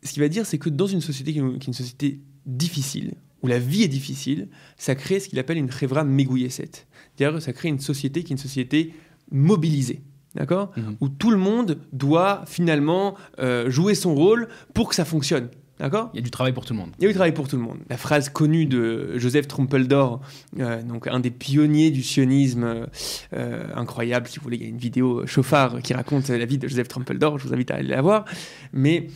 Ce 0.03 0.13
qu'il 0.13 0.23
va 0.23 0.29
dire, 0.29 0.47
c'est 0.47 0.59
que 0.59 0.69
dans 0.69 0.87
une 0.87 1.01
société 1.01 1.33
qui 1.33 1.39
est 1.39 1.67
une 1.67 1.73
société 1.73 2.21
difficile, 2.47 3.15
où 3.43 3.47
la 3.47 3.59
vie 3.59 3.83
est 3.83 3.89
difficile, 3.89 4.49
ça 4.77 4.95
crée 4.95 5.19
ce 5.19 5.29
qu'il 5.29 5.39
appelle 5.39 5.57
une 5.57 5.71
chevra 5.71 6.05
megouyeset. 6.05 6.71
C'est-à-dire 7.17 7.41
ça 7.41 7.53
crée 7.53 7.69
une 7.69 7.81
société 7.81 8.23
qui 8.23 8.33
est 8.33 8.37
une 8.37 8.39
société 8.39 8.95
mobilisée. 9.31 10.03
D'accord? 10.35 10.71
Mhm. 10.77 10.97
Où 11.01 11.09
tout 11.09 11.31
le 11.31 11.37
monde 11.37 11.79
doit 11.93 12.45
finalement 12.47 13.17
euh, 13.41 13.69
jouer 13.69 13.95
son 13.95 14.15
rôle 14.15 14.49
pour 14.75 14.89
que 14.89 14.95
ça 14.95 15.05
fonctionne. 15.05 15.49
D'accord? 15.81 16.11
Il 16.13 16.19
y 16.19 16.21
a 16.21 16.23
du 16.23 16.31
travail 16.31 16.53
pour 16.53 16.67
tout 16.67 16.75
le 16.75 16.79
monde. 16.79 16.91
Il 16.99 17.05
y 17.05 17.07
a 17.07 17.09
du 17.09 17.15
travail 17.15 17.33
pour 17.33 17.49
tout 17.49 17.57
le 17.57 17.63
monde. 17.63 17.79
La 17.89 17.97
phrase 17.97 18.29
connue 18.29 18.67
de 18.67 19.17
Joseph 19.17 19.49
Trumpeldor, 19.49 20.21
euh, 20.59 20.83
donc 20.83 21.07
un 21.07 21.21
des 21.21 21.31
pionniers 21.31 21.91
du 21.91 22.03
sionisme 22.03 22.87
euh, 23.33 23.67
incroyable, 23.75 24.29
si 24.29 24.39
vous 24.39 24.43
voulez, 24.43 24.59
il 24.59 24.63
y 24.63 24.67
a 24.67 24.69
une 24.69 24.77
vidéo 24.77 25.27
chauffard 25.27 25.81
qui 25.81 25.95
raconte 25.95 26.29
la 26.29 26.45
vie 26.45 26.59
de 26.59 26.69
Joseph 26.69 26.89
Trumpeldor, 26.89 27.39
je 27.39 27.49
vous 27.49 27.55
invite 27.55 27.71
à 27.71 27.77
aller 27.77 27.89
la 27.89 28.03
voir. 28.03 28.27
Mais 28.75 29.07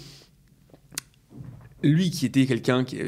lui 1.83 2.11
qui 2.11 2.24
était 2.24 2.46
quelqu'un 2.46 2.83
qui, 2.85 2.98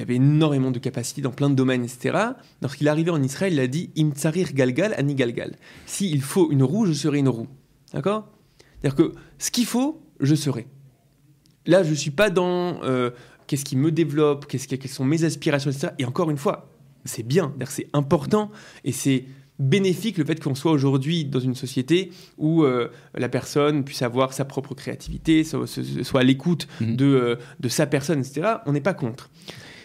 avait 0.00 0.14
énormément 0.14 0.70
de 0.70 0.78
capacités 0.78 1.20
dans 1.20 1.32
plein 1.32 1.50
de 1.50 1.56
domaines, 1.56 1.82
etc., 1.82 2.16
lorsqu'il 2.62 2.86
est 2.86 2.90
arrivé 2.90 3.10
en 3.10 3.20
Israël, 3.20 3.52
il 3.52 3.60
a 3.60 3.66
dit 3.66 3.90
Im 3.98 4.12
tsarir 4.12 4.52
galgal 4.52 4.94
ani 4.96 5.16
galgal. 5.16 5.56
S'il 5.84 6.22
faut 6.22 6.52
une 6.52 6.62
roue, 6.62 6.86
je 6.86 6.92
serai 6.92 7.18
une 7.18 7.28
roue. 7.28 7.48
D'accord? 7.92 8.30
C'est-à-dire 8.80 8.94
que 8.94 9.14
ce 9.38 9.50
qu'il 9.50 9.66
faut, 9.66 10.00
je 10.20 10.36
serai. 10.36 10.68
Là, 11.66 11.82
je 11.82 11.90
ne 11.90 11.94
suis 11.94 12.10
pas 12.10 12.30
dans 12.30 12.82
euh, 12.82 13.10
qu'est-ce 13.46 13.64
qui 13.64 13.76
me 13.76 13.90
développe, 13.90 14.46
qu'est-ce 14.46 14.68
quelles 14.68 14.90
sont 14.90 15.04
mes 15.04 15.24
aspirations, 15.24 15.70
etc. 15.70 15.92
Et 15.98 16.04
encore 16.04 16.30
une 16.30 16.36
fois, 16.36 16.68
c'est 17.04 17.22
bien, 17.22 17.54
c'est 17.68 17.88
important 17.92 18.50
et 18.84 18.92
c'est 18.92 19.24
bénéfique 19.58 20.18
le 20.18 20.24
fait 20.24 20.42
qu'on 20.42 20.54
soit 20.54 20.72
aujourd'hui 20.72 21.24
dans 21.24 21.38
une 21.38 21.54
société 21.54 22.10
où 22.38 22.64
euh, 22.64 22.88
la 23.14 23.28
personne 23.28 23.84
puisse 23.84 24.02
avoir 24.02 24.32
sa 24.32 24.44
propre 24.44 24.74
créativité, 24.74 25.44
soit, 25.44 26.20
à 26.20 26.24
l'écoute 26.24 26.66
mhm. 26.80 26.96
de, 26.96 27.04
euh, 27.04 27.36
de, 27.60 27.68
sa 27.68 27.86
personne, 27.86 28.20
etc. 28.20 28.54
On 28.66 28.72
n'est 28.72 28.80
pas 28.80 28.94
contre. 28.94 29.30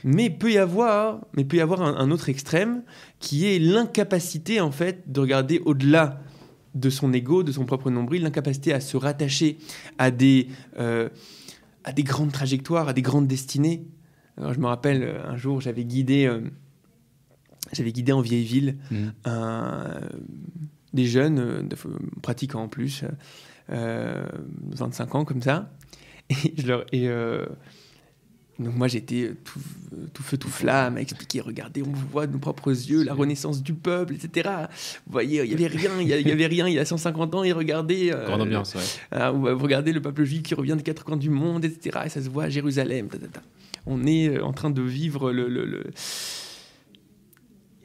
Mais 0.04 0.30
peut 0.30 0.52
y 0.52 0.58
avoir, 0.58 1.26
mais 1.36 1.44
peut 1.44 1.58
y 1.58 1.62
avoir 1.62 1.82
un, 1.82 2.10
autre 2.10 2.30
extrême 2.30 2.84
qui 3.20 3.46
est 3.46 3.60
l'incapacité 3.60 4.62
en 4.62 4.72
fait 4.72 5.04
de 5.12 5.20
regarder 5.20 5.62
au-delà 5.65 6.22
de 6.74 6.89
son 6.89 7.12
ego, 7.12 7.44
de 7.44 7.52
son 7.52 7.65
propre 7.65 7.89
nombril, 7.89 8.24
l'incapacité 8.24 8.72
à 8.72 8.80
se 8.80 8.96
rattacher 8.96 9.58
à 9.98 10.10
des, 10.10 10.48
euh, 10.80 11.10
à 11.84 11.92
des 11.92 12.04
grandes 12.04 12.32
trajectoires, 12.32 12.88
à 12.88 12.94
des 12.94 13.02
grandes 13.02 13.28
destinées. 13.28 13.88
Alors, 14.38 14.54
je 14.54 14.60
me 14.60 14.68
rappelle 14.68 15.22
un 15.26 15.36
jour, 15.36 15.62
j'avais 15.62 15.86
guidé 15.86 16.30
j'avais 17.74 17.92
guidé 17.92 18.12
en 18.12 18.22
vieille 18.22 18.44
ville 18.44 18.78
mmh. 18.92 19.10
des 20.94 21.06
jeunes, 21.06 21.39
euh, 21.39 21.63
pratiquants 22.22 22.63
en 22.63 22.68
plus, 22.68 23.04
25 23.68 25.15
euh, 25.15 25.18
ans 25.18 25.26
comme 25.26 25.42
ça. 25.42 25.72
Et, 26.30 26.54
je 26.62 26.68
leur, 26.68 26.86
et 26.92 27.10
euh, 27.10 27.48
donc 28.60 28.76
moi 28.76 28.88
j'étais 28.88 29.34
tout, 29.43 29.60
tout, 30.13 30.24
feu, 30.24 30.38
tout 30.38 30.50
flamme 30.50 30.98
à 30.98 31.02
expliquer, 31.02 31.41
regardez, 31.41 31.82
on 31.82 31.91
voit 32.12 32.28
de 32.28 32.34
nos 32.34 32.39
propres 32.39 32.69
yeux 32.69 33.04
la 33.04 33.13
renaissance 33.13 33.63
du 33.63 33.74
peuple, 33.74 34.13
etc. 34.13 34.50
Vous 35.06 35.12
voyez, 35.12 35.43
il 35.43 35.56
n'y 35.56 35.65
avait 35.65 35.78
rien, 35.78 35.91
il 36.00 36.08
y, 36.08 36.32
avait 36.32 36.48
rien 36.48 36.67
il 36.67 36.74
y 36.74 36.80
a 36.80 36.86
150 36.86 37.36
ans, 37.36 37.43
et 37.43 37.52
regardez... 37.52 38.13
Grande 38.26 38.41
ambiance, 38.41 38.76
ouais. 38.76 39.32
vous 39.32 39.58
regardez 39.58 39.93
le 39.93 40.02
peuple 40.02 40.24
juif 40.24 40.43
qui 40.43 40.54
revient 40.54 40.76
des 40.76 40.84
quatre 40.84 41.04
coins 41.04 41.17
du 41.17 41.30
monde, 41.30 41.65
etc. 41.65 42.00
Et 42.06 42.10
ça 42.10 42.22
se 42.22 42.30
voit 42.30 42.43
à 42.43 42.50
Jérusalem. 42.50 43.08
On 43.86 44.06
est 44.06 44.39
en 44.39 44.54
train 44.54 44.69
de 44.69 44.82
vivre 44.82 45.32
le, 45.32 45.48
le 45.48 45.91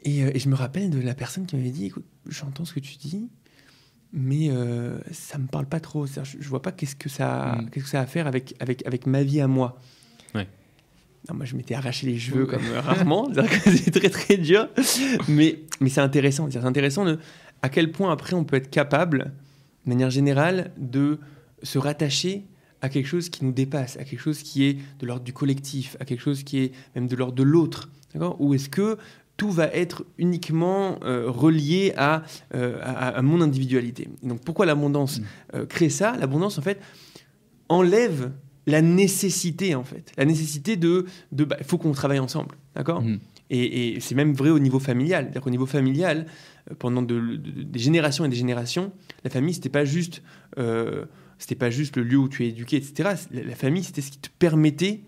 euh, 0.07 0.31
et, 0.33 0.39
je 0.39 0.49
me 0.49 0.55
rappelle 0.55 0.89
de 0.89 0.99
la 0.99 1.15
personne 1.15 1.45
qui 1.45 1.55
m'avait 1.55 1.69
dit 1.69 1.85
écoute, 1.85 2.05
j'entends 2.27 2.65
ce 2.65 2.73
que 2.73 2.79
tu 2.79 2.97
dis, 2.97 3.29
mais 4.13 4.49
euh, 4.49 4.97
ça 5.11 5.37
me 5.37 5.47
parle 5.47 5.65
pas 5.65 5.79
trop. 5.79 6.05
Je, 6.05 6.21
je 6.23 6.49
vois 6.49 6.61
pas 6.61 6.71
qu'est-ce 6.71 6.95
que 6.95 7.09
ça, 7.09 7.57
mm. 7.59 7.69
qu'est-ce 7.69 7.85
que 7.85 7.91
ça 7.91 7.99
a 7.99 8.03
à 8.03 8.05
faire 8.05 8.27
avec, 8.27 8.55
avec, 8.59 8.85
avec 8.85 9.07
ma 9.07 9.23
vie 9.23 9.41
à 9.41 9.47
moi. 9.47 9.79
Non, 11.29 11.35
moi, 11.35 11.45
je 11.45 11.55
m'étais 11.55 11.73
arraché 11.73 12.07
les 12.07 12.19
cheveux 12.19 12.45
comme 12.45 12.61
euh, 12.71 12.81
rarement. 12.81 13.29
c'est 13.65 13.91
très 13.91 14.09
très 14.09 14.37
dur, 14.37 14.67
mais 15.27 15.59
mais 15.79 15.89
c'est 15.89 16.01
intéressant. 16.01 16.47
C'est 16.51 16.59
intéressant 16.59 17.05
de 17.05 17.17
à 17.61 17.69
quel 17.69 17.91
point 17.91 18.11
après 18.11 18.35
on 18.35 18.43
peut 18.43 18.57
être 18.57 18.69
capable, 18.69 19.33
de 19.85 19.89
manière 19.89 20.11
générale, 20.11 20.71
de 20.77 21.19
se 21.63 21.79
rattacher 21.79 22.45
à 22.81 22.89
quelque 22.89 23.07
chose 23.07 23.29
qui 23.29 23.43
nous 23.43 23.51
dépasse, 23.51 23.97
à 23.97 24.03
quelque 24.03 24.19
chose 24.19 24.43
qui 24.43 24.65
est 24.65 24.77
de 24.99 25.05
l'ordre 25.05 25.23
du 25.23 25.33
collectif, 25.33 25.97
à 25.99 26.05
quelque 26.05 26.21
chose 26.21 26.43
qui 26.43 26.59
est 26.59 26.71
même 26.93 27.07
de 27.07 27.15
l'ordre 27.15 27.33
de 27.35 27.43
l'autre. 27.43 27.89
Ou 28.39 28.53
est-ce 28.53 28.69
que 28.69 28.97
tout 29.37 29.51
va 29.51 29.65
être 29.65 30.05
uniquement 30.17 30.99
euh, 31.03 31.29
relié 31.29 31.93
à, 31.97 32.23
euh, 32.53 32.79
à, 32.81 33.21
mon 33.21 33.41
individualité? 33.41 34.07
donc 34.23 34.41
pourquoi 34.45 34.65
l'abondance 34.65 35.19
mm. 35.19 35.23
euh, 35.55 35.65
crée 35.65 35.89
ça? 35.89 36.15
L'abondance, 36.17 36.57
en 36.57 36.61
fait, 36.61 36.79
enlève 37.67 38.31
la 38.65 38.81
nécessité, 38.81 39.75
en 39.75 39.83
fait. 39.83 40.11
La 40.17 40.25
nécessité 40.25 40.75
de... 40.75 41.05
Il 41.31 41.37
de, 41.37 41.43
bah, 41.45 41.57
faut 41.63 41.77
qu'on 41.77 41.91
travaille 41.91 42.19
ensemble, 42.19 42.55
d'accord? 42.75 43.01
Mm. 43.01 43.19
Et, 43.51 43.99
c'est 43.99 44.15
même 44.15 44.33
vrai 44.33 44.49
au 44.49 44.59
niveau 44.59 44.79
familial. 44.79 45.25
C'est-à-dire 45.25 45.41
qu'au 45.41 45.49
niveau 45.51 45.67
familial, 45.67 46.25
pendant 46.79 47.03
des 47.03 47.79
générations 47.79 48.25
et 48.25 48.29
des 48.29 48.35
générations, 48.35 48.91
la 49.23 49.29
famille, 49.29 49.53
c'était 49.53 49.69
pas 49.69 49.85
juste... 49.85 50.23
c'était 51.37 51.55
pas 51.55 51.69
juste 51.69 51.95
le 51.97 52.03
lieu 52.03 52.17
où 52.17 52.27
tu 52.27 52.45
es 52.45 52.49
éduqué, 52.49 52.77
etc. 52.77 53.15
La, 53.31 53.55
famille, 53.55 53.83
c'était 53.83 54.01
ce 54.01 54.11
qui 54.11 54.17
te 54.17 54.29
permettait 54.39 55.01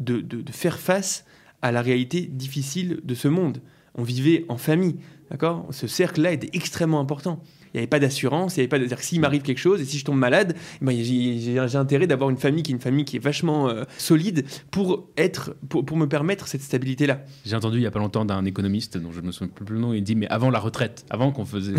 de, 0.00 0.20
de, 0.20 0.42
de 0.42 0.52
faire 0.52 0.78
face 0.78 1.24
à 1.62 1.72
la 1.72 1.82
réalité 1.82 2.22
difficile 2.22 3.00
de 3.02 3.14
ce 3.14 3.28
monde. 3.28 3.62
On 3.94 4.02
vivait 4.02 4.44
en 4.48 4.58
famille, 4.58 4.96
d'accord? 5.30 5.66
Ce 5.70 5.86
cercle-là 5.86 6.32
était 6.32 6.50
extrêmement 6.52 7.00
important 7.00 7.42
il 7.72 7.76
n'y 7.76 7.80
avait 7.80 7.86
pas 7.86 7.98
d'assurance, 7.98 8.56
il 8.56 8.60
n'y 8.60 8.62
avait 8.62 8.68
pas 8.68 8.78
de 8.78 8.86
dire 8.86 9.00
s'il 9.00 9.20
m'arrive 9.20 9.42
quelque 9.42 9.58
chose 9.58 9.80
et 9.80 9.84
si 9.84 9.98
je 9.98 10.04
tombe 10.04 10.18
malade, 10.18 10.54
eh 10.80 10.84
ben, 10.84 10.96
j'ai 10.96 11.58
intérêt 11.76 12.06
d'avoir 12.06 12.30
une 12.30 12.36
famille 12.36 12.62
qui 12.62 12.72
est 12.72 12.74
une 12.74 12.80
famille 12.80 13.04
qui 13.04 13.16
est 13.16 13.20
vachement 13.20 13.68
euh, 13.68 13.84
solide 13.96 14.44
pour 14.70 15.08
être 15.16 15.56
pour, 15.68 15.84
pour, 15.84 15.96
me 15.96 16.06
permettre 16.06 16.46
cette 16.48 16.62
stabilité 16.62 17.06
là. 17.06 17.20
J'ai 17.44 17.56
entendu 17.56 17.78
il 17.78 17.82
y 17.82 17.86
a 17.86 17.90
pas 17.90 17.98
longtemps 17.98 18.24
d'un 18.24 18.44
économiste 18.44 18.98
dont 18.98 19.12
je 19.12 19.20
me 19.20 19.32
souviens 19.32 19.52
plus 19.52 19.74
le 19.74 19.80
nom, 19.80 19.92
il 19.92 20.02
dit 20.02 20.14
mais 20.14 20.28
avant 20.28 20.50
la 20.50 20.58
retraite, 20.58 21.04
avant 21.10 21.32
qu'on 21.32 21.44
faisait 21.44 21.74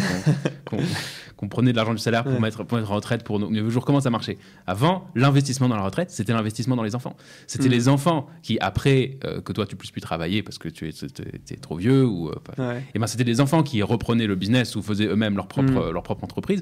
qu'on 1.36 1.48
prenait 1.50 1.72
de 1.72 1.78
l'argent 1.78 1.94
du 1.94 2.00
salaire 2.00 2.24
pour, 2.24 2.40
mettre, 2.40 2.64
pour 2.64 2.78
mettre 2.78 2.92
en 2.92 2.96
retraite 2.96 3.24
pour 3.24 3.40
nous, 3.40 3.50
toujours 3.50 3.86
comment 3.86 4.02
ça 4.02 4.10
marchait? 4.10 4.38
Avant, 4.68 5.08
l'investissement 5.16 5.68
dans 5.68 5.76
la 5.76 5.84
retraite, 5.84 6.12
c'était 6.12 6.34
l'investissement 6.34 6.76
dans 6.76 6.84
les 6.84 6.96
enfants. 6.96 7.16
C'était 7.48 7.70
mm. 7.70 7.72
les 7.72 7.90
enfants 7.90 8.28
qui 8.44 8.60
après 8.60 9.18
euh, 9.24 9.42
que 9.42 9.54
toi 9.54 9.66
tu 9.66 9.76
puisses 9.76 9.92
plus 9.92 10.02
travailler 10.02 10.44
parce 10.44 10.58
que 10.58 10.70
tu 10.70 10.88
es, 10.88 11.56
trop 11.58 11.76
vieux 11.76 12.06
ou 12.06 12.30
euh, 12.30 12.34
et 12.80 12.84
eh 12.96 13.00
ben 13.00 13.08
c'était 13.08 13.24
les 13.24 13.42
enfants 13.42 13.64
qui 13.64 13.82
reprenaient 13.84 14.28
le 14.28 14.36
business 14.36 14.76
ou 14.76 14.82
faisaient 14.82 15.08
eux-mêmes 15.08 15.36
leur 15.36 15.48
propre. 15.48 15.70
Euh, 15.80 15.92
leur 15.92 16.04
propre 16.04 16.24
entreprise, 16.24 16.62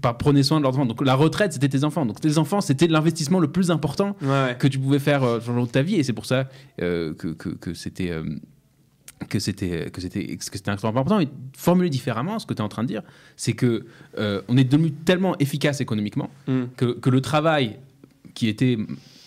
par 0.00 0.16
prenez 0.16 0.42
soin 0.42 0.58
de 0.58 0.62
leurs 0.62 0.74
enfants. 0.74 0.86
Donc 0.86 1.04
la 1.04 1.14
retraite, 1.14 1.52
c'était 1.52 1.68
tes 1.68 1.84
enfants. 1.84 2.06
Donc 2.06 2.20
tes 2.20 2.38
enfants, 2.38 2.60
c'était 2.60 2.86
l'investissement 2.86 3.40
le 3.40 3.48
plus 3.48 3.70
important 3.70 4.16
que 4.58 4.66
tu 4.66 4.78
pouvais 4.78 4.98
faire 4.98 5.22
euh, 5.22 5.40
dans 5.46 5.66
ta 5.66 5.82
vie. 5.82 5.96
Et 5.96 6.02
c'est 6.02 6.12
pour 6.12 6.26
ça 6.26 6.48
euh, 6.80 7.14
que, 7.14 7.28
que, 7.28 7.74
c'était 7.74 8.12
que 9.28 9.38
c'était 9.38 9.90
que 9.90 10.00
c'était 10.00 10.36
que 10.36 10.42
c'était 10.42 10.70
extrêmement 10.70 11.00
important 11.00 11.20
et 11.20 11.28
formuler 11.56 11.90
différemment 11.90 12.38
ce 12.38 12.46
que 12.46 12.54
tu 12.54 12.58
es 12.58 12.64
en 12.64 12.68
train 12.68 12.82
de 12.82 12.88
dire 12.88 13.02
c'est 13.36 13.54
que 13.54 13.86
on 14.18 14.56
est 14.56 14.64
devenu 14.64 14.90
tellement 14.92 15.36
efficace 15.38 15.80
économiquement 15.80 16.30
mm. 16.46 16.64
que, 16.76 16.86
que, 16.86 17.10
le 17.10 17.20
travail 17.20 17.78
qui 18.34 18.48
était 18.48 18.76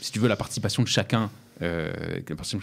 si 0.02 0.12
tu 0.12 0.20
veux 0.20 0.28
la 0.28 0.36
participation 0.36 0.84
de 0.84 0.88
chacun 0.88 1.30
euh, 1.62 1.92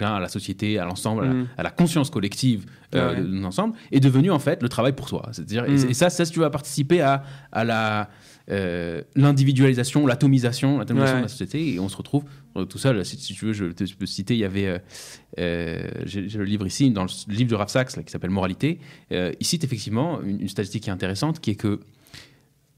à 0.00 0.20
la 0.20 0.28
société, 0.28 0.78
à 0.78 0.84
l'ensemble, 0.84 1.24
à, 1.24 1.26
mm. 1.26 1.48
la 1.62 1.70
conscience 1.70 2.10
collective 2.10 2.64
euh, 2.94 3.14
de 3.16 3.40
l'ensemble, 3.40 3.74
est 3.90 4.00
devenu 4.00 4.30
en 4.30 4.38
fait 4.38 4.62
le 4.62 4.68
travail 4.68 4.92
pour 4.92 5.08
soi. 5.08 5.28
C'est-à-dire, 5.32 5.64
et, 5.64 5.72
mm. 5.72 5.94
ça, 5.94 6.10
ça, 6.10 6.24
si 6.24 6.32
tu 6.32 6.40
vas 6.40 6.50
participer 6.50 7.00
à, 7.00 7.24
à 7.50 7.64
la 7.64 8.08
euh, 8.50 9.02
l'individualisation, 9.16 10.06
l'atomisation, 10.06 10.78
l'atomisation 10.78 11.16
de 11.16 11.22
la 11.22 11.28
société, 11.28 11.74
et 11.74 11.80
on 11.80 11.88
se 11.88 11.96
retrouve 11.96 12.24
tout 12.68 12.78
seul. 12.78 13.04
Si, 13.04 13.16
tu 13.16 13.46
veux, 13.46 13.52
je, 13.52 13.94
peux 13.94 14.06
citer, 14.06 14.34
il 14.34 14.40
y 14.40 14.44
avait, 14.44 14.80
j'ai 15.36 16.38
le 16.38 16.44
livre 16.44 16.66
ici, 16.66 16.90
dans 16.90 17.04
le 17.04 17.34
livre 17.34 17.50
de 17.50 17.56
Rav 17.56 17.68
Sachs, 17.68 18.04
qui 18.04 18.12
s'appelle 18.12 18.30
Moralité, 18.30 18.78
il 19.10 19.46
cite 19.46 19.64
effectivement 19.64 20.20
une, 20.22 20.42
une, 20.42 20.48
statistique 20.48 20.84
qui 20.84 20.90
est 20.90 20.92
intéressante, 20.92 21.40
qui 21.40 21.50
est 21.50 21.56
que 21.56 21.80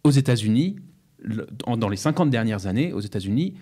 aux 0.04 0.10
États-Unis, 0.10 0.76
dans 1.76 1.88
les 1.88 1.96
50 1.96 2.30
dernières 2.30 2.66
années, 2.66 2.92
aux 2.92 3.00
États-Unis, 3.00 3.54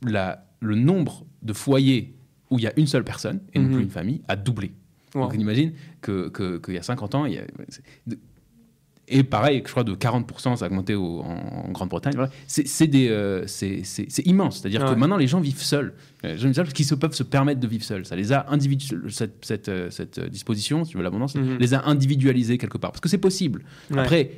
le 0.00 0.74
nombre 0.74 1.26
de 1.42 1.52
foyers 1.52 2.14
où 2.50 2.58
il 2.58 2.64
y 2.64 2.66
a 2.66 2.72
une 2.76 2.86
seule 2.86 3.04
personne, 3.04 3.40
et 3.54 3.58
non 3.58 3.66
plus 3.66 3.76
mhm. 3.76 3.82
une 3.82 3.90
famille, 3.90 4.22
a 4.28 4.36
doublé. 4.36 4.72
Donc 5.14 5.32
on 5.34 5.38
imagine 5.38 5.72
qu'il 6.02 6.30
que, 6.30 6.72
y 6.72 6.78
a 6.78 6.82
50 6.82 7.14
ans, 7.14 7.26
il 7.26 7.34
y 7.34 7.38
a 7.38 7.42
Et 9.08 9.24
pareil, 9.24 9.62
je 9.64 9.70
crois 9.70 9.84
de 9.84 9.94
40%, 9.94 10.56
ça 10.56 10.64
a 10.64 10.68
augmenté 10.68 10.94
en, 10.94 11.70
Grande-Bretagne. 11.70 12.14
C'est 12.46 12.90
euh, 12.94 13.46
immense. 14.24 14.60
C'est-à-dire 14.60 14.84
que 14.84 14.94
maintenant, 14.94 15.16
les 15.16 15.26
gens 15.26 15.40
vivent 15.40 15.62
seuls. 15.62 15.94
Les 16.22 16.38
gens 16.38 16.48
vivent 16.50 16.72
qui 16.72 16.84
se 16.84 16.94
peuvent 16.94 17.14
se 17.14 17.22
permettre 17.22 17.60
de 17.60 17.66
vivre 17.66 17.84
seuls. 17.84 18.06
Ça 18.06 18.16
les 18.16 18.32
a 18.32 18.46
cette, 19.08 19.44
cette, 19.44 19.68
euh, 19.68 19.90
cette, 19.90 20.20
disposition, 20.20 20.84
si 20.84 20.92
tu 20.92 20.96
veux 20.96 21.02
l'abondance, 21.02 21.34
mhm. 21.34 21.58
les 21.58 21.74
a 21.74 21.84
individualisés 21.86 22.58
quelque 22.58 22.78
part. 22.78 22.92
Parce 22.92 23.00
que 23.00 23.08
c'est 23.08 23.18
possible. 23.18 23.64
Après, 23.94 24.30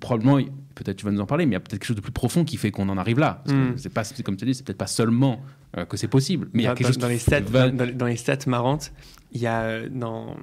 probablement, 0.00 0.38
peut-être 0.76 0.96
tu 0.96 1.04
vas 1.04 1.10
nous 1.10 1.20
en 1.20 1.26
parler, 1.26 1.46
mais 1.46 1.52
il 1.52 1.54
y 1.54 1.56
a 1.56 1.60
peut-être 1.60 1.80
quelque 1.80 1.86
chose 1.86 1.96
de 1.96 2.00
plus 2.00 2.12
profond 2.12 2.44
qui 2.44 2.56
fait 2.56 2.70
qu'on 2.70 2.88
en 2.88 2.96
arrive 2.96 3.18
là. 3.18 3.42
Mhm. 3.48 3.74
C'est 3.76 3.92
pas, 3.92 4.04
comme 4.24 4.36
tu 4.36 4.44
dis, 4.44 4.54
c'est 4.54 4.64
peut-être 4.64 4.78
pas 4.78 4.86
seulement 4.86 5.42
euh, 5.76 5.84
que 5.84 5.96
c'est 5.96 6.08
possible, 6.08 6.48
mais 6.52 6.62
il 6.62 6.66
y 6.66 6.68
a 6.68 6.74
quelque 6.74 6.86
chose 6.86 6.98
dans, 6.98 7.08
les 7.08 7.18
stats, 7.18 7.40
dans, 7.40 8.06
les 8.06 8.16
stats 8.16 8.38
marrantes. 8.46 8.92
Il 9.32 9.40
y 9.40 9.46
a 9.46 9.88
dans 9.88 10.36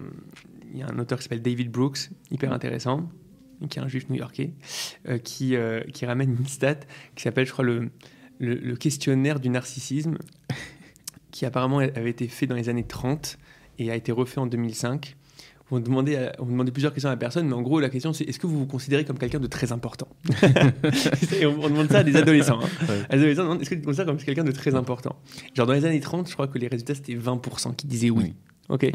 il 0.74 0.80
y 0.80 0.84
a 0.84 0.88
un 0.88 1.00
auteur 1.00 1.20
qui 1.20 1.24
s'appelle 1.24 1.42
David 1.42 1.72
Brooks, 1.72 2.10
hyper 2.32 2.52
intéressant, 2.52 3.08
qui 3.70 3.80
est 3.80 3.82
un 3.82 3.88
juif 3.88 4.10
new-yorkais, 4.10 4.54
euh, 5.08 5.20
qui, 5.20 5.56
euh, 5.56 5.82
qui 5.94 6.06
ramène 6.06 6.36
une 6.38 6.48
stat 6.48 6.80
qui 7.16 7.24
s'appelle, 7.24 7.46
je 7.46 7.52
crois, 7.52 7.64
le, 7.64 7.92
le, 8.40 8.76
questionnaire 8.76 9.40
du 9.40 9.50
narcissisme, 9.50 10.18
qui 11.32 11.46
apparemment 11.46 11.78
avait 11.78 12.10
été 12.10 12.28
fait 12.28 12.48
dans 12.48 12.56
les 12.56 12.70
années 12.70 12.86
30 12.86 13.38
et 13.78 13.92
a 13.92 13.96
été 13.96 14.12
refait 14.12 14.40
en 14.40 14.48
2005. 14.48 15.16
On 15.76 15.80
demandait, 15.80 16.32
on 16.38 16.46
demandait 16.46 16.72
plusieurs 16.72 16.94
questions 16.94 17.10
à 17.10 17.14
la 17.14 17.18
personne, 17.18 17.48
mais 17.48 17.54
en 17.54 17.64
gros, 17.64 17.80
la 17.80 17.90
question 17.90 18.14
c'est 18.14 18.26
est-ce 18.26 18.38
que 18.38 18.46
vous 18.46 18.60
vous 18.60 18.66
considérez 18.68 19.06
comme 19.06 19.18
quelqu'un 19.18 19.40
de 19.40 19.48
très 19.48 19.72
important 19.72 20.08
on, 20.40 21.68
demande 21.68 21.90
ça 21.90 22.00
à 22.00 22.04
des 22.04 22.16
adolescents. 22.16 22.60
Hein. 22.62 22.94
adolescents 23.10 23.60
est-ce 23.60 23.72
que 23.72 23.76
tu 23.76 23.82
te 23.82 23.86
considères 23.86 24.06
comme 24.06 24.18
quelqu'un 24.18 24.44
de 24.44 24.52
très 24.52 24.76
important? 24.76 25.16
Genre 25.56 25.66
dans 25.66 25.74
les 25.74 25.86
années 25.86 26.00
30, 26.00 26.30
je 26.30 26.34
crois 26.34 26.48
que 26.48 26.60
les 26.60 26.68
résultats 26.68 26.94
c'était 26.94 27.16
20% 27.16 27.76
qui 27.76 27.88
disaient 27.88 28.12
oui. 28.12 28.36
Ok? 28.70 28.86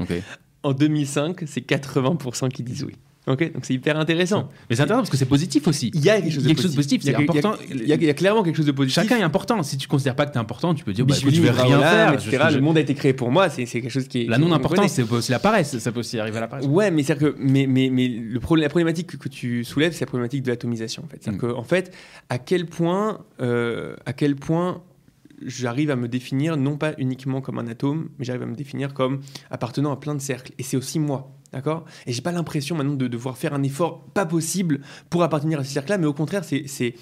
En 0.63 0.73
2005, 0.73 1.43
c'est 1.47 1.69
80% 1.69 2.49
qui 2.49 2.63
disent 2.63 2.85
oui. 2.85 2.95
Ok, 3.29 3.53
donc 3.53 3.65
c'est 3.65 3.75
hyper 3.75 3.99
intéressant. 3.99 4.49
Mais 4.69 4.77
c'est 4.77 4.83
intéressant 4.83 5.03
parce 5.03 5.11
que 5.11 5.17
c'est 5.17 5.27
positif 5.27 5.69
aussi. 5.69 5.91
Il 5.95 6.03
y 6.03 6.09
a 6.09 6.21
quelque 6.21 6.33
chose, 6.33 6.45
de, 6.45 6.75
positif. 6.75 7.03
C'est 7.05 7.15
important. 7.15 7.55
Il 7.71 7.87
y, 7.87 7.93
a, 7.93 8.15
clairement 8.15 8.43
quelque 8.43 8.57
chose 8.57 8.67
de 8.67 8.73
positif. 8.73 9.03
Chacun 9.03 9.19
est 9.19 9.23
important. 9.23 9.63
Si 9.63 9.77
tu 9.77 9.87
considères 9.87 10.17
pas 10.17 10.25
que 10.25 10.33
tu 10.33 10.39
es 10.39 10.41
important, 10.41 10.75
tu 10.75 10.85
peux 10.85 10.93
dire 10.93 11.05
bah, 11.05 11.15
je 11.15 11.41
vais 11.41 11.51
rien 11.51 11.81
faire, 11.81 12.15
etc. 12.15 12.39
Le 12.55 12.61
monde 12.61 12.79
a 12.79 12.81
été 12.81 12.95
créé 12.95 13.13
pour 13.13 13.31
moi. 13.31 13.49
C'est 13.51 13.67
quelque 13.67 13.91
chose 13.91 14.09
qui 14.09 14.23
est. 14.23 14.27
La 14.27 14.39
non-importance, 14.39 14.93
c'est 14.93 15.11
aussi 15.11 15.31
la 15.31 15.39
paresse. 15.39 15.79
Ça 15.79 15.93
peut 15.93 16.01
aussi 16.01 16.19
arriver 16.19 16.39
à 16.39 16.43
la 16.43 16.49
paresse. 16.49 16.67
Ouais, 16.67 16.91
mais 16.91 17.03
c'est 17.03 17.19
que 17.19 17.37
mais 17.39 17.67
mais 17.67 17.91
mais 17.91 18.09
le 18.09 18.41
la 18.57 18.69
problématique 18.69 19.19
que 19.19 19.29
tu 19.29 19.65
soulèves, 19.65 19.93
c'est 19.93 20.01
la 20.01 20.07
problématique 20.07 20.43
de 20.43 20.51
l'atomisation. 20.51 21.05
En 21.05 21.09
fait, 21.09 21.19
c'est 21.21 21.31
mm. 21.31 21.55
en 21.55 21.63
fait, 21.63 21.95
à 22.29 22.39
quel 22.39 22.67
point, 22.67 23.21
euh, 23.41 23.95
à 24.07 24.13
quel 24.13 24.37
point 24.37 24.83
j'arrive 25.45 25.91
à 25.91 25.97
me 25.97 26.09
définir 26.09 26.57
non 26.57 26.77
pas 26.77 26.93
uniquement 26.99 27.41
comme 27.41 27.59
un 27.59 27.67
atome, 27.67 28.09
mais 28.19 28.25
j'arrive 28.25 28.43
à 28.43 28.47
me 28.47 28.55
définir 28.55 28.95
comme 28.95 29.21
appartenant 29.51 29.93
à 29.93 29.97
plein 29.97 30.15
de 30.15 30.21
cercles. 30.21 30.53
Et 30.59 30.63
c'est 30.63 30.77
aussi 30.77 30.99
moi. 30.99 31.38
D'accord? 31.53 31.85
Et 32.07 32.13
j'ai 32.13 32.21
pas 32.21 32.33
l'impression 32.33 32.77
maintenant 32.77 32.95
de 32.95 33.07
devoir 33.07 33.39
faire 33.39 33.55
un 33.55 33.63
effort 33.63 34.05
pas 34.13 34.27
possible 34.27 34.81
pour 35.09 35.23
appartenir 35.23 35.59
à 35.61 35.65
ce 35.65 35.73
cercle-là, 35.73 35.97
mais 35.97 36.07
au 36.07 36.13
contraire, 36.13 36.45
c'est, 36.45 36.65
c'est, 36.67 36.95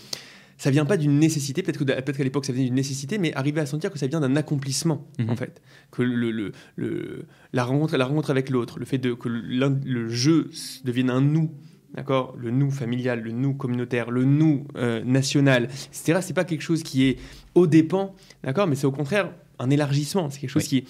ça 0.56 0.70
vient 0.70 0.84
pas 0.84 0.96
d'une 0.96 1.18
nécessité, 1.18 1.62
peut-être, 1.62 1.78
que, 1.78 1.84
peut-être 1.84 2.16
qu'à 2.16 2.24
l'époque 2.24 2.46
ça 2.46 2.52
venait 2.52 2.66
d'une 2.66 2.74
nécessité, 2.74 3.18
mais 3.18 3.34
arriver 3.34 3.60
à 3.60 3.66
sentir 3.66 3.90
que 3.90 3.98
ça 3.98 4.06
vient 4.06 4.20
d'un 4.20 4.36
accomplissement, 4.36 5.06
mhm. 5.18 5.30
en 5.30 5.36
fait. 5.36 5.60
Que 5.90 6.02
le, 6.02 6.30
le, 6.30 6.52
le, 6.76 7.26
la, 7.52 7.64
rencontre, 7.64 7.96
la 7.96 8.04
rencontre 8.04 8.30
avec 8.30 8.50
l'autre, 8.50 8.78
le 8.78 8.84
fait 8.84 8.98
de, 8.98 9.14
que 9.14 9.28
le 9.28 10.08
jeu 10.08 10.50
devienne 10.84 11.10
un 11.10 11.20
nous, 11.20 11.50
d'accord? 11.94 12.34
Le 12.38 12.50
nous 12.50 12.70
familial, 12.70 13.20
le 13.20 13.32
nous 13.32 13.54
communautaire, 13.54 14.10
le 14.10 14.24
nous 14.24 14.66
euh, 14.76 15.02
national, 15.02 15.64
etc. 15.64 16.20
C'est 16.22 16.34
pas 16.34 16.44
quelque 16.44 16.62
chose 16.62 16.82
qui 16.82 17.04
est 17.04 17.18
au 17.54 17.66
dépens, 17.66 18.14
d'accord? 18.44 18.66
Mais 18.66 18.76
c'est 18.76 18.86
au 18.86 18.92
contraire 18.92 19.32
un 19.58 19.70
élargissement. 19.70 20.30
C'est 20.30 20.40
quelque 20.40 20.50
chose 20.50 20.68
qui 20.68 20.84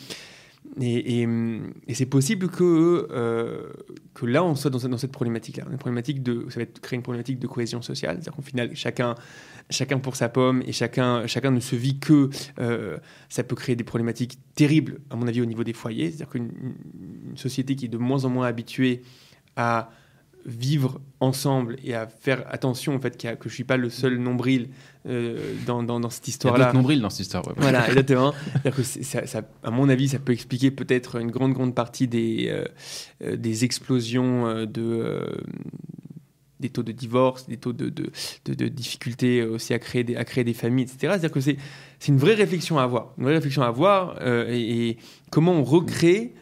et, 0.80 1.26
c'est 1.94 2.06
possible 2.06 2.48
que, 2.48 3.08
euh, 3.10 3.72
que 4.14 4.26
là, 4.26 4.44
on 4.44 4.54
soit 4.54 4.70
dans, 4.70 4.98
cette 4.98 5.12
problématique-là. 5.12 5.64
Problématique 5.78 6.20
ça 6.50 6.60
va 6.60 6.66
créer 6.66 6.96
une 6.96 7.02
problématique 7.02 7.38
de 7.38 7.46
cohésion 7.46 7.80
sociale. 7.80 8.16
C'est-à-dire 8.16 8.34
qu'au 8.34 8.42
final, 8.42 8.70
chacun, 8.74 9.14
chacun 9.70 9.98
pour 9.98 10.16
sa 10.16 10.28
pomme 10.28 10.62
et 10.66 10.72
chacun, 10.72 11.26
chacun 11.26 11.50
ne 11.50 11.60
se 11.60 11.76
vit 11.76 11.98
que. 11.98 12.28
Euh, 12.58 12.98
ça 13.28 13.42
peut 13.42 13.56
créer 13.56 13.76
des 13.76 13.84
problématiques 13.84 14.38
terribles, 14.54 15.00
à 15.10 15.16
mon 15.16 15.26
avis, 15.26 15.40
au 15.40 15.46
niveau 15.46 15.64
des 15.64 15.72
foyers. 15.72 16.10
C'est-à-dire 16.10 16.28
qu'une 16.28 16.74
société 17.36 17.74
qui 17.74 17.86
est 17.86 17.88
de 17.88 17.98
moins 17.98 18.24
en 18.24 18.28
moins 18.28 18.46
habituée 18.46 19.02
à 19.56 19.90
vivre 20.46 21.00
ensemble 21.18 21.76
et 21.82 21.94
à 21.94 22.06
faire 22.06 22.44
attention 22.48 22.94
en 22.94 23.00
fait 23.00 23.16
que 23.38 23.48
je 23.48 23.54
suis 23.54 23.64
pas 23.64 23.76
le 23.76 23.90
seul 23.90 24.18
nombril 24.18 24.68
euh, 25.06 25.54
dans, 25.66 25.82
dans, 25.82 26.08
cette 26.08 26.28
histoire-là. 26.28 26.66
Il 26.66 26.68
y 26.68 26.70
a 26.70 26.72
nombrils 26.72 27.00
dans 27.00 27.10
cette 27.10 27.20
histoire. 27.20 27.44
Voilà, 27.56 27.86
exactement. 27.88 28.32
que 28.64 28.82
ça, 28.82 29.42
à 29.62 29.70
mon 29.70 29.88
avis, 29.88 30.08
ça 30.08 30.18
peut 30.18 30.32
expliquer 30.32 30.70
peut-être 30.70 31.16
une 31.16 31.30
grande 31.30 31.52
grande 31.52 31.74
partie 31.74 32.06
des 32.06 32.46
euh, 32.48 32.64
euh, 33.22 33.36
des 33.36 33.64
explosions 33.64 34.64
de 34.64 35.42
des 36.60 36.70
taux 36.70 36.82
de 36.82 36.92
divorce, 36.92 37.46
des 37.48 37.58
taux 37.58 37.74
de, 37.74 37.90
de, 37.90 38.10
de, 38.46 38.68
difficultés 38.68 39.42
aussi 39.42 39.74
à 39.74 39.78
créer 39.78 40.04
des, 40.04 40.16
à 40.16 40.24
créer 40.24 40.42
des 40.42 40.54
familles, 40.54 40.84
etc. 40.84 40.98
C'est-à-dire 41.00 41.32
que 41.32 41.40
c'est 41.40 41.58
une 42.08 42.16
vraie 42.16 42.34
réflexion 42.34 42.78
à 42.78 42.82
avoir, 42.82 43.12
une 43.18 43.24
vraie 43.24 43.34
réflexion 43.34 43.62
à 43.62 43.66
avoir 43.66 44.26
et, 44.26 44.88
et, 44.88 44.98
comment 45.30 45.52
on 45.52 45.64
recrée 45.64 46.32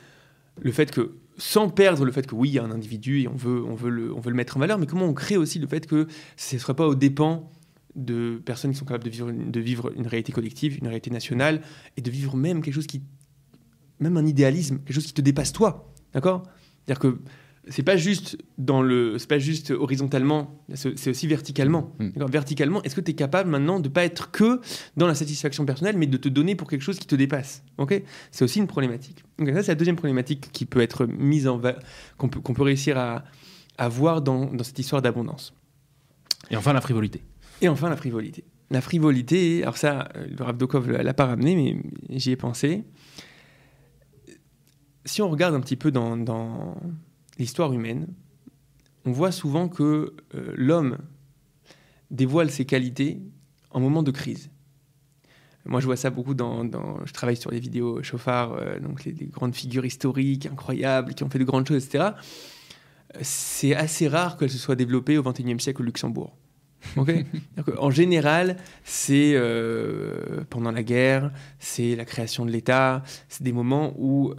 le 0.61 0.71
fait 0.71 0.93
que 0.93 1.17
sans 1.37 1.69
perdre 1.69 2.05
le 2.05 2.13
fait 2.13 2.27
que 2.27 2.35
oui, 2.35 2.51
il 2.51 2.55
y 2.55 2.59
a 2.59 2.65
un 2.65 2.71
individu 2.71 3.23
et 3.23 3.29
on 3.29 3.35
veut, 3.35 3.65
on 3.65 3.75
veut, 3.75 3.91
le, 3.91 4.15
on 4.15 4.21
veut 4.21 4.31
le 4.31 4.37
mettre 4.37 4.57
en 4.57 4.61
valeur, 4.61 4.79
mais 4.79 4.87
comment 4.87 5.07
on 5.07 5.15
crée 5.15 5.37
aussi 5.37 5.59
le 5.59 5.67
fait 5.67 5.87
que 5.87 6.07
ce 6.37 6.57
ne 6.57 6.61
soit 6.61 6.75
pas 6.75 6.87
au 6.87 6.95
dépens 6.95 7.51
de 7.95 8.41
personnes 8.45 8.73
qui 8.73 8.79
sont 8.79 8.85
capables 8.85 9.05
de 9.05 9.11
vivre, 9.11 9.31
de 9.33 9.61
vivre 9.61 9.93
une 9.97 10.07
réalité 10.07 10.33
collective, 10.33 10.79
une 10.79 10.87
réalité 10.87 11.11
nationale, 11.11 11.63
et 11.97 12.03
de 12.03 12.11
vivre 12.11 12.37
même 12.37 12.63
quelque 12.63 12.75
chose 12.75 12.87
qui, 12.87 13.03
même 14.01 14.17
un 14.17 14.27
idéalisme, 14.27 14.79
quelque 14.79 14.95
chose 14.95 15.07
qui 15.07 15.15
te 15.15 15.21
dépasse 15.21 15.53
toi, 15.53 15.93
d'accord? 16.13 16.43
C'est-à-dire 16.85 17.01
que 17.01 17.19
c'est 17.69 17.83
pas 17.83 17.97
juste 17.97 18.39
dans 18.59 18.83
le 18.83 19.19
c'est 19.19 19.29
pas 19.29 19.39
juste 19.39 19.71
horizontalement 19.71 20.65
c'est 20.75 21.11
aussi 21.11 21.27
verticalement. 21.27 21.95
Mm. 21.99 22.25
verticalement 22.27 22.83
est-ce 22.83 22.95
que 22.95 23.01
tu 23.01 23.13
es 23.13 23.15
capable 23.15 23.51
maintenant 23.51 23.81
de 23.81 23.89
pas 23.89 24.05
être 24.05 24.31
que 24.31 24.61
dans 24.97 25.07
la 25.07 25.15
satisfaction 25.15 25.65
personnelle 25.65 25.97
mais 25.97 26.07
de 26.07 26.17
te 26.17 26.29
donner 26.29 26.55
pour 26.55 26.69
quelque 26.69 26.83
chose 26.83 26.99
qui 26.99 27.07
te 27.07 27.15
dépasse? 27.15 27.65
Ok? 27.79 28.03
C'est 28.31 28.45
aussi 28.45 28.59
une 28.59 28.67
problématique. 28.67 29.25
Donc 29.39 29.49
ça 29.49 29.63
c'est 29.63 29.73
la 29.73 29.77
deuxième 29.77 29.97
problématique 29.97 30.51
qui 30.53 30.67
peut 30.67 30.81
être 30.81 31.07
mise 31.07 31.49
en 31.49 31.61
qu'on 32.19 32.29
peut, 32.29 32.41
qu'on 32.41 32.55
peut 32.55 32.63
réussir 32.63 32.99
à, 32.99 33.25
à 33.79 33.89
voir 33.89 34.21
dans, 34.23 34.47
dans 34.47 34.65
cette 34.65 34.79
histoire 34.79 35.03
d'abondance. 35.03 35.55
Et 36.51 36.57
enfin 36.57 36.73
la 36.73 36.81
frivolité. 36.81 37.23
Et 37.63 37.69
enfin 37.69 37.89
la 37.89 37.97
frivolité. 37.97 38.45
La 38.71 38.81
frivolité 38.81 39.63
alors 39.63 39.77
ça 39.77 40.09
le 40.15 40.43
Rav 40.43 40.57
Dokov 40.57 40.91
l'a 40.91 41.15
pas 41.15 41.27
ramené 41.27 41.55
mais 41.57 42.19
j'y 42.19 42.33
ai 42.33 42.37
pensé. 42.37 42.85
Si 45.07 45.21
on 45.21 45.29
regarde 45.29 45.55
un 45.55 45.61
petit 45.61 45.77
peu 45.77 45.91
dans, 45.91 46.17
dans 46.17 46.77
l'histoire 47.39 47.73
humaine, 47.73 48.09
on 49.05 49.13
voit 49.13 49.33
souvent 49.33 49.69
que 49.69 50.15
euh, 50.35 50.53
l'homme 50.57 50.99
dévoile 52.11 52.51
ses 52.51 52.65
qualités 52.65 53.21
en 53.71 53.81
moment 53.81 54.03
de 54.03 54.11
crise. 54.11 54.51
Moi, 55.67 55.81
je 55.81 55.87
vois 55.87 55.97
ça 55.97 56.11
beaucoup 56.11 56.35
dans. 56.35 56.63
je 57.05 57.13
travaille 57.13 57.37
sur 57.37 57.51
les 57.51 57.59
vidéos 57.59 58.03
chauffards, 58.03 58.53
euh, 58.53 58.79
donc 58.81 59.05
les, 59.05 59.13
grandes 59.13 59.55
figures 59.55 59.85
historiques 59.87 60.47
incroyables 60.47 61.15
qui 61.15 61.25
ont 61.25 61.31
fait 61.31 61.39
de 61.39 61.45
grandes 61.45 61.67
choses, 61.67 61.85
etc. 61.85 62.11
C'est 63.23 63.75
assez 63.75 64.09
rare 64.09 64.37
qu'elles 64.37 64.51
se 64.51 64.59
soient 64.59 64.77
développées 64.77 65.17
au 65.17 65.23
XXIe 65.23 65.59
siècle 65.59 65.83
au 65.83 65.85
Luxembourg. 65.85 66.37
en 67.79 67.91
général, 67.91 68.59
c'est 68.85 69.33
euh, 69.35 70.45
pendant 70.51 70.71
la 70.71 70.83
guerre, 70.83 71.33
c'est 71.59 71.97
la 71.97 72.05
création 72.05 72.45
de 72.45 72.51
l'État, 72.51 73.03
c'est 73.29 73.43
des 73.43 73.53
moments 73.53 73.95
où 73.97 74.35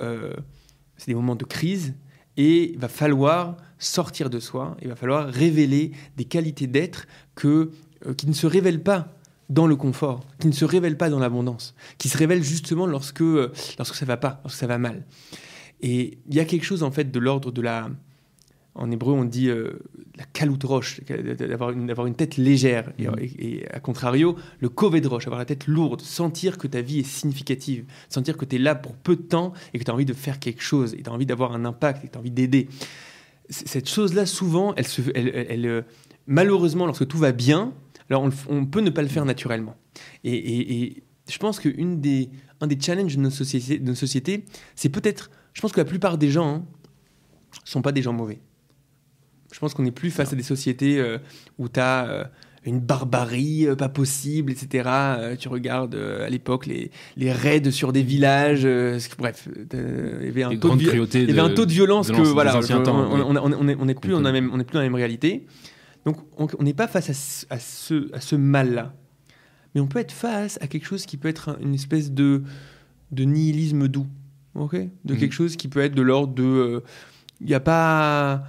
c'est 0.96 1.08
des 1.08 1.16
moments 1.16 1.36
de 1.36 1.46
crise 1.46 1.96
et 2.38 2.74
il 2.74 2.80
va 2.80 2.88
falloir 2.88 3.58
sortir 3.80 4.30
de 4.30 4.40
soi, 4.40 4.78
il 4.82 4.88
va 4.88 4.96
falloir 4.96 5.28
révéler 5.28 5.92
des 6.18 6.26
qualités 6.26 6.68
d'être 6.68 7.08
que, 7.36 7.72
euh, 8.06 8.14
qui 8.14 8.28
ne 8.28 8.34
se 8.34 8.48
révèlent 8.48 8.84
pas 8.84 9.10
dans 9.50 9.68
le 9.68 9.76
confort, 9.76 10.26
qui 10.40 10.48
ne 10.48 10.54
se 10.54 10.66
révèlent 10.66 10.98
pas 10.98 11.10
dans 11.10 11.20
l'abondance, 11.20 11.76
qui 11.98 12.10
se 12.10 12.18
révèlent 12.18 12.44
justement 12.44 12.88
lorsque, 12.88 13.22
euh, 13.22 13.52
lorsque 13.78 13.96
ça 13.96 14.06
va 14.06 14.18
pas, 14.18 14.42
lorsque 14.44 14.58
ça 14.58 14.68
va 14.68 14.78
mal. 14.78 15.06
Et 15.82 16.18
il 16.28 16.36
y 16.36 16.40
a 16.40 16.46
quelque 16.46 16.64
chose 16.64 16.84
en 16.84 16.92
fait 16.92 17.12
de 17.12 17.20
l'ordre 17.20 17.52
de 17.52 17.62
la, 17.62 17.90
en 18.76 18.92
hébreu, 18.92 19.14
on 19.14 19.24
dit 19.24 19.50
euh, 19.50 19.80
la 20.18 20.26
caloute 20.26 20.64
roche, 20.64 21.00
d'avoir 21.06 21.72
une, 21.72 21.90
une, 21.90 22.16
tête 22.16 22.36
légère. 22.36 22.92
Et, 23.00 23.08
mm. 23.08 23.68
à 23.72 23.80
contrario, 23.80 24.36
le 24.60 24.70
de 24.70 25.08
roche, 25.08 25.28
avoir 25.28 25.40
la 25.40 25.46
tête 25.46 25.68
lourde, 25.68 26.02
sentir 26.02 26.58
que 26.58 26.68
ta 26.68 26.82
vie 26.82 27.00
est 27.00 27.08
significative, 27.08 27.86
sentir 28.10 28.36
que 28.36 28.44
tu 28.44 28.58
es 28.58 28.60
là 28.60 28.76
pour 28.76 28.96
peu 28.96 29.16
de 29.16 29.22
temps 29.22 29.54
et 29.74 29.80
que 29.80 29.84
tu 29.84 29.92
as 29.92 29.94
envie 29.94 30.06
de 30.06 30.14
faire 30.14 30.40
quelque 30.40 30.62
chose, 30.62 30.94
et 30.94 31.04
tu 31.04 31.10
as 31.10 31.14
envie 31.14 31.26
d'avoir 31.26 31.54
un 31.54 31.64
impact, 31.64 32.04
et 32.04 32.08
que 32.08 32.12
tu 32.12 32.18
as 32.18 32.20
envie 32.20 32.32
d'aider. 32.32 32.68
Cette 33.50 33.88
chose-là, 33.88 34.26
souvent, 34.26 34.74
elle 34.76 34.88
se, 34.88 35.02
elle, 35.14 35.66
euh, 35.66 35.82
malheureusement, 36.28 36.86
lorsque 36.86 37.08
tout 37.08 37.18
va 37.18 37.32
bien, 37.32 37.74
alors 38.10 38.28
on, 38.50 38.66
peut 38.66 38.82
ne 38.82 38.90
pas 38.90 39.02
le 39.02 39.08
faire 39.08 39.26
naturellement. 39.26 39.76
Et, 40.24 41.04
je 41.28 41.38
pense 41.40 41.60
qu'un 41.60 41.96
des, 41.96 42.30
un 42.62 42.68
des 42.68 42.80
challenges 42.80 43.16
de 43.16 43.22
nos 43.22 43.32
sociétés, 43.32 43.80
de 43.80 43.94
sociétés 43.96 44.46
c'est 44.76 44.90
peut-être, 44.90 45.32
je 45.54 45.62
pense 45.62 45.72
que 45.72 45.80
la 45.80 45.86
plupart 45.86 46.20
des 46.20 46.30
gens 46.30 46.52
ne 46.52 46.58
hein, 46.58 46.66
sont 47.64 47.82
pas 47.82 47.92
des 47.92 48.04
gens 48.04 48.14
mauvais. 48.14 48.40
Je 49.56 49.60
pense 49.62 49.74
qu'on 49.74 49.84
n'est 49.84 49.92
plus 49.92 50.12
face 50.12 50.34
à 50.34 50.36
des 50.36 50.44
sociétés 50.44 51.00
euh, 51.00 51.18
où 51.58 51.70
tu 51.70 51.80
as 51.80 52.10
euh, 52.10 52.26
une 52.66 52.82
barbarie 52.82 53.66
euh, 53.66 53.78
pas 53.78 53.88
possible, 53.88 54.52
etc. 54.52 54.90
tu 55.40 55.48
regardes 55.48 55.96
à 55.96 56.28
l'époque 56.28 56.66
les, 56.66 56.92
les, 57.16 57.32
raids 57.32 57.72
sur 57.72 57.94
des 57.94 58.04
villages. 58.04 58.68
bref, 59.18 59.48
il 59.72 60.26
y 60.26 60.28
avait 60.28 60.44
un, 60.44 60.58
taux 60.58 60.76
de, 60.76 60.82
il 60.82 61.30
y 61.30 61.32
avait 61.32 61.40
un 61.40 61.54
taux 61.54 61.66
de 61.66 61.72
violence 61.72 62.12
que 62.12 62.22
voilà, 62.22 62.60
on 62.60 63.86
n'est 63.86 63.96
plus, 63.96 64.14
on, 64.14 64.20
même, 64.20 64.50
on 64.52 64.60
est 64.60 64.66
plus 64.66 64.74
dans 64.74 64.82
la 64.82 64.90
même 64.90 64.96
réalité. 64.96 65.46
Donc 66.06 66.18
on 66.38 66.62
n'est 66.62 66.74
pas 66.74 66.90
face 66.90 67.10
à 67.50 67.58
ce, 67.58 68.14
à 68.14 68.20
ce, 68.20 68.36
mal-là. 68.36 68.94
Mais 69.74 69.80
on 69.80 69.88
peut 69.88 70.00
être 70.00 70.12
face 70.12 70.60
à 70.62 70.68
quelque 70.68 70.86
chose 70.86 71.06
qui 71.06 71.16
peut 71.16 71.30
être 71.30 71.58
une 71.62 71.76
espèce 71.76 72.12
de, 72.12 72.44
de 73.14 73.24
nihilisme 73.24 73.88
doux. 73.88 74.08
ok? 74.54 74.76
De 75.06 75.14
mhm. 75.14 75.18
quelque 75.18 75.34
chose 75.34 75.56
qui 75.56 75.70
peut 75.70 75.80
être 75.80 75.96
de 75.96 76.02
l'ordre 76.02 76.34
de... 76.34 76.84
Il 77.40 77.48
n'y 77.48 77.54
a 77.54 77.62
pas 77.62 78.44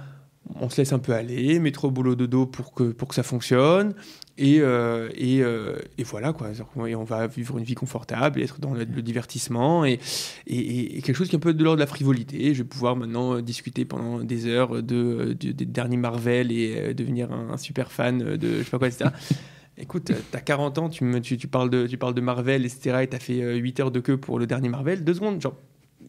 on 0.55 0.69
se 0.69 0.81
laisse 0.81 0.93
un 0.93 0.99
peu 0.99 1.13
aller, 1.13 1.59
métro 1.59 1.91
boulot 1.91 2.15
dodo 2.15 2.45
pour 2.45 2.73
que, 2.73 2.83
pour 2.91 3.07
que 3.07 3.15
ça 3.15 3.23
fonctionne. 3.23 3.93
Et, 4.39 4.59
euh, 4.59 5.09
et, 5.15 5.41
euh, 5.41 5.77
et, 5.97 6.03
voilà, 6.03 6.31
quoi. 6.31 6.49
Et 6.87 6.95
on 6.95 7.03
va 7.03 7.25
vivre 7.25 7.57
une 7.57 7.63
vie 7.63 7.73
confortable, 7.73 8.39
et 8.39 8.43
être 8.43 8.59
dans 8.59 8.73
le, 8.73 8.85
divertissement, 8.85 9.83
et, 9.83 9.99
et, 10.45 11.01
quelque 11.01 11.15
chose 11.15 11.27
qui 11.27 11.35
est 11.35 11.37
un 11.37 11.41
peu 11.41 11.55
de 11.55 11.63
l'ordre 11.63 11.77
de 11.77 11.81
la 11.81 11.87
frivolité. 11.87 12.53
Je 12.53 12.61
vais 12.61 12.67
pouvoir 12.67 12.95
maintenant 12.95 13.39
discuter 13.39 13.83
pendant 13.83 14.23
des 14.23 14.45
heures 14.45 14.83
de, 14.83 15.33
des 15.33 15.65
derniers 15.65 15.97
Marvel 15.97 16.51
et 16.51 16.75
euh, 16.77 16.93
devenir 16.93 17.31
un, 17.31 17.57
super 17.57 17.91
fan 17.91 18.37
de 18.37 18.59
je 18.59 18.63
sais 18.63 18.69
pas 18.69 18.77
quoi, 18.77 18.87
etc. 18.87 19.09
Écoute, 19.79 20.11
t'as 20.31 20.39
40 20.39 20.77
ans, 20.79 20.89
tu, 20.89 21.03
me, 21.03 21.19
tu, 21.19 21.37
tu, 21.37 21.47
parles 21.47 21.69
de, 21.69 21.85
tu 21.85 21.97
parles 21.97 22.15
de 22.15 22.21
Marvel, 22.21 22.65
etc., 22.65 22.99
et 23.01 23.07
t'as 23.07 23.19
fait 23.19 23.57
8 23.57 23.79
heures 23.79 23.91
de 23.91 23.99
queue 23.99 24.17
pour 24.17 24.39
le 24.39 24.47
dernier 24.47 24.69
Marvel, 24.69 25.03
deux 25.03 25.13
secondes, 25.13 25.39
genre, 25.39 25.55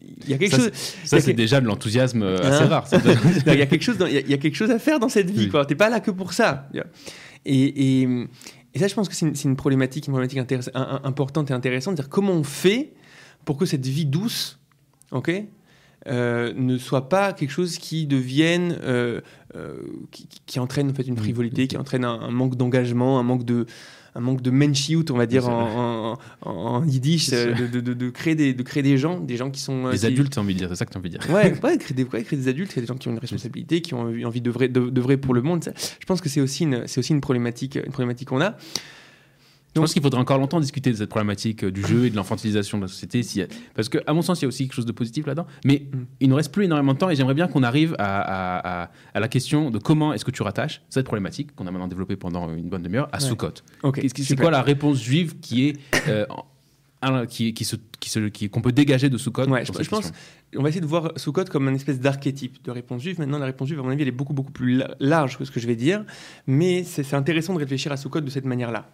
il 0.01 0.29
y 0.29 0.33
a 0.33 0.37
quelque 0.37 0.55
ça, 0.55 0.57
chose. 0.57 0.71
Ça, 1.03 1.19
c'est 1.19 1.33
déjà 1.33 1.61
de 1.61 1.65
l'enthousiasme 1.65 2.23
assez 2.23 2.63
hein 2.63 2.67
rare. 2.67 2.87
il, 2.91 3.53
y 3.57 3.61
a 3.61 3.65
quelque 3.65 3.81
chose 3.81 3.97
il, 4.07 4.29
y 4.29 4.33
a, 4.33 4.37
quelque 4.37 4.55
chose 4.55 4.71
à 4.71 4.79
faire 4.79 4.99
dans 4.99 5.09
cette 5.09 5.29
vie. 5.29 5.49
Tu 5.49 5.67
T'es 5.67 5.75
pas 5.75 5.89
là 5.89 5.99
que 5.99 6.11
pour 6.11 6.33
ça. 6.33 6.69
Et, 7.45 8.01
et, 8.01 8.27
ça, 8.77 8.87
je 8.87 8.93
pense 8.93 9.09
que 9.09 9.15
c'est 9.15 9.25
une, 9.25 9.35
une, 9.43 9.55
problématique, 9.55 10.07
une 10.07 10.13
problématique 10.13 10.39
importante 10.75 11.51
et 11.51 11.53
intéressante. 11.53 11.95
dire 11.95 12.09
comment 12.09 12.33
on 12.33 12.43
fait 12.43 12.93
pour 13.45 13.57
que 13.57 13.65
cette 13.65 13.85
vie 13.85 14.05
douce, 14.05 14.59
ok, 15.11 15.31
euh, 16.07 16.53
ne 16.55 16.77
soit 16.77 17.09
pas 17.09 17.33
quelque 17.33 17.51
chose 17.51 17.77
qui 17.77 18.07
devienne, 18.07 18.77
euh, 18.83 19.19
euh, 19.55 19.81
qui, 20.45 20.59
entraîne 20.59 20.89
en 20.89 20.93
fait 20.93 21.07
une 21.07 21.17
frivolité, 21.17 21.67
qui 21.67 21.75
entraîne 21.75 22.05
un 22.05 22.31
manque 22.31 22.55
d'engagement, 22.55 23.19
un 23.19 23.23
manque 23.23 23.43
de, 23.43 23.65
un 24.15 24.19
manque 24.19 24.41
de 24.41 24.51
menschiout, 24.51 25.05
on 25.11 25.17
va 25.17 25.25
dire 25.25 25.47
en, 25.47 26.17
en, 26.41 26.85
yiddish, 26.85 27.29
de, 27.29 27.67
de, 27.67 27.93
de, 27.93 28.09
créer 28.09 28.35
des, 28.35 28.53
de 28.53 28.63
créer 28.63 28.83
des 28.83 28.97
gens, 28.97 29.19
des 29.19 29.37
gens 29.37 29.51
qui 29.51 29.61
sont... 29.61 29.87
Euh, 29.87 29.91
des 29.91 30.05
adultes, 30.05 30.33
j'ai 30.33 30.41
envie 30.41 30.53
de 30.53 30.59
dire, 30.59 30.69
c'est 30.69 30.75
ça 30.75 30.85
que 30.85 30.91
tu 30.91 30.97
as 30.97 30.99
envie 30.99 31.09
de 31.09 31.17
dire. 31.17 31.29
Ouais, 31.29 31.51
créer, 31.79 31.95
des, 31.95 32.05
créer 32.05 32.37
des 32.37 32.47
adultes, 32.47 32.71
c'est 32.73 32.81
des 32.81 32.87
gens 32.87 32.95
qui 32.95 33.07
ont 33.07 33.11
une 33.11 33.19
responsabilité, 33.19 33.81
qui 33.81 33.93
ont 33.93 34.01
envie 34.25 34.41
de 34.41 34.51
vrai, 35.01 35.17
pour 35.17 35.33
le 35.33 35.41
monde. 35.41 35.63
Je 35.99 36.05
pense 36.05 36.21
que 36.21 36.29
c'est 36.29 36.41
aussi, 36.41 36.63
une, 36.63 36.85
aussi 36.97 37.11
une 37.11 37.21
problématique, 37.21 37.75
une 37.75 37.91
problématique 37.91 38.29
qu'on 38.29 38.41
a. 38.41 38.55
Je 39.75 39.81
pense 39.81 39.93
qu'il 39.93 40.01
faudrait 40.01 40.19
encore 40.19 40.37
longtemps 40.37 40.59
discuter 40.59 40.91
de 40.91 40.97
cette 40.97 41.09
problématique 41.09 41.63
euh, 41.63 41.71
du 41.71 41.85
jeu 41.85 42.05
et 42.05 42.09
de 42.09 42.15
l'enfantilisation 42.15 42.77
de 42.77 42.83
la 42.83 42.87
société. 42.87 43.47
Parce 43.75 43.87
qu'à 43.89 44.13
mon 44.13 44.21
sens, 44.21 44.41
il 44.41 44.43
y 44.43 44.45
a 44.45 44.47
aussi 44.47 44.65
quelque 44.65 44.75
chose 44.75 44.85
de 44.85 44.91
positif 44.91 45.27
là-dedans. 45.27 45.47
Mais 45.63 45.83
mm. 45.91 45.97
il 46.21 46.29
ne 46.29 46.33
reste 46.33 46.51
plus 46.51 46.65
énormément 46.65 46.93
de 46.93 46.97
temps 46.97 47.09
et 47.09 47.15
j'aimerais 47.15 47.35
bien 47.35 47.47
qu'on 47.47 47.63
arrive 47.63 47.95
à, 47.99 48.89
la 49.13 49.27
question 49.27 49.69
de 49.69 49.77
comment 49.77 50.13
est-ce 50.13 50.25
que 50.25 50.31
tu 50.31 50.41
rattaches 50.41 50.81
cette 50.89 51.05
problématique 51.05 51.55
qu'on 51.55 51.67
a 51.67 51.71
maintenant 51.71 51.87
développée 51.87 52.15
pendant 52.15 52.53
une 52.53 52.69
bonne 52.69 52.81
demi-heure 52.81 53.09
à 53.11 53.19
Sukkot. 53.19 53.53
C'est 54.15 54.35
quoi 54.35 54.51
la 54.51 54.61
réponse 54.61 55.01
juive 55.01 55.39
qui 55.39 55.67
est. 55.67 55.77
Euh, 56.07 56.25
qui, 57.29 57.53
qui, 57.53 57.63
se, 57.63 57.77
qui, 58.29 58.49
qu'on 58.49 58.61
peut 58.61 58.73
dégager 58.73 59.09
de 59.09 59.17
Sukkot 59.17 59.45
je, 59.45 59.89
pense 59.89 60.11
on 60.57 60.61
va 60.61 60.67
essayer 60.67 60.81
de 60.81 60.85
voir 60.85 61.13
Sukkot 61.15 61.45
comme 61.45 61.67
un 61.69 61.73
espèce 61.73 61.99
d'archétype 61.99 62.61
de 62.63 62.71
réponse 62.71 63.01
juive. 63.03 63.19
Maintenant, 63.19 63.37
la 63.37 63.45
réponse 63.45 63.69
juive, 63.69 63.79
à 63.79 63.83
mon 63.83 63.89
avis, 63.89 64.01
elle 64.01 64.09
est 64.09 64.11
beaucoup, 64.11 64.33
beaucoup 64.33 64.51
plus 64.51 64.83
large 64.99 65.37
que 65.37 65.45
ce 65.45 65.51
que 65.51 65.61
je 65.61 65.67
vais 65.67 65.77
dire. 65.77 66.03
Mais 66.45 66.83
c'est 66.83 67.13
intéressant 67.13 67.53
de 67.53 67.59
réfléchir 67.59 67.91
à 67.93 67.97
Sukkot 67.97 68.21
de 68.21 68.29
cette 68.29 68.45
manière-là. 68.45 68.89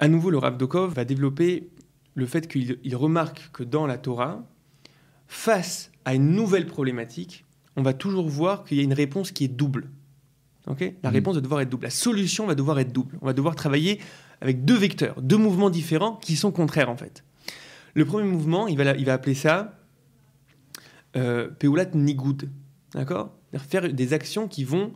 À 0.00 0.08
nouveau, 0.08 0.30
le 0.30 0.38
Rav 0.38 0.56
Dokov 0.56 0.94
va 0.94 1.04
développer 1.04 1.68
le 2.14 2.26
fait 2.26 2.48
qu'il 2.48 2.96
remarque 2.96 3.50
que 3.52 3.62
dans 3.62 3.86
la 3.86 3.98
Torah, 3.98 4.42
face 5.28 5.92
à 6.06 6.14
une 6.14 6.30
nouvelle 6.32 6.66
problématique, 6.66 7.44
on 7.76 7.82
va 7.82 7.92
toujours 7.92 8.28
voir 8.28 8.64
qu'il 8.64 8.78
y 8.78 8.80
a 8.80 8.82
une 8.82 8.94
réponse 8.94 9.30
qui 9.30 9.44
est 9.44 9.48
double. 9.48 9.90
la 10.66 10.74
mm. 10.74 11.12
réponse 11.12 11.34
va 11.36 11.40
devoir 11.42 11.60
être 11.60 11.68
double. 11.68 11.84
La 11.84 11.90
solution 11.90 12.46
va 12.46 12.54
devoir 12.54 12.78
être 12.78 12.92
double. 12.92 13.18
On 13.20 13.26
va 13.26 13.34
devoir 13.34 13.54
travailler 13.54 14.00
avec 14.40 14.64
deux 14.64 14.76
vecteurs, 14.76 15.20
deux 15.20 15.36
mouvements 15.36 15.70
différents 15.70 16.16
qui 16.16 16.34
sont 16.34 16.50
contraires 16.50 16.88
en 16.88 16.96
fait. 16.96 17.22
Le 17.94 18.06
premier 18.06 18.28
mouvement, 18.28 18.68
il 18.68 18.78
va, 18.78 18.96
il 18.96 19.04
va 19.04 19.12
appeler 19.12 19.34
ça 19.34 19.78
euh, 21.16 21.48
Peulat 21.48 21.90
Nigoud. 21.94 22.48
D'accord? 22.94 23.36
Faire 23.68 23.92
des 23.92 24.12
actions 24.14 24.48
qui 24.48 24.64
vont 24.64 24.94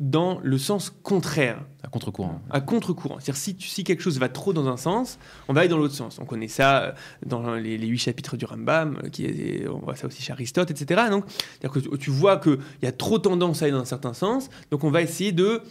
dans 0.00 0.40
le 0.42 0.58
sens 0.58 0.90
contraire. 0.90 1.64
Contre-courant. 1.96 2.42
À 2.50 2.60
contre-courant. 2.60 3.16
C'est-à-dire, 3.20 3.36
si, 3.36 3.56
si 3.58 3.82
quelque 3.82 4.02
chose 4.02 4.18
va 4.18 4.28
trop 4.28 4.52
dans 4.52 4.68
un 4.68 4.76
sens, 4.76 5.18
on 5.48 5.54
va 5.54 5.60
aller 5.60 5.70
dans 5.70 5.78
l'autre 5.78 5.94
sens. 5.94 6.18
On 6.20 6.26
connaît 6.26 6.46
ça 6.46 6.82
euh, 6.82 6.92
dans 7.24 7.54
les, 7.54 7.78
huit 7.78 7.96
chapitres 7.96 8.36
du 8.36 8.44
Rambam, 8.44 8.98
euh, 9.02 9.08
qui 9.08 9.24
est, 9.24 9.66
on 9.66 9.78
voit 9.78 9.96
ça 9.96 10.06
aussi 10.06 10.20
chez 10.22 10.30
Aristote, 10.30 10.70
etc. 10.70 11.04
Donc, 11.08 11.24
que 11.62 11.96
tu 11.96 12.10
vois 12.10 12.36
qu'il 12.36 12.58
y 12.82 12.86
a 12.86 12.92
trop 12.92 13.18
tendance 13.18 13.62
à 13.62 13.64
aller 13.64 13.72
dans 13.72 13.80
un 13.80 13.86
certain 13.86 14.12
sens, 14.12 14.50
donc 14.70 14.84
on 14.84 14.90
va 14.90 15.00
essayer 15.00 15.32
de 15.32 15.62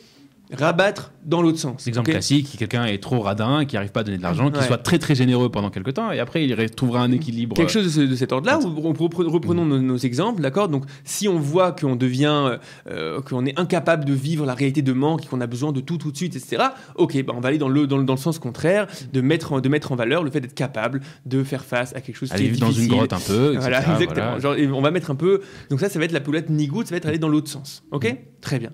rabattre 0.53 1.11
dans 1.25 1.41
l'autre 1.41 1.57
sens. 1.57 1.87
Exemple 1.87 2.11
classique, 2.11 2.55
quelqu'un 2.57 2.85
est 2.85 3.01
trop 3.01 3.19
radin, 3.21 3.65
qui 3.65 3.75
n'arrive 3.75 3.91
pas 3.91 4.01
à 4.01 4.03
donner 4.03 4.17
de 4.17 4.23
l'argent, 4.23 4.51
qui 4.51 4.61
soit 4.63 4.77
très 4.77 4.99
très 4.99 5.15
généreux 5.15 5.49
pendant 5.49 5.69
quelques 5.69 5.95
temps, 5.95 6.11
et 6.11 6.19
après 6.19 6.45
il 6.45 6.53
retrouvera 6.53 7.01
un 7.01 7.11
équilibre. 7.11 7.55
Quelque 7.55 7.71
chose 7.71 7.95
de, 7.95 8.15
cet 8.15 8.31
ordre-là, 8.31 8.59
reprenons 8.59 9.65
nos, 9.65 9.97
exemples, 9.97 10.41
d'accord? 10.41 10.69
Donc 10.69 10.85
si 11.03 11.27
on 11.27 11.39
voit 11.39 11.71
qu'on 11.71 11.95
devient, 11.95 12.57
euh, 12.89 13.21
qu'on 13.21 13.45
est 13.45 13.59
incapable 13.59 14.05
de 14.05 14.13
vivre 14.13 14.45
la 14.45 14.53
réalité 14.53 14.81
de 14.81 14.93
manque, 14.93 15.27
qu'on 15.27 15.41
a 15.41 15.47
besoin 15.47 15.71
de 15.71 15.81
tout 15.81 15.97
tout 15.97 16.11
de 16.11 16.17
suite, 16.17 16.35
etc., 16.35 16.63
ok, 16.95 17.23
bah 17.23 17.33
on 17.35 17.39
va 17.39 17.49
aller 17.49 17.57
dans 17.57 17.69
le, 17.69 17.87
dans, 17.87 17.97
le 17.97 18.17
sens 18.17 18.39
contraire, 18.39 18.87
de 19.11 19.21
mettre, 19.21 19.53
en, 19.53 19.61
de 19.61 19.69
mettre 19.69 19.91
en 19.91 19.95
valeur 19.95 20.23
le 20.23 20.29
fait 20.29 20.41
d'être 20.41 20.53
capable 20.53 21.01
de 21.25 21.43
faire 21.43 21.65
face 21.65 21.95
à 21.95 22.01
quelque 22.01 22.15
chose 22.15 22.29
qui 22.29 22.35
est 22.35 22.49
difficile. 22.49 22.59
dans 22.59 22.71
une 22.71 22.87
grotte 22.87 23.13
un 23.13 23.19
peu, 23.19 23.55
Voilà, 23.57 23.81
exactement. 23.93 24.39
Genre, 24.39 24.55
on 24.73 24.81
va 24.81 24.91
mettre 24.91 25.09
un 25.09 25.15
peu... 25.15 25.41
Donc 25.69 25.79
ça, 25.79 25.89
ça 25.89 25.97
va 25.97 26.05
être 26.05 26.11
la 26.11 26.21
poulette 26.21 26.49
nigout, 26.49 26.83
ça 26.83 26.91
va 26.91 26.97
être 26.97 27.07
aller 27.07 27.17
dans 27.17 27.29
l'autre 27.29 27.49
sens, 27.49 27.83
ok? 27.91 28.05
Mm. 28.05 28.15
Très 28.41 28.59
bien. 28.59 28.71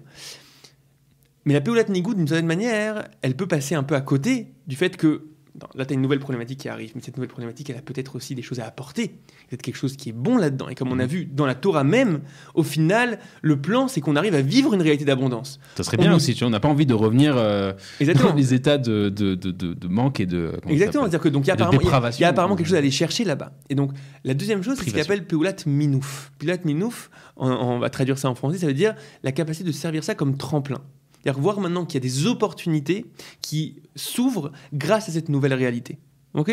Mais 1.46 1.54
la 1.54 1.62
Péolate 1.62 1.90
Nigoud, 1.90 2.18
d'une 2.18 2.28
certaine 2.28 2.46
manière, 2.46 3.08
elle 3.22 3.36
peut 3.36 3.48
passer 3.48 3.76
un 3.76 3.84
peu 3.84 3.96
à 3.96 4.02
côté 4.02 4.54
du 4.68 4.76
fait 4.76 4.98
que. 4.98 5.28
Là, 5.76 5.86
tu 5.86 5.92
as 5.92 5.96
une 5.96 6.02
nouvelle 6.02 6.20
problématique 6.20 6.60
qui 6.62 6.70
arrive, 6.70 6.94
mais 6.96 7.02
cette 7.02 7.18
nouvelle 7.18 7.30
problématique, 7.30 7.70
elle 7.70 7.76
a 7.76 7.82
peut-être 7.82 8.16
aussi 8.16 8.36
des 8.36 8.42
choses 8.42 8.62
à 8.62 8.66
apporter. 8.66 9.20
Peut-être 9.50 9.62
quelque 9.62 9.76
chose 9.76 9.98
qui 9.98 10.08
est 10.08 10.14
bon 10.14 10.38
là-dedans. 10.38 10.70
Et 10.70 10.76
comme 10.76 10.94
on 10.94 10.98
a 10.98 11.04
mhm. 11.04 11.10
vu 11.10 11.26
dans 11.26 11.46
la 11.46 11.56
Torah 11.56 11.84
même, 11.84 12.22
au 12.56 12.64
final, 12.64 13.20
le 13.42 13.60
plan, 13.60 13.90
c'est 13.90 14.00
qu'on 14.00 14.16
arrive 14.16 14.34
à 14.34 14.42
vivre 14.42 14.74
une 14.74 14.82
réalité 14.82 15.04
d'abondance. 15.04 15.60
Ça 15.76 15.84
serait 15.84 15.98
bien 15.98 16.16
aussi, 16.16 16.34
tu 16.34 16.40
vois, 16.40 16.48
on 16.48 16.52
n'a 16.52 16.62
pas 16.62 16.70
envie 16.70 16.86
de 16.86 16.94
revenir 16.94 17.36
euh, 17.36 17.74
dans 18.00 18.34
les 18.34 18.54
états 18.54 18.78
de, 18.78 19.10
de, 19.10 19.36
de, 19.36 19.52
de, 19.52 19.88
manque 19.90 20.22
et 20.22 20.26
de. 20.26 20.54
Exactement, 20.70 21.04
c'est-à-dire 21.04 21.20
que 21.20 21.30
donc 21.30 21.44
il 21.44 21.48
y 21.50 21.52
a 21.52 21.56
apparemment, 21.56 21.82
y 22.18 22.24
a, 22.24 22.28
apparemment 22.30 22.56
quelque 22.56 22.68
chose 22.68 22.76
à 22.76 22.80
aller 22.80 22.90
chercher 22.90 23.26
là-bas. 23.26 23.52
Et 23.70 23.76
donc, 23.76 23.92
la 24.24 24.34
deuxième 24.34 24.64
chose, 24.64 24.78
c'est 24.78 24.90
ce 24.90 24.96
qu'on 24.96 25.02
appelle 25.02 25.28
Peulat 25.28 25.56
Minouf. 25.66 26.32
Peulat 26.40 26.60
Minouf, 26.64 27.12
on 27.36 27.78
va 27.78 27.90
traduire 27.90 28.18
ça 28.18 28.30
en 28.30 28.36
français, 28.36 28.58
ça 28.58 28.68
veut 28.68 28.74
dire 28.74 28.96
la 29.22 29.34
capacité 29.34 29.68
de 29.68 29.76
servir 29.76 30.06
ça 30.06 30.16
comme 30.16 30.38
tremplin. 30.38 30.82
C'est-à-dire 31.24 31.42
voir 31.42 31.60
maintenant 31.60 31.86
qu'il 31.86 31.96
y 31.96 32.06
a 32.06 32.08
des 32.08 32.28
opportunités 32.28 33.06
qui 33.42 33.76
s'ouvrent 33.96 34.52
grâce 34.74 35.10
à 35.10 35.12
cette 35.12 35.30
nouvelle 35.30 35.54
réalité. 35.54 35.98
Ok? 36.34 36.52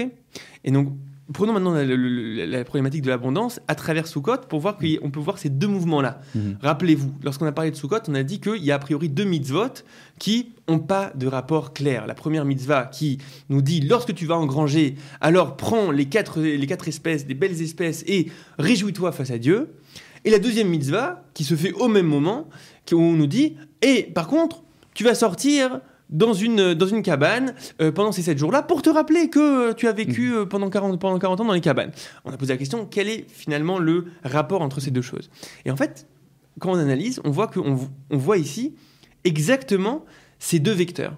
Et 0.65 0.71
donc, 0.71 0.93
prenons 1.33 1.53
maintenant 1.53 1.75
la, 1.75 2.65
problématique 2.65 3.03
de 3.03 3.09
l'abondance 3.09 3.61
à 3.69 3.75
travers 3.75 4.07
Sukkot 4.07 4.39
pour 4.49 4.61
voir 4.61 4.77
qu'on 4.79 5.11
peut 5.11 5.21
voir 5.21 5.39
ces 5.39 5.51
deux 5.51 5.67
mouvements-là. 5.67 6.21
Mhm. 6.35 6.59
Rappelez-vous, 6.63 7.13
lorsqu'on 7.23 7.47
a 7.47 7.53
parlé 7.53 7.71
de 7.71 7.77
Sukkot, 7.77 8.01
on 8.09 8.15
a 8.15 8.23
dit 8.23 8.41
qu'il 8.41 8.65
y 8.65 8.73
a 8.73 8.77
a 8.77 8.79
priori 8.79 9.09
deux 9.09 9.25
mitzvot 9.25 9.85
qui 10.19 10.53
n'ont 10.69 10.79
pas 10.79 11.13
de 11.15 11.27
rapport 11.27 11.73
clair. 11.73 12.07
La 12.07 12.15
première 12.15 12.45
mitzvah 12.45 12.87
qui 12.87 13.19
nous 13.49 13.63
dit 13.63 13.81
lorsque 13.81 14.15
tu 14.15 14.27
vas 14.27 14.37
engranger, 14.37 14.97
alors 15.21 15.57
prends 15.57 15.91
les 15.91 16.07
quatre, 16.07 16.41
les 16.41 16.67
quatre 16.67 16.89
espèces, 16.89 17.27
des 17.27 17.35
belles 17.35 17.61
espèces, 17.63 18.05
et 18.07 18.31
réjouis-toi 18.59 19.13
face 19.13 19.31
à 19.31 19.39
Dieu. 19.39 19.69
Et 20.25 20.31
la 20.31 20.39
deuxième 20.39 20.69
mitzvah, 20.69 21.25
qui 21.35 21.45
se 21.45 21.55
fait 21.55 21.73
au 21.73 21.89
même 21.89 22.07
moment, 22.07 22.49
où 22.93 23.01
on 23.01 23.13
nous 23.13 23.27
dit 23.27 23.57
et 23.83 24.05
par 24.05 24.29
contre, 24.29 24.63
tu 24.95 25.05
vas 25.05 25.15
sortir 25.15 25.81
dans 26.11 26.33
une, 26.33 26.75
dans 26.75 26.87
une 26.87 27.03
cabane 27.03 27.55
euh, 27.81 27.93
pendant 27.93 28.13
ces 28.13 28.23
7 28.23 28.39
jours-là 28.39 28.63
pour 28.63 28.81
te 28.81 28.89
rappeler 28.89 29.29
que 29.29 29.73
tu 29.75 29.87
as 29.89 29.93
vécu 29.93 30.31
mm. 30.31 30.35
euh, 30.35 30.47
pendant, 30.47 30.71
40, 30.71 30.99
pendant 30.99 31.19
40 31.19 31.41
ans 31.41 31.45
dans 31.45 31.53
les 31.53 31.61
cabanes. 31.61 31.93
On 32.25 32.33
a 32.33 32.37
posé 32.37 32.55
la 32.55 32.57
question, 32.57 32.87
quel 32.87 33.09
est 33.09 33.27
finalement 33.29 33.79
le 33.79 34.07
rapport 34.25 34.63
entre 34.63 34.81
ces 34.81 34.91
deux 34.91 35.03
choses? 35.03 35.31
Et 35.65 35.71
en 35.71 35.77
fait, 35.77 36.07
quand 36.61 36.73
on 36.73 36.79
analyse, 36.79 37.21
on 37.25 37.31
voit, 37.31 37.47
qu'on 37.47 37.79
on 38.11 38.17
voit 38.17 38.39
ici 38.39 38.75
exactement 39.25 40.05
ces 40.39 40.59
deux 40.59 40.73
vecteurs. 40.73 41.17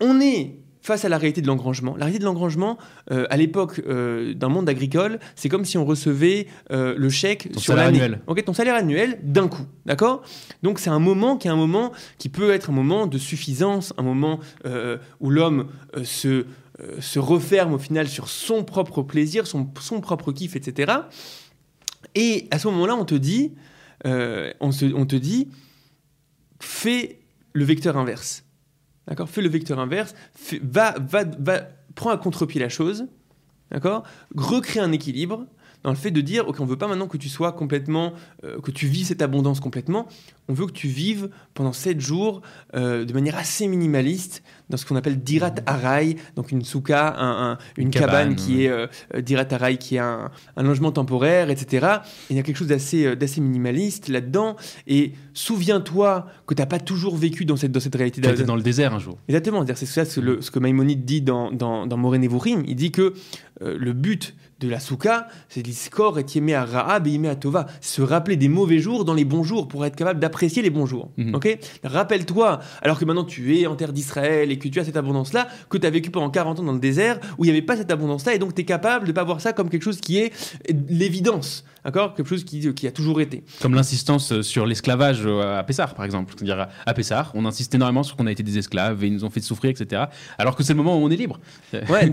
On 0.00 0.20
est 0.20 0.58
face 0.88 1.04
à 1.04 1.10
la 1.10 1.18
réalité 1.18 1.42
de 1.42 1.46
l'engrangement. 1.46 1.96
La 1.98 2.06
réalité 2.06 2.20
de 2.20 2.24
l'engrangement, 2.24 2.78
euh, 3.10 3.26
à 3.28 3.36
l'époque 3.36 3.82
euh, 3.86 4.32
d'un 4.32 4.48
monde 4.48 4.70
agricole, 4.70 5.18
c'est 5.36 5.50
comme 5.50 5.66
si 5.66 5.76
on 5.76 5.84
recevait 5.84 6.46
euh, 6.72 6.94
le 6.96 7.10
chèque 7.10 7.50
sur 7.58 7.76
l'année. 7.76 8.00
Ok, 8.26 8.42
ton 8.42 8.54
salaire 8.54 8.74
annuel 8.74 9.18
d'un 9.22 9.48
coup, 9.48 9.66
d'accord? 9.84 10.22
Donc 10.62 10.78
c'est 10.78 10.88
un 10.88 10.98
moment 10.98 11.36
qui 11.36 11.46
est 11.46 11.50
un 11.50 11.56
moment 11.56 11.92
qui 12.16 12.30
peut 12.30 12.52
être 12.52 12.70
un 12.70 12.72
moment 12.72 13.06
de 13.06 13.18
suffisance, 13.18 13.92
un 13.98 14.02
moment 14.02 14.40
où 15.20 15.28
l'homme 15.30 15.66
se, 16.04 16.46
se 17.00 17.18
referme 17.18 17.74
au 17.74 17.78
final 17.78 18.08
sur 18.08 18.28
son 18.28 18.64
propre 18.64 19.02
plaisir, 19.02 19.46
son, 19.46 19.68
son 19.80 20.00
propre 20.00 20.32
kiff, 20.32 20.56
etc. 20.56 20.92
Et 22.14 22.48
à 22.50 22.58
ce 22.58 22.66
moment-là, 22.68 22.96
on 22.96 23.04
te 23.04 23.14
dit, 23.14 23.52
on, 24.06 24.72
se, 24.72 24.86
on 24.94 25.04
te 25.04 25.16
dit, 25.16 25.48
fais 26.60 27.18
le 27.52 27.64
vecteur 27.64 27.98
inverse. 27.98 28.47
D'accord? 29.08 29.28
Fais 29.28 29.42
le 29.42 29.48
vecteur 29.48 29.78
inverse, 29.78 30.14
va, 30.62 30.94
va, 31.00 31.24
va, 31.38 31.62
prends 31.94 32.10
à 32.10 32.18
contre-pied 32.18 32.60
la 32.60 32.68
chose, 32.68 33.06
d'accord? 33.70 34.04
Recrée 34.36 34.80
un 34.80 34.92
équilibre. 34.92 35.46
Dans 35.84 35.90
le 35.90 35.96
fait 35.96 36.10
de 36.10 36.20
dire, 36.20 36.48
ok, 36.48 36.60
on 36.60 36.64
veut 36.64 36.76
pas 36.76 36.88
maintenant 36.88 37.06
que 37.06 37.16
tu 37.16 37.28
sois 37.28 37.52
complètement, 37.52 38.12
euh, 38.44 38.60
que 38.60 38.70
tu 38.70 38.86
vis 38.86 39.04
cette 39.04 39.22
abondance 39.22 39.60
complètement, 39.60 40.08
on 40.48 40.52
veut 40.52 40.66
que 40.66 40.72
tu 40.72 40.88
vives 40.88 41.30
pendant 41.54 41.72
7 41.72 42.00
jours 42.00 42.42
euh, 42.74 43.04
de 43.04 43.12
manière 43.12 43.36
assez 43.36 43.68
minimaliste 43.68 44.42
dans 44.70 44.76
ce 44.76 44.84
qu'on 44.84 44.96
appelle 44.96 45.22
Dirat 45.22 45.54
Arai, 45.66 46.16
donc 46.36 46.52
une 46.52 46.64
souka, 46.64 47.14
un, 47.18 47.58
une, 47.76 47.90
cabane, 47.90 48.34
qui 48.34 48.64
est 48.64 48.68
euh, 48.68 48.86
Dirat 49.18 49.46
Arai, 49.50 49.76
qui 49.76 49.96
est 49.96 50.00
un, 50.00 50.30
un, 50.56 50.62
logement 50.62 50.90
temporaire, 50.90 51.48
etc. 51.50 51.86
Et 52.28 52.34
il 52.34 52.36
y 52.36 52.40
a 52.40 52.42
quelque 52.42 52.56
chose 52.56 52.68
d'assez 52.68 53.16
d'assez 53.16 53.40
minimaliste 53.40 54.08
là-dedans. 54.08 54.56
Et 54.86 55.12
souviens-toi 55.32 56.26
que 56.46 56.54
tu 56.54 56.60
n'as 56.60 56.66
pas 56.66 56.80
toujours 56.80 57.16
vécu 57.16 57.44
dans 57.44 57.56
cette, 57.56 57.72
dans 57.72 57.80
cette 57.80 57.94
réalité. 57.94 58.20
Tu 58.20 58.44
dans 58.44 58.56
le 58.56 58.62
désert 58.62 58.94
un 58.94 58.98
jour. 58.98 59.18
Exactement, 59.28 59.64
c'est 59.66 59.86
ça 59.86 60.04
ce, 60.04 60.20
le, 60.20 60.42
ce, 60.42 60.50
que 60.50 60.58
Maïmonide 60.58 61.04
dit 61.04 61.22
dans, 61.22 61.50
dans, 61.50 61.86
dans 61.86 61.96
Moré 61.96 62.20
Il 62.66 62.76
dit 62.76 62.92
que 62.92 63.14
le 63.60 63.92
but 63.92 64.34
de 64.60 64.68
la 64.68 64.80
souka, 64.80 65.28
c'est 65.48 65.64
l'iscore 65.64 66.18
et 66.18 66.26
aimé 66.34 66.54
à 66.54 66.64
Rahab 66.64 67.06
et 67.06 67.28
à 67.28 67.36
Tova. 67.36 67.66
Se 67.80 68.02
rappeler 68.02 68.36
des 68.36 68.48
mauvais 68.48 68.78
jours 68.78 69.04
dans 69.04 69.14
les 69.14 69.24
bons 69.24 69.44
jours 69.44 69.68
pour 69.68 69.86
être 69.86 69.94
capable 69.94 70.20
d'apprécier 70.20 70.62
les 70.62 70.70
bons 70.70 70.86
jours. 70.86 71.10
Mhm. 71.16 71.34
Ok? 71.34 71.58
Rappelle-toi, 71.84 72.60
alors 72.82 72.98
que 72.98 73.04
maintenant 73.04 73.24
tu 73.24 73.56
es 73.56 73.66
en 73.66 73.76
terre 73.76 73.92
d'Israël 73.92 74.50
et 74.50 74.58
que 74.58 74.68
tu 74.68 74.80
as 74.80 74.84
cette 74.84 74.96
abondance-là, 74.96 75.48
que 75.68 75.78
tu 75.78 75.86
as 75.86 75.90
vécu 75.90 76.10
pendant 76.10 76.30
40 76.30 76.60
ans 76.60 76.64
dans 76.64 76.72
le 76.72 76.80
désert 76.80 77.20
où 77.38 77.44
il 77.44 77.48
n'y 77.48 77.52
avait 77.52 77.62
pas 77.62 77.76
cette 77.76 77.90
abondance-là 77.90 78.34
et 78.34 78.38
donc 78.38 78.54
tu 78.54 78.62
es 78.62 78.64
capable 78.64 79.04
de 79.04 79.10
ne 79.10 79.14
pas 79.14 79.24
voir 79.24 79.40
ça 79.40 79.52
comme 79.52 79.70
quelque 79.70 79.82
chose 79.84 80.00
qui 80.00 80.18
est 80.18 80.32
l'évidence. 80.88 81.64
D'accord? 81.84 82.14
Quelque 82.14 82.28
chose 82.28 82.44
qui, 82.44 82.72
qui, 82.74 82.86
a 82.86 82.92
toujours 82.92 83.20
été. 83.20 83.44
Comme 83.60 83.74
l'insistance 83.74 84.42
sur 84.42 84.66
l'esclavage 84.66 85.22
euh, 85.24 85.58
à 85.58 85.62
Pessar, 85.62 85.94
par 85.94 86.04
exemple. 86.04 86.34
C'est-à-dire 86.36 86.68
à 86.84 86.94
Pessar, 86.94 87.30
on 87.34 87.46
insiste 87.46 87.74
énormément 87.74 88.02
sur 88.02 88.16
qu'on 88.16 88.26
a 88.26 88.32
été 88.32 88.42
des 88.42 88.58
esclaves 88.58 89.02
et 89.04 89.06
ils 89.06 89.12
nous 89.12 89.24
ont 89.24 89.30
fait 89.30 89.40
souffrir, 89.40 89.70
etc. 89.70 90.04
Alors 90.38 90.56
que 90.56 90.62
c'est 90.62 90.72
le 90.72 90.78
moment 90.78 90.96
où 90.98 91.04
on 91.04 91.10
est 91.10 91.16
libre. 91.16 91.40
Ouais, 91.88 92.10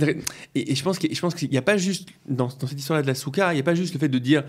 et, 0.53 0.76
je 0.76 0.84
pense 0.84 0.99
qu'il 0.99 1.49
n'y 1.49 1.57
a 1.57 1.61
pas 1.61 1.78
juste 1.78 2.09
dans, 2.28 2.49
cette 2.49 2.80
histoire-là 2.80 3.01
de 3.01 3.07
la 3.07 3.16
souka, 3.16 3.51
il 3.51 3.55
n'y 3.55 3.59
a 3.59 3.63
pas 3.63 3.76
juste 3.76 3.93
le 3.93 3.99
fait 3.99 4.07
de 4.07 4.20
dire, 4.20 4.43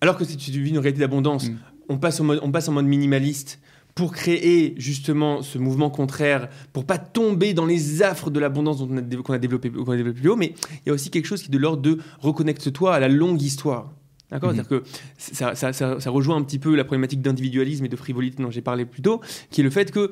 alors 0.00 0.16
que 0.16 0.24
vis 0.24 0.70
une 0.70 0.78
réalité 0.78 1.00
d'abondance, 1.00 1.48
mm. 1.48 1.56
on, 1.88 1.98
passe 1.98 2.20
en 2.20 2.24
mode, 2.24 2.40
on 2.42 2.50
passe 2.50 2.68
en 2.68 2.72
mode 2.72 2.86
minimaliste 2.86 3.60
pour 3.94 4.12
créer 4.12 4.74
justement 4.78 5.42
ce 5.42 5.58
mouvement 5.58 5.90
contraire, 5.90 6.48
pour 6.72 6.86
pas 6.86 6.98
tomber 6.98 7.54
dans 7.54 7.66
les 7.66 8.02
affres 8.02 8.30
de 8.30 8.40
l'abondance 8.40 8.78
qu'on 8.78 9.34
a 9.34 9.38
développé 9.38 9.70
plus 9.70 10.28
haut, 10.28 10.36
mais 10.36 10.54
il 10.70 10.88
y 10.88 10.90
a 10.90 10.94
aussi 10.94 11.10
quelque 11.10 11.26
chose 11.26 11.42
qui 11.42 11.48
est 11.48 11.52
de 11.52 11.58
l'ordre 11.58 11.82
de 11.82 11.98
reconnecte-toi 12.20 12.94
à 12.94 13.00
la 13.00 13.08
longue 13.08 13.42
histoire. 13.42 13.92
D'accord 14.32 14.52
mm-hmm. 14.52 14.54
C'est-à-dire 14.54 14.68
que 14.68 14.82
ça, 15.18 15.54
ça, 15.54 15.72
ça, 15.72 16.00
ça, 16.00 16.10
rejoint 16.10 16.36
un 16.36 16.42
petit 16.42 16.58
peu 16.58 16.74
la 16.74 16.84
problématique 16.84 17.20
d'individualisme 17.20 17.84
et 17.84 17.88
de 17.88 17.96
frivolité 17.96 18.42
dont 18.42 18.50
j'ai 18.50 18.62
parlé 18.62 18.86
plus 18.86 19.02
tôt, 19.02 19.20
qui 19.50 19.60
est 19.60 19.64
le 19.64 19.70
fait 19.70 19.92
qu'il 19.92 20.08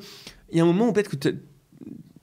y 0.53 0.61
a 0.61 0.63
un 0.63 0.67
moment 0.67 0.89
où 0.89 0.93
peut-être 0.93 1.19
que 1.19 1.35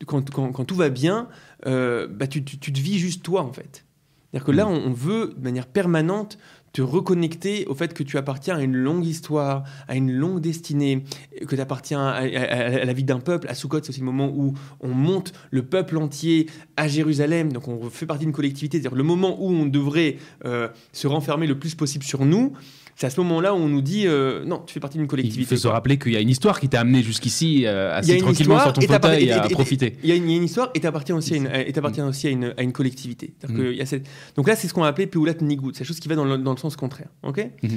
quand, 0.06 0.30
quand, 0.32 0.52
quand, 0.52 0.64
tout 0.66 0.76
va 0.76 0.90
bien, 0.90 1.28
euh, 1.66 2.08
bah, 2.08 2.28
tu, 2.28 2.44
tu, 2.44 2.60
tu, 2.60 2.72
te 2.72 2.80
vis 2.80 3.00
juste 3.00 3.24
toi 3.24 3.42
en 3.42 3.52
fait. 3.52 3.84
C'est-à-dire 4.32 4.46
que 4.46 4.52
là, 4.52 4.66
mm. 4.66 4.84
on, 4.86 4.94
veut 4.94 5.34
de 5.36 5.44
manière 5.44 5.66
permanente 5.66 6.38
te 6.78 6.84
reconnecter 6.84 7.66
au 7.66 7.74
fait 7.74 7.92
que 7.96 8.04
tu 8.04 8.20
appartiens 8.20 8.58
à 8.58 8.62
une 8.62 8.76
longue 8.76 9.04
histoire, 9.04 9.64
à 9.88 9.96
une 9.96 10.12
longue 10.12 10.42
destinée, 10.42 11.06
que 11.48 11.56
tu 11.56 11.60
appartiens 11.60 12.06
à, 12.06 12.28
la 12.28 12.94
vie 12.94 13.04
d'un 13.04 13.20
peuple. 13.20 13.48
À 13.50 13.56
Sukkot, 13.56 13.80
c'est 13.82 13.90
aussi 13.90 14.02
le 14.02 14.06
moment 14.06 14.32
où 14.32 14.54
on 14.82 14.90
monte 14.90 15.34
le 15.50 15.64
peuple 15.64 15.98
entier 15.98 16.46
à 16.76 16.88
Jérusalem, 16.88 17.52
donc 17.52 17.68
on 17.68 17.90
fait 17.90 18.06
partie 18.06 18.26
d'une 18.26 18.34
collectivité, 18.34 18.78
c'est-à-dire 18.78 18.96
le 18.96 19.04
moment 19.04 19.42
où 19.42 19.50
on 19.50 19.66
devrait 19.66 20.18
euh, 20.46 20.68
se 20.92 21.08
renfermer 21.08 21.48
le 21.48 21.58
plus 21.58 21.74
possible 21.74 22.04
sur 22.04 22.26
nous 22.26 22.54
c'est 22.98 23.06
à 23.06 23.10
ce 23.12 23.22
moment-là 23.22 23.54
où 23.54 23.58
on 23.58 23.70
nous 23.70 23.84
dit 23.84 24.08
euh, 24.08 24.44
non, 24.44 24.64
tu 24.66 24.74
fais 24.74 24.80
partie 24.80 24.98
d'une 24.98 25.06
collectivité. 25.06 25.42
Il 25.44 25.46
faut 25.46 25.62
se 25.62 25.68
rappeler 25.68 26.00
qu'il 26.00 26.14
y 26.14 26.18
a 26.18 26.20
une 26.20 26.32
histoire 26.32 26.60
qui 26.60 26.68
t'a 26.68 26.80
amené 26.80 27.04
jusqu'ici 27.04 27.68
euh, 27.68 27.96
assez 27.96 28.18
tranquillement 28.18 28.60
sur 28.60 28.74
ton 28.74 28.82
fauteuil 28.82 29.26
et, 29.26 29.32
à 29.32 29.48
profiter. 29.50 29.98
Il 30.02 30.10
y, 30.10 30.12
a 30.12 30.16
une 30.16 30.30
histoire 30.32 30.72
et 30.74 30.80
tu 30.80 30.88
appartiens 30.88 31.16
aussi 31.16 31.36
à 31.36 31.38
une, 31.38 31.78
appartiens 31.78 32.08
aussi 32.08 32.26
à 32.26 32.32
une, 32.32 32.56
à 32.58 32.64
une 32.64 32.74
collectivité. 32.74 33.36
Mm. 33.48 33.72
y 33.74 33.82
a 33.82 33.86
cette... 33.86 34.08
Donc 34.36 34.48
là, 34.48 34.56
c'est 34.56 34.68
ce 34.68 34.74
qu'on 34.74 34.82
va 34.82 34.88
appeler 34.88 35.06
Peulat 35.06 35.36
Nigout, 35.42 35.74
c'est 35.76 35.82
la 35.82 35.86
chose 35.86 36.00
qui 36.00 36.08
va 36.08 36.16
dans 36.16 36.26
le, 36.26 36.40
dans 36.40 36.52
le 36.52 36.58
sens 36.58 36.76
contraire. 36.76 37.10
ok 37.22 37.38
mm-hmm. 37.38 37.70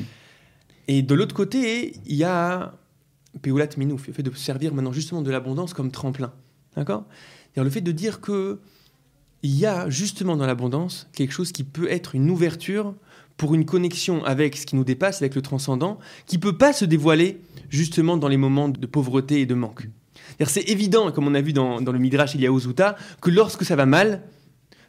Et 0.89 1.03
de 1.03 1.14
l'autre 1.14 1.35
côté, 1.35 1.93
il 2.07 2.16
y 2.16 2.25
a 2.25 2.73
Peulat 3.43 3.68
Minouf, 3.77 4.07
le 4.07 4.14
fait 4.14 4.23
de 4.23 4.35
servir 4.35 4.73
maintenant 4.73 4.93
justement 4.93 5.21
de 5.21 5.31
l'abondance 5.31 5.75
comme 5.75 5.91
tremplin. 5.91 6.33
D'accord 6.77 7.05
Le 7.57 7.68
fait 7.68 7.83
de 7.83 7.93
dire 7.93 8.23
que 8.23 8.59
il 9.43 9.55
y 9.55 9.66
a 9.66 9.91
justement 9.91 10.37
dans 10.37 10.47
l'abondance 10.47 11.09
quelque 11.12 11.33
chose 11.33 11.53
qui 11.53 11.64
peut 11.64 11.91
être 11.91 12.14
une 12.14 12.31
ouverture 12.31 12.95
pour 13.37 13.55
une 13.55 13.64
connexion 13.64 14.24
avec 14.24 14.57
ce 14.57 14.66
qui 14.66 14.76
nous 14.76 14.85
dépasse, 14.85 15.22
avec 15.22 15.35
le 15.35 15.43
transcendant, 15.43 15.99
qui 16.26 16.39
peut 16.39 16.57
pas 16.57 16.72
se 16.72 16.85
dévoiler 16.85 17.41
justement 17.68 18.16
dans 18.16 18.28
les 18.28 18.37
moments 18.37 18.68
de 18.68 18.87
pauvreté 18.87 19.41
et 19.41 19.47
de 19.47 19.55
manque. 19.55 19.89
C'est 20.47 20.68
évident, 20.68 21.11
comme 21.12 21.26
on 21.26 21.35
a 21.35 21.41
vu 21.41 21.53
dans, 21.53 21.78
le 21.81 21.99
Midrash 21.99 22.35
il 22.35 22.41
y 22.41 22.47
a 22.47 22.53
Ozuta, 22.53 22.97
que 23.20 23.31
lorsque 23.31 23.64
ça 23.64 23.76
va 23.76 23.87
mal, 23.87 24.22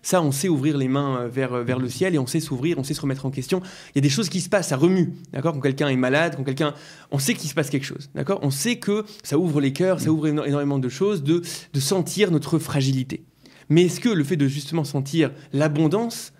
ça, 0.04 0.22
on 0.22 0.32
sait 0.32 0.50
ouvrir 0.50 0.78
les 0.78 0.88
mains 0.88 1.20
euh, 1.22 1.28
vers, 1.28 1.54
euh, 1.54 1.64
vers 1.64 1.78
le 1.78 1.88
ciel 1.88 2.16
et 2.16 2.18
on 2.18 2.26
sait 2.26 2.40
s'ouvrir, 2.40 2.80
on 2.80 2.84
sait 2.84 2.96
se 2.96 3.02
remettre 3.02 3.28
en 3.28 3.30
question. 3.30 3.62
Il 3.90 3.98
y 3.98 4.00
a 4.00 4.02
des 4.02 4.10
choses 4.10 4.30
qui 4.30 4.42
se 4.42 4.50
passent, 4.50 4.70
ça 4.70 4.78
remue, 4.78 5.14
d'accord? 5.32 5.54
Quand 5.54 5.60
quelqu'un 5.60 5.90
est 5.90 5.96
malade, 5.96 6.34
quand 6.36 6.44
quelqu'un... 6.44 6.74
On 7.12 7.20
sait 7.20 7.36
qu'il 7.36 7.48
se 7.48 7.54
passe 7.54 7.70
quelque 7.70 7.86
chose, 7.86 8.10
d'accord? 8.16 8.40
On 8.42 8.50
sait 8.50 8.78
que 8.78 9.06
ça 9.22 9.38
ouvre 9.38 9.62
les 9.62 9.74
cœurs, 9.74 10.00
ça 10.00 10.12
ouvre 10.12 10.28
énormément 10.28 10.80
de 10.80 10.90
choses, 10.90 11.22
de, 11.22 11.44
de 11.74 11.80
sentir 11.80 12.32
notre 12.32 12.58
fragilité. 12.58 13.24
Mais 13.70 13.84
est-ce 13.84 14.00
que 14.00 14.10
le 14.10 14.24
fait 14.24 14.38
de 14.38 14.48
justement 14.48 14.84
sentir 14.84 15.32
l'abondance, 15.54 16.34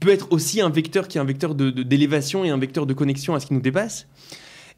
peut 0.00 0.10
être 0.10 0.32
aussi 0.32 0.60
un 0.60 0.70
vecteur 0.70 1.08
qui 1.08 1.18
est 1.18 1.20
un 1.20 1.24
vecteur 1.24 1.54
d'élévation 1.54 2.42
de, 2.42 2.46
et 2.46 2.50
un 2.50 2.58
vecteur 2.58 2.86
de 2.86 2.94
connexion 2.94 3.34
à 3.34 3.40
ce 3.40 3.46
qui 3.46 3.54
nous 3.54 3.60
dépasse. 3.60 4.06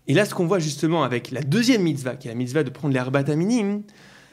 Et 0.08 0.14
là, 0.14 0.24
ce 0.24 0.34
qu'on 0.34 0.46
voit 0.46 0.58
justement 0.58 1.02
avec 1.02 1.30
la 1.30 1.42
deuxième 1.42 1.82
mitzvah, 1.82 2.16
qui 2.16 2.28
est 2.28 2.30
la 2.30 2.36
mitzvah 2.36 2.62
de 2.62 2.70
prendre 2.70 2.94
l'herbat 2.94 3.24
à 3.26 3.34
minime, 3.34 3.82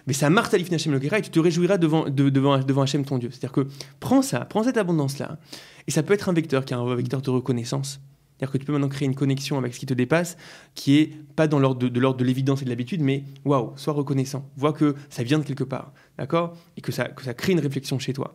mais 0.06 0.14
ça 0.14 0.30
marche 0.30 0.54
Hashem 0.54 0.94
le 0.94 1.04
et 1.04 1.22
tu 1.22 1.30
te 1.30 1.40
réjouiras 1.40 1.78
devant, 1.78 2.10
devant, 2.10 2.60
devant 2.60 2.82
Hachem 2.82 3.06
ton 3.06 3.18
Dieu. 3.18 3.30
C'est-à-dire 3.32 3.52
que 3.52 3.68
prends 4.00 4.22
ça, 4.22 4.42
prends 4.42 4.64
cette 4.64 4.78
abondance-là, 4.78 5.40
et 5.88 5.92
ça 5.92 6.04
peut 6.04 6.14
être 6.14 6.30
un 6.30 6.34
vecteur 6.34 6.66
qui 6.66 6.74
est 6.74 6.78
un 6.78 6.96
vecteur 6.96 7.22
de 7.22 7.30
reconnaissance. 7.30 8.02
C'est-à-dire 8.38 8.52
que 8.52 8.58
tu 8.58 8.66
peux 8.66 8.74
maintenant 8.74 8.90
créer 8.90 9.08
une 9.08 9.16
connexion 9.16 9.58
avec 9.58 9.74
ce 9.74 9.80
qui 9.80 9.86
te 9.86 9.94
dépasse, 9.94 10.38
qui 10.76 10.98
est 10.98 11.12
pas 11.36 11.48
dans 11.48 11.60
l'ordre 11.60 11.80
de, 11.80 11.88
de 11.88 12.00
l'ordre 12.00 12.20
de 12.20 12.26
l'évidence 12.26 12.62
et 12.62 12.66
de 12.66 12.70
l'habitude, 12.70 13.02
mais 13.02 13.24
waouh, 13.46 13.72
sois 13.78 13.94
reconnaissant. 13.94 14.50
Vois 14.58 14.74
que 14.74 14.96
ça 15.10 15.24
vient 15.24 15.40
de 15.40 15.44
quelque 15.44 15.64
part, 15.64 15.94
d'accord? 16.18 16.58
Et 16.76 16.82
que 16.82 16.92
ça, 16.92 17.06
que 17.06 17.24
ça 17.24 17.34
crée 17.34 17.54
une 17.54 17.60
réflexion 17.60 18.00
chez 18.00 18.12
toi. 18.12 18.34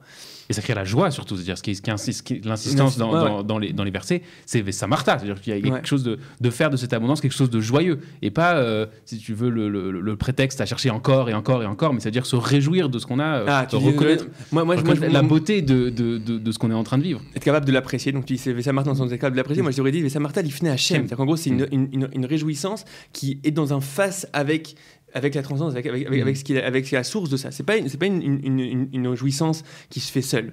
Et 0.49 0.55
ça 0.55 0.63
crée 0.63 0.75
la 0.75 0.85
joie 0.85 1.11
surtout, 1.11 1.37
c'est-à-dire 1.37 1.59
ce 1.59 1.63
qui, 1.63 1.75
qui, 2.23 2.41
l'insistance 2.41 2.97
dans, 2.97 3.43
dans, 3.43 3.59
les, 3.59 3.73
dans 3.73 3.85
les 3.85 3.91
versets, 3.91 4.23
c'est 4.47 4.71
Samarta, 4.73 5.19
c'est-à-dire 5.19 5.41
qu'il 5.41 5.55
y 5.55 5.57
a 5.57 5.61
quelque 5.61 5.87
chose 5.87 6.05
de, 6.05 6.19
de, 6.41 6.51
faire 6.51 6.71
de 6.71 6.77
cette 6.77 6.93
abondance 6.93 7.21
quelque 7.21 7.35
chose 7.35 7.51
de 7.51 7.61
joyeux, 7.61 8.01
et 8.23 8.31
pas, 8.31 8.57
euh, 8.57 8.87
si 9.05 9.19
tu 9.19 9.35
veux, 9.35 9.51
le, 9.51 9.69
le, 9.69 10.17
prétexte 10.17 10.61
à 10.61 10.67
chercher 10.67 10.91
encore 10.91 11.31
et 11.31 11.35
encore 11.35 11.63
et 11.63 11.67
encore, 11.67 11.93
mais 11.93 12.01
c'est-à-dire 12.01 12.27
se 12.27 12.37
réjouir 12.37 12.89
de 12.89 12.99
ce 12.99 13.07
qu'on 13.07 13.21
a, 13.21 13.45
ah, 13.47 13.67
reconnaître, 13.73 14.27
moi, 14.51 14.65
moi, 14.65 14.77
la 14.77 15.23
beauté 15.23 15.63
de, 15.63 15.91
de, 15.91 16.19
de, 16.19 16.53
ce 16.53 16.59
qu'on 16.59 16.71
est 16.71 16.75
en 16.75 16.83
train 16.83 16.99
de 16.99 17.03
vivre. 17.03 17.21
Être 17.37 17.45
capable 17.45 17.67
de 17.67 17.73
l'apprécier, 17.73 18.13
donc 18.13 18.25
tu 18.25 18.35
dis 18.35 18.39
c'est 18.39 18.61
Samarta 18.63 18.91
dans 18.91 18.97
son 18.97 19.09
capable 19.09 19.33
de 19.33 19.37
l'apprécier, 19.37 19.63
moi 19.63 19.73
j'aurais 19.73 19.93
dit 19.93 20.09
Samarta 20.11 20.43
l'ifne 20.43 20.67
Hachem, 20.67 20.99
c'est-à-dire 20.99 21.17
qu'en 21.17 21.27
gros 21.27 21.37
c'est 21.37 21.51
une, 21.51 21.63
mm. 21.63 21.69
une, 21.93 22.09
une, 22.15 22.27
réjouissance 22.27 22.85
qui 23.13 23.41
est 23.45 23.51
dans 23.51 23.73
un 23.73 23.81
face 23.81 24.27
avec 24.33 24.75
avec 25.15 25.35
la 25.35 25.43
transcendance, 25.43 25.75
avec, 25.75 25.87
avec, 25.87 26.07
avec, 26.07 26.37
ce 26.37 26.45
qui 26.45 26.55
est, 26.55 26.63
avec 26.63 26.91
la 26.91 27.05
source 27.05 27.31
de 27.31 27.37
ça. 27.37 27.51
C'est 27.51 27.63
pas, 27.63 27.75
c'est 27.89 27.99
pas 27.99 28.07
une, 28.07 28.23
une, 28.23 28.89
une, 28.93 29.15
jouissance 29.15 29.65
qui 29.89 30.01
se 30.01 30.13
fait 30.13 30.23
seule. 30.23 30.53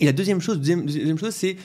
Et 0.00 0.04
la 0.04 0.12
deuxième 0.12 0.40
chose, 0.40 0.58
deuxième, 0.58 0.84
deuxième 0.86 1.18
chose, 1.18 1.34
c'est 1.34 1.56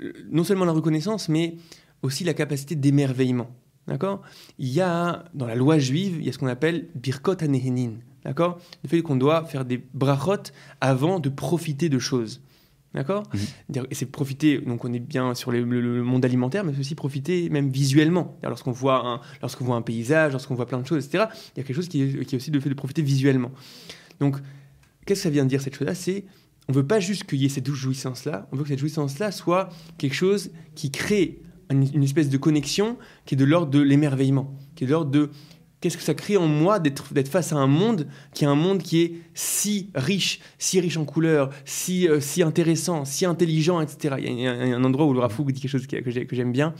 euh, 0.00 0.12
non 0.30 0.44
seulement 0.44 0.64
la 0.64 0.72
reconnaissance, 0.72 1.28
mais 1.28 1.56
aussi 2.02 2.24
la 2.24 2.34
capacité 2.34 2.74
d'émerveillement. 2.74 3.50
D'accord? 3.86 4.22
Il 4.58 4.68
y 4.68 4.80
a, 4.80 5.24
dans 5.34 5.46
la 5.46 5.54
loi 5.54 5.78
juive, 5.78 6.16
il 6.20 6.26
y 6.26 6.28
a 6.28 6.32
ce 6.32 6.38
qu'on 6.38 6.46
appelle 6.46 6.88
birkot 6.94 7.36
anehenin. 7.40 7.94
D'accord? 8.24 8.60
Le 8.84 8.88
fait 8.88 9.02
qu'on 9.02 9.16
doit 9.16 9.44
faire 9.44 9.64
des 9.64 9.82
brachot 9.94 10.52
avant 10.80 11.18
de 11.18 11.28
profiter 11.28 11.88
de 11.88 11.98
choses. 11.98 12.40
D'accord. 12.94 13.22
Et 13.90 13.94
c'est 13.94 14.06
profiter, 14.06 14.58
donc 14.58 14.84
on 14.84 14.92
est 14.92 15.00
bien 15.00 15.34
sur 15.34 15.50
le, 15.50 15.64
monde 16.02 16.24
alimentaire, 16.24 16.62
mais 16.62 16.72
c'est 16.74 16.80
aussi 16.80 16.94
profiter 16.94 17.48
même 17.48 17.70
visuellement. 17.70 18.36
Lorsqu'on 18.42 18.72
voit, 18.72 19.06
un, 19.06 19.20
lorsqu'on 19.40 19.64
voit 19.64 19.76
un 19.76 19.82
paysage, 19.82 20.32
lorsqu'on 20.32 20.54
voit 20.54 20.66
plein 20.66 20.80
de 20.80 20.86
choses, 20.86 21.06
etc., 21.06 21.24
il 21.56 21.60
y 21.60 21.60
a 21.60 21.64
quelque 21.64 21.76
chose 21.76 21.88
qui 21.88 22.02
est, 22.02 22.24
qui 22.24 22.34
est 22.34 22.38
aussi 22.38 22.50
le 22.50 22.60
fait 22.60 22.68
de 22.68 22.74
profiter 22.74 23.00
visuellement. 23.00 23.50
Donc, 24.20 24.36
qu'est-ce 25.06 25.20
que 25.20 25.24
ça 25.24 25.30
vient 25.30 25.44
de 25.44 25.48
dire 25.48 25.62
cette 25.62 25.74
chose-là? 25.74 25.94
C'est 25.94 26.24
on 26.68 26.72
veut 26.72 26.86
pas 26.86 27.00
juste 27.00 27.24
qu'il 27.24 27.40
y 27.40 27.46
ait 27.46 27.48
cette 27.48 27.70
jouissance-là, 27.70 28.48
on 28.52 28.56
veut 28.56 28.62
que 28.62 28.68
cette 28.68 28.78
jouissance-là 28.78 29.32
soit 29.32 29.68
quelque 29.98 30.14
chose 30.14 30.50
qui 30.74 30.90
crée 30.90 31.40
une, 31.70 32.02
espèce 32.02 32.28
de 32.28 32.36
connexion 32.36 32.98
qui 33.24 33.34
est 33.34 33.38
de 33.38 33.44
l'ordre 33.44 33.70
de 33.70 33.80
l'émerveillement, 33.80 34.54
qui 34.74 34.84
est 34.84 34.86
de 34.86 34.92
l'ordre 34.92 35.10
de 35.10 35.30
qu'est-ce 35.82 35.98
que 35.98 36.02
ça 36.02 36.14
crée 36.14 36.38
en 36.38 36.46
moi 36.46 36.78
d'être 36.78 37.04
face 37.28 37.52
à 37.52 37.56
un 37.56 37.66
monde 37.66 38.06
qui 38.32 38.44
est 38.44 38.46
un 38.46 38.54
monde 38.54 38.82
qui 38.82 39.02
est 39.02 39.12
si 39.34 39.90
riche, 39.94 40.40
si 40.56 40.80
riche 40.80 40.96
en 40.96 41.04
couleurs, 41.04 41.50
si, 41.64 42.08
euh, 42.08 42.20
si 42.20 42.42
intéressant, 42.42 43.04
si 43.04 43.26
intelligent, 43.26 43.80
etc. 43.80 44.14
Il 44.18 44.40
y 44.40 44.46
a, 44.46 44.52
un 44.52 44.84
endroit 44.84 45.06
où 45.06 45.12
le 45.12 45.18
Rafouk 45.18 45.50
dit 45.52 45.60
quelque 45.60 45.70
chose 45.70 45.86
que, 45.86 46.34
j'aime 46.34 46.52
bien. 46.52 46.72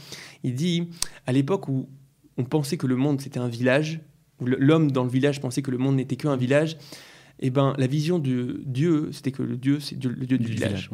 Il 0.43 0.55
dit, 0.55 0.87
à 1.27 1.33
l'époque 1.33 1.67
où 1.67 1.89
on 2.37 2.45
pensait 2.45 2.77
que 2.77 2.87
le 2.87 2.95
monde 2.95 3.21
c'était 3.21 3.39
un 3.39 3.49
village, 3.49 3.99
où 4.39 4.45
l'homme 4.45 4.89
dans 4.89 5.03
le 5.03 5.09
village 5.09 5.41
pensait 5.41 5.61
que 5.61 5.71
le 5.71 5.77
monde 5.77 5.97
n'était 5.97 6.15
qu'un 6.15 6.37
village, 6.37 6.77
eh 7.39 7.49
ben, 7.49 7.75
la 7.77 7.87
vision 7.87 8.19
de 8.19 8.61
Dieu, 8.65 9.09
c'était 9.11 9.31
que 9.31 9.43
le 9.43 9.57
Dieu, 9.57 9.79
c'est 9.81 10.01
le 10.01 10.25
Dieu 10.25 10.37
du, 10.37 10.47
village. 10.47 10.89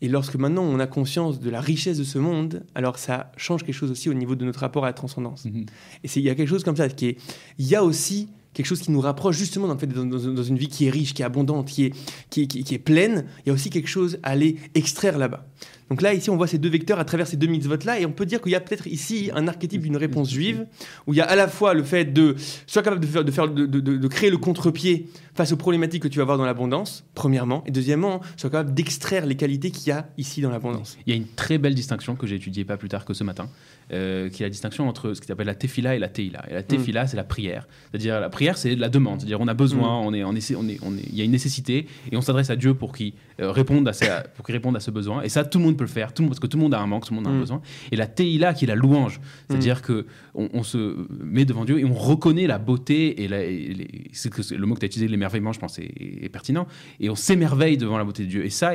Et 0.00 0.08
lorsque 0.08 0.36
maintenant 0.36 0.62
on 0.62 0.78
a 0.78 0.86
conscience 0.86 1.40
de 1.40 1.50
la 1.50 1.60
richesse 1.60 1.98
de 1.98 2.04
ce 2.04 2.18
monde, 2.18 2.64
alors 2.74 2.98
ça 2.98 3.32
change 3.36 3.64
quelque 3.64 3.74
chose 3.74 3.90
aussi 3.90 4.08
au 4.08 4.14
niveau 4.14 4.34
de 4.34 4.44
notre 4.44 4.60
rapport 4.60 4.84
à 4.84 4.88
la 4.88 4.92
transcendance. 4.92 5.44
Mhm. 5.44 5.66
Et 6.04 6.08
il 6.16 6.22
y 6.22 6.30
a 6.30 6.34
quelque 6.34 6.48
chose 6.48 6.64
comme 6.64 6.76
ça 6.76 6.88
qui 6.88 7.06
est. 7.06 7.18
Il 7.58 7.66
y 7.66 7.74
a 7.74 7.82
aussi 7.82 8.28
quelque 8.54 8.66
chose 8.66 8.80
qui 8.80 8.90
nous 8.90 9.00
rapproche 9.00 9.36
justement 9.36 9.66
dans, 9.68 9.74
le 9.74 9.78
fait, 9.78 9.86
dans, 9.86 10.04
dans 10.04 10.42
une 10.42 10.58
vie 10.58 10.68
qui 10.68 10.86
est 10.86 10.90
riche, 10.90 11.14
qui 11.14 11.22
est 11.22 11.24
abondante, 11.24 11.68
qui 11.68 11.84
est, 11.84 11.94
qui, 12.30 12.48
qui, 12.48 12.64
qui 12.64 12.74
est 12.74 12.80
pleine. 12.80 13.26
Il 13.44 13.48
y 13.48 13.50
a 13.50 13.52
aussi 13.52 13.70
quelque 13.70 13.88
chose 13.88 14.18
à 14.22 14.30
aller 14.30 14.56
extraire 14.74 15.18
là-bas. 15.18 15.46
Donc 15.90 16.02
là, 16.02 16.12
ici, 16.12 16.28
on 16.30 16.36
voit 16.36 16.46
ces 16.46 16.58
deux 16.58 16.68
vecteurs 16.68 16.98
à 16.98 17.04
travers 17.04 17.26
ces 17.26 17.36
deux 17.36 17.46
mitzvot-là, 17.46 17.98
et 18.00 18.04
on 18.06 18.12
peut 18.12 18.26
dire 18.26 18.40
qu'il 18.42 18.52
y 18.52 18.54
a 18.54 18.60
peut-être 18.60 18.86
ici 18.86 19.30
un 19.34 19.48
archétype 19.48 19.82
d'une 19.82 19.96
réponse 19.96 20.30
juive, 20.30 20.66
où 21.06 21.14
il 21.14 21.16
y 21.16 21.20
a 21.20 21.24
à 21.24 21.34
la 21.36 21.48
fois 21.48 21.72
le 21.74 21.82
fait 21.82 22.04
de 22.04 22.34
soit 22.66 22.82
capable 22.82 23.00
de, 23.00 23.06
faire, 23.06 23.24
de, 23.24 23.30
faire, 23.30 23.48
de, 23.48 23.66
de, 23.66 23.80
de 23.80 24.08
créer 24.08 24.30
le 24.30 24.36
contre-pied 24.38 25.08
face 25.34 25.52
aux 25.52 25.56
problématiques 25.56 26.02
que 26.02 26.08
tu 26.08 26.18
vas 26.18 26.22
avoir 26.22 26.36
dans 26.36 26.44
l'abondance, 26.44 27.04
premièrement, 27.14 27.62
et 27.66 27.70
deuxièmement, 27.70 28.20
soit 28.36 28.50
capable 28.50 28.74
d'extraire 28.74 29.24
les 29.24 29.36
qualités 29.36 29.70
qu'il 29.70 29.88
y 29.88 29.92
a 29.92 30.08
ici 30.18 30.40
dans 30.40 30.50
l'abondance. 30.50 30.98
Il 31.06 31.10
y 31.10 31.12
a 31.12 31.16
une 31.16 31.28
très 31.28 31.58
belle 31.58 31.74
distinction 31.74 32.16
que 32.16 32.26
j'ai 32.26 32.36
étudiée 32.36 32.64
pas 32.64 32.76
plus 32.76 32.88
tard 32.88 33.04
que 33.04 33.14
ce 33.14 33.22
matin, 33.24 33.48
euh, 33.92 34.28
qui 34.28 34.42
est 34.42 34.46
la 34.46 34.50
distinction 34.50 34.88
entre 34.88 35.14
ce 35.14 35.20
qui 35.20 35.26
s'appelle 35.28 35.46
la 35.46 35.54
tefila 35.54 35.94
et 35.94 35.98
la 35.98 36.08
teila. 36.08 36.44
Et 36.50 36.54
la 36.54 36.62
tefila, 36.62 37.06
c'est 37.06 37.16
la 37.16 37.24
prière. 37.24 37.66
C'est-à-dire, 37.90 38.20
la 38.20 38.28
prière, 38.28 38.58
c'est 38.58 38.74
la 38.74 38.88
demande. 38.88 39.20
C'est-à-dire, 39.20 39.40
on 39.40 39.48
a 39.48 39.54
besoin, 39.54 39.96
on 40.00 40.12
est, 40.12 40.24
on 40.24 40.34
est, 40.34 40.54
on 40.56 40.68
est, 40.68 40.78
on 40.82 40.96
est, 40.98 41.02
il 41.08 41.14
y 41.14 41.20
a 41.22 41.24
une 41.24 41.30
nécessité, 41.30 41.86
et 42.10 42.16
on 42.16 42.20
s'adresse 42.20 42.50
à 42.50 42.56
Dieu 42.56 42.74
pour 42.74 42.92
qu'il 42.92 43.12
euh, 43.40 43.52
réponde, 43.52 43.86
à 43.88 43.92
sa- 43.92 44.22
pour 44.22 44.44
qu'il 44.44 44.54
réponde 44.56 44.76
à 44.76 44.80
ce 44.80 44.90
besoin. 44.90 45.22
Et 45.22 45.28
ça, 45.28 45.44
tout 45.44 45.58
le 45.58 45.64
monde 45.64 45.76
peut 45.78 45.84
le 45.84 45.88
faire, 45.88 46.12
tout 46.12 46.20
le 46.22 46.24
monde, 46.26 46.30
parce 46.32 46.40
que 46.40 46.46
tout 46.46 46.58
le 46.58 46.62
monde 46.62 46.74
a 46.74 46.80
un 46.80 46.86
manque, 46.86 47.06
tout 47.06 47.12
le 47.14 47.16
monde 47.16 47.26
a 47.26 47.30
un 47.30 47.36
Mm. 47.36 47.40
besoin. 47.40 47.62
Et 47.92 47.96
la 47.96 48.06
teila, 48.06 48.52
qui 48.52 48.66
est 48.66 48.68
la 48.68 48.74
louange. 48.74 49.20
C'est-à-dire 49.48 49.80
que 49.80 50.04
on, 50.34 50.50
on 50.52 50.62
se 50.62 51.06
met 51.24 51.44
devant 51.46 51.64
Dieu 51.64 51.78
et 51.78 51.84
on 51.84 51.94
reconnaît 51.94 52.46
la 52.46 52.58
beauté 52.58 53.22
et, 53.22 53.28
la, 53.28 53.42
et 53.44 53.72
les- 53.72 54.10
c'est 54.12 54.30
que 54.30 54.42
c'est- 54.42 54.56
le 54.56 54.66
mot 54.66 54.74
que 54.74 54.80
tu 54.80 54.84
as 54.84 54.88
utilisé, 54.88 55.08
l'émerveillement, 55.08 55.52
je 55.52 55.60
pense, 55.60 55.78
est, 55.78 55.84
est 56.22 56.28
pertinent. 56.28 56.66
Et 57.00 57.08
on 57.08 57.16
s'émerveille 57.16 57.78
devant 57.78 57.96
la 57.96 58.04
beauté 58.04 58.24
de 58.24 58.28
Dieu. 58.28 58.44
Et 58.44 58.50
ça, 58.50 58.72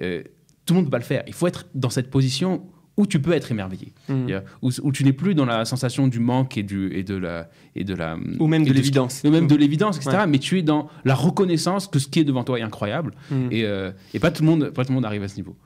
euh, 0.00 0.22
tout 0.64 0.72
le 0.72 0.76
monde 0.76 0.84
ne 0.84 0.86
peut 0.86 0.92
pas 0.92 0.98
le 0.98 1.04
faire. 1.04 1.22
Il 1.26 1.34
faut 1.34 1.46
être 1.46 1.66
dans 1.74 1.90
cette 1.90 2.08
position 2.10 2.62
où 2.96 3.06
tu 3.08 3.18
peux 3.20 3.32
être 3.32 3.50
émerveillé, 3.50 3.92
Mm. 4.08 4.28
Où, 4.62 4.70
où 4.84 4.92
tu 4.92 5.02
n'es 5.02 5.12
plus 5.12 5.34
dans 5.34 5.44
la 5.44 5.64
sensation 5.64 6.06
du 6.06 6.20
manque 6.20 6.56
et, 6.56 6.62
du, 6.62 6.92
et 6.96 7.02
de 7.02 7.16
la 7.16 7.50
et 7.74 7.82
de 7.82 7.92
la 7.92 8.16
Ou 8.38 8.46
même 8.46 8.62
de 8.62 8.68
ce- 8.68 8.72
l'évidence. 8.72 9.22
ou 9.24 9.30
même 9.32 9.48
de 9.48 9.56
l'évidence, 9.56 9.96
etc. 9.96 10.16
Ouais. 10.18 10.26
Mais 10.28 10.38
tu 10.38 10.60
es 10.60 10.62
dans 10.62 10.88
la 11.04 11.16
reconnaissance 11.16 11.88
que 11.88 11.98
ce 11.98 12.06
qui 12.06 12.20
est 12.20 12.24
devant 12.24 12.44
toi 12.44 12.56
est 12.60 12.62
incroyable 12.62 13.14
Mm. 13.32 13.48
et, 13.50 13.64
euh, 13.64 13.90
et 14.14 14.20
pas 14.20 14.30
tout 14.30 14.42
le 14.44 14.48
monde, 14.48 14.70
pas 14.70 14.84
tout 14.84 14.92
le 14.92 14.94
monde 14.94 15.04
arrive 15.06 15.24
à 15.24 15.28
ce 15.28 15.34
niveau. 15.34 15.56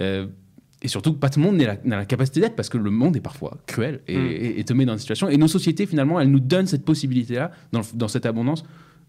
Euh, 0.00 0.26
et 0.82 0.88
surtout, 0.88 1.14
pas 1.14 1.30
tout 1.30 1.40
le 1.40 1.46
monde 1.46 1.56
n'a 1.56 1.76
la, 1.84 2.04
capacité 2.04 2.40
d'être 2.40 2.54
parce 2.54 2.68
que 2.68 2.76
le 2.78 2.90
monde 2.90 3.16
est 3.16 3.20
parfois 3.20 3.56
cruel 3.66 4.00
et, 4.06 4.16
Mm. 4.18 4.26
et- 4.26 4.60
et 4.60 4.64
te 4.64 4.72
met 4.74 4.84
dans 4.84 4.92
une 4.92 4.98
situation. 4.98 5.28
Et 5.28 5.36
nos 5.38 5.48
sociétés, 5.48 5.86
finalement, 5.86 6.20
elles 6.20 6.30
nous 6.30 6.40
donnent 6.40 6.66
cette 6.66 6.84
possibilité-là, 6.84 7.50
dans, 7.72 8.08
cette 8.08 8.26
abondance, 8.26 8.62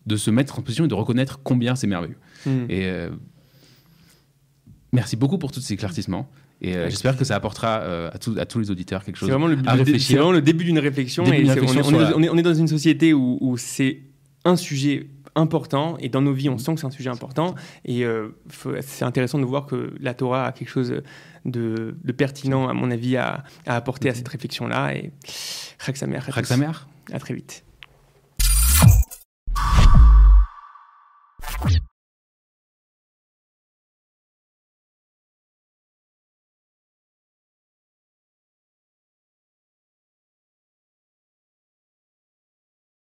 de 0.06 0.16
se 0.16 0.32
mettre 0.32 0.58
en 0.58 0.62
position 0.62 0.86
et 0.86 0.88
de 0.88 0.94
reconnaître 0.94 1.42
combien 1.44 1.76
c'est 1.76 1.88
merveilleux. 1.88 2.16
Mm. 2.46 2.50
Et 2.70 2.86
euh, 2.88 3.10
merci 4.94 5.16
beaucoup 5.16 5.38
pour 5.38 5.52
tous 5.52 5.60
ces 5.62 5.74
éclaircissements. 5.74 6.30
Et 6.62 6.76
euh, 6.76 6.90
j'espère 6.90 7.16
que 7.18 7.24
ça 7.26 7.36
apportera 7.36 7.82
euh, 7.82 8.10
à, 8.12 8.18
tous- 8.18 8.38
à 8.38 8.46
tous 8.46 8.60
les 8.60 8.72
auditeurs 8.72 9.04
quelque 9.04 9.18
chose 9.18 9.28
C'est 9.28 9.32
vraiment, 9.34 9.48
le, 9.48 9.56
vraiment 9.58 9.76
début 10.42 10.64
d'une 10.64 10.80
réflexion. 10.80 11.24
Début 11.24 11.38
et 11.38 11.44
on, 11.44 11.46
est, 11.46 11.54
réflexion 11.54 11.82
on 11.82 11.84
est- 11.84 11.90
sur 11.90 12.00
la- 12.00 12.18
on 12.18 12.24
est- 12.24 12.30
on 12.30 12.38
est 12.38 12.42
dans 12.42 12.54
une 12.56 12.68
société 12.68 13.14
où, 13.14 13.38
où 13.42 13.58
c'est 13.58 14.00
un 14.44 14.56
sujet 14.56 15.08
important 15.38 15.98
et 16.00 16.10
dans 16.10 16.22
nos 16.22 16.34
vies 16.34 16.50
on 16.50 16.56
mm. 16.56 16.60
sent 16.60 16.74
que 16.74 16.80
c'est 16.82 16.88
un 16.88 16.92
sujet 16.92 17.10
important 17.10 17.56
et 17.86 18.04
euh, 18.04 18.36
c'est 18.82 19.06
intéressant 19.06 19.40
de 19.40 19.46
voir 19.46 19.66
que 19.66 19.94
la 20.00 20.14
Torah 20.14 20.48
a 20.48 20.52
quelque 20.52 20.70
chose 20.70 21.02
de, 21.46 21.96
pertinent 22.18 22.68
à 22.68 22.74
mon 22.74 22.92
avis 22.92 23.16
à, 23.18 23.44
apporter 23.66 24.10
à 24.10 24.12
mm-hmm. 24.12 24.16
cette 24.16 24.28
réflexion 24.28 24.68
là 24.68 24.94
et 24.94 25.12
Chag 25.80 25.96
Sameach 25.96 26.30
à, 26.36 26.44
Samer. 26.44 26.72
à 27.14 27.20
très 27.20 27.34
vite. 27.34 27.64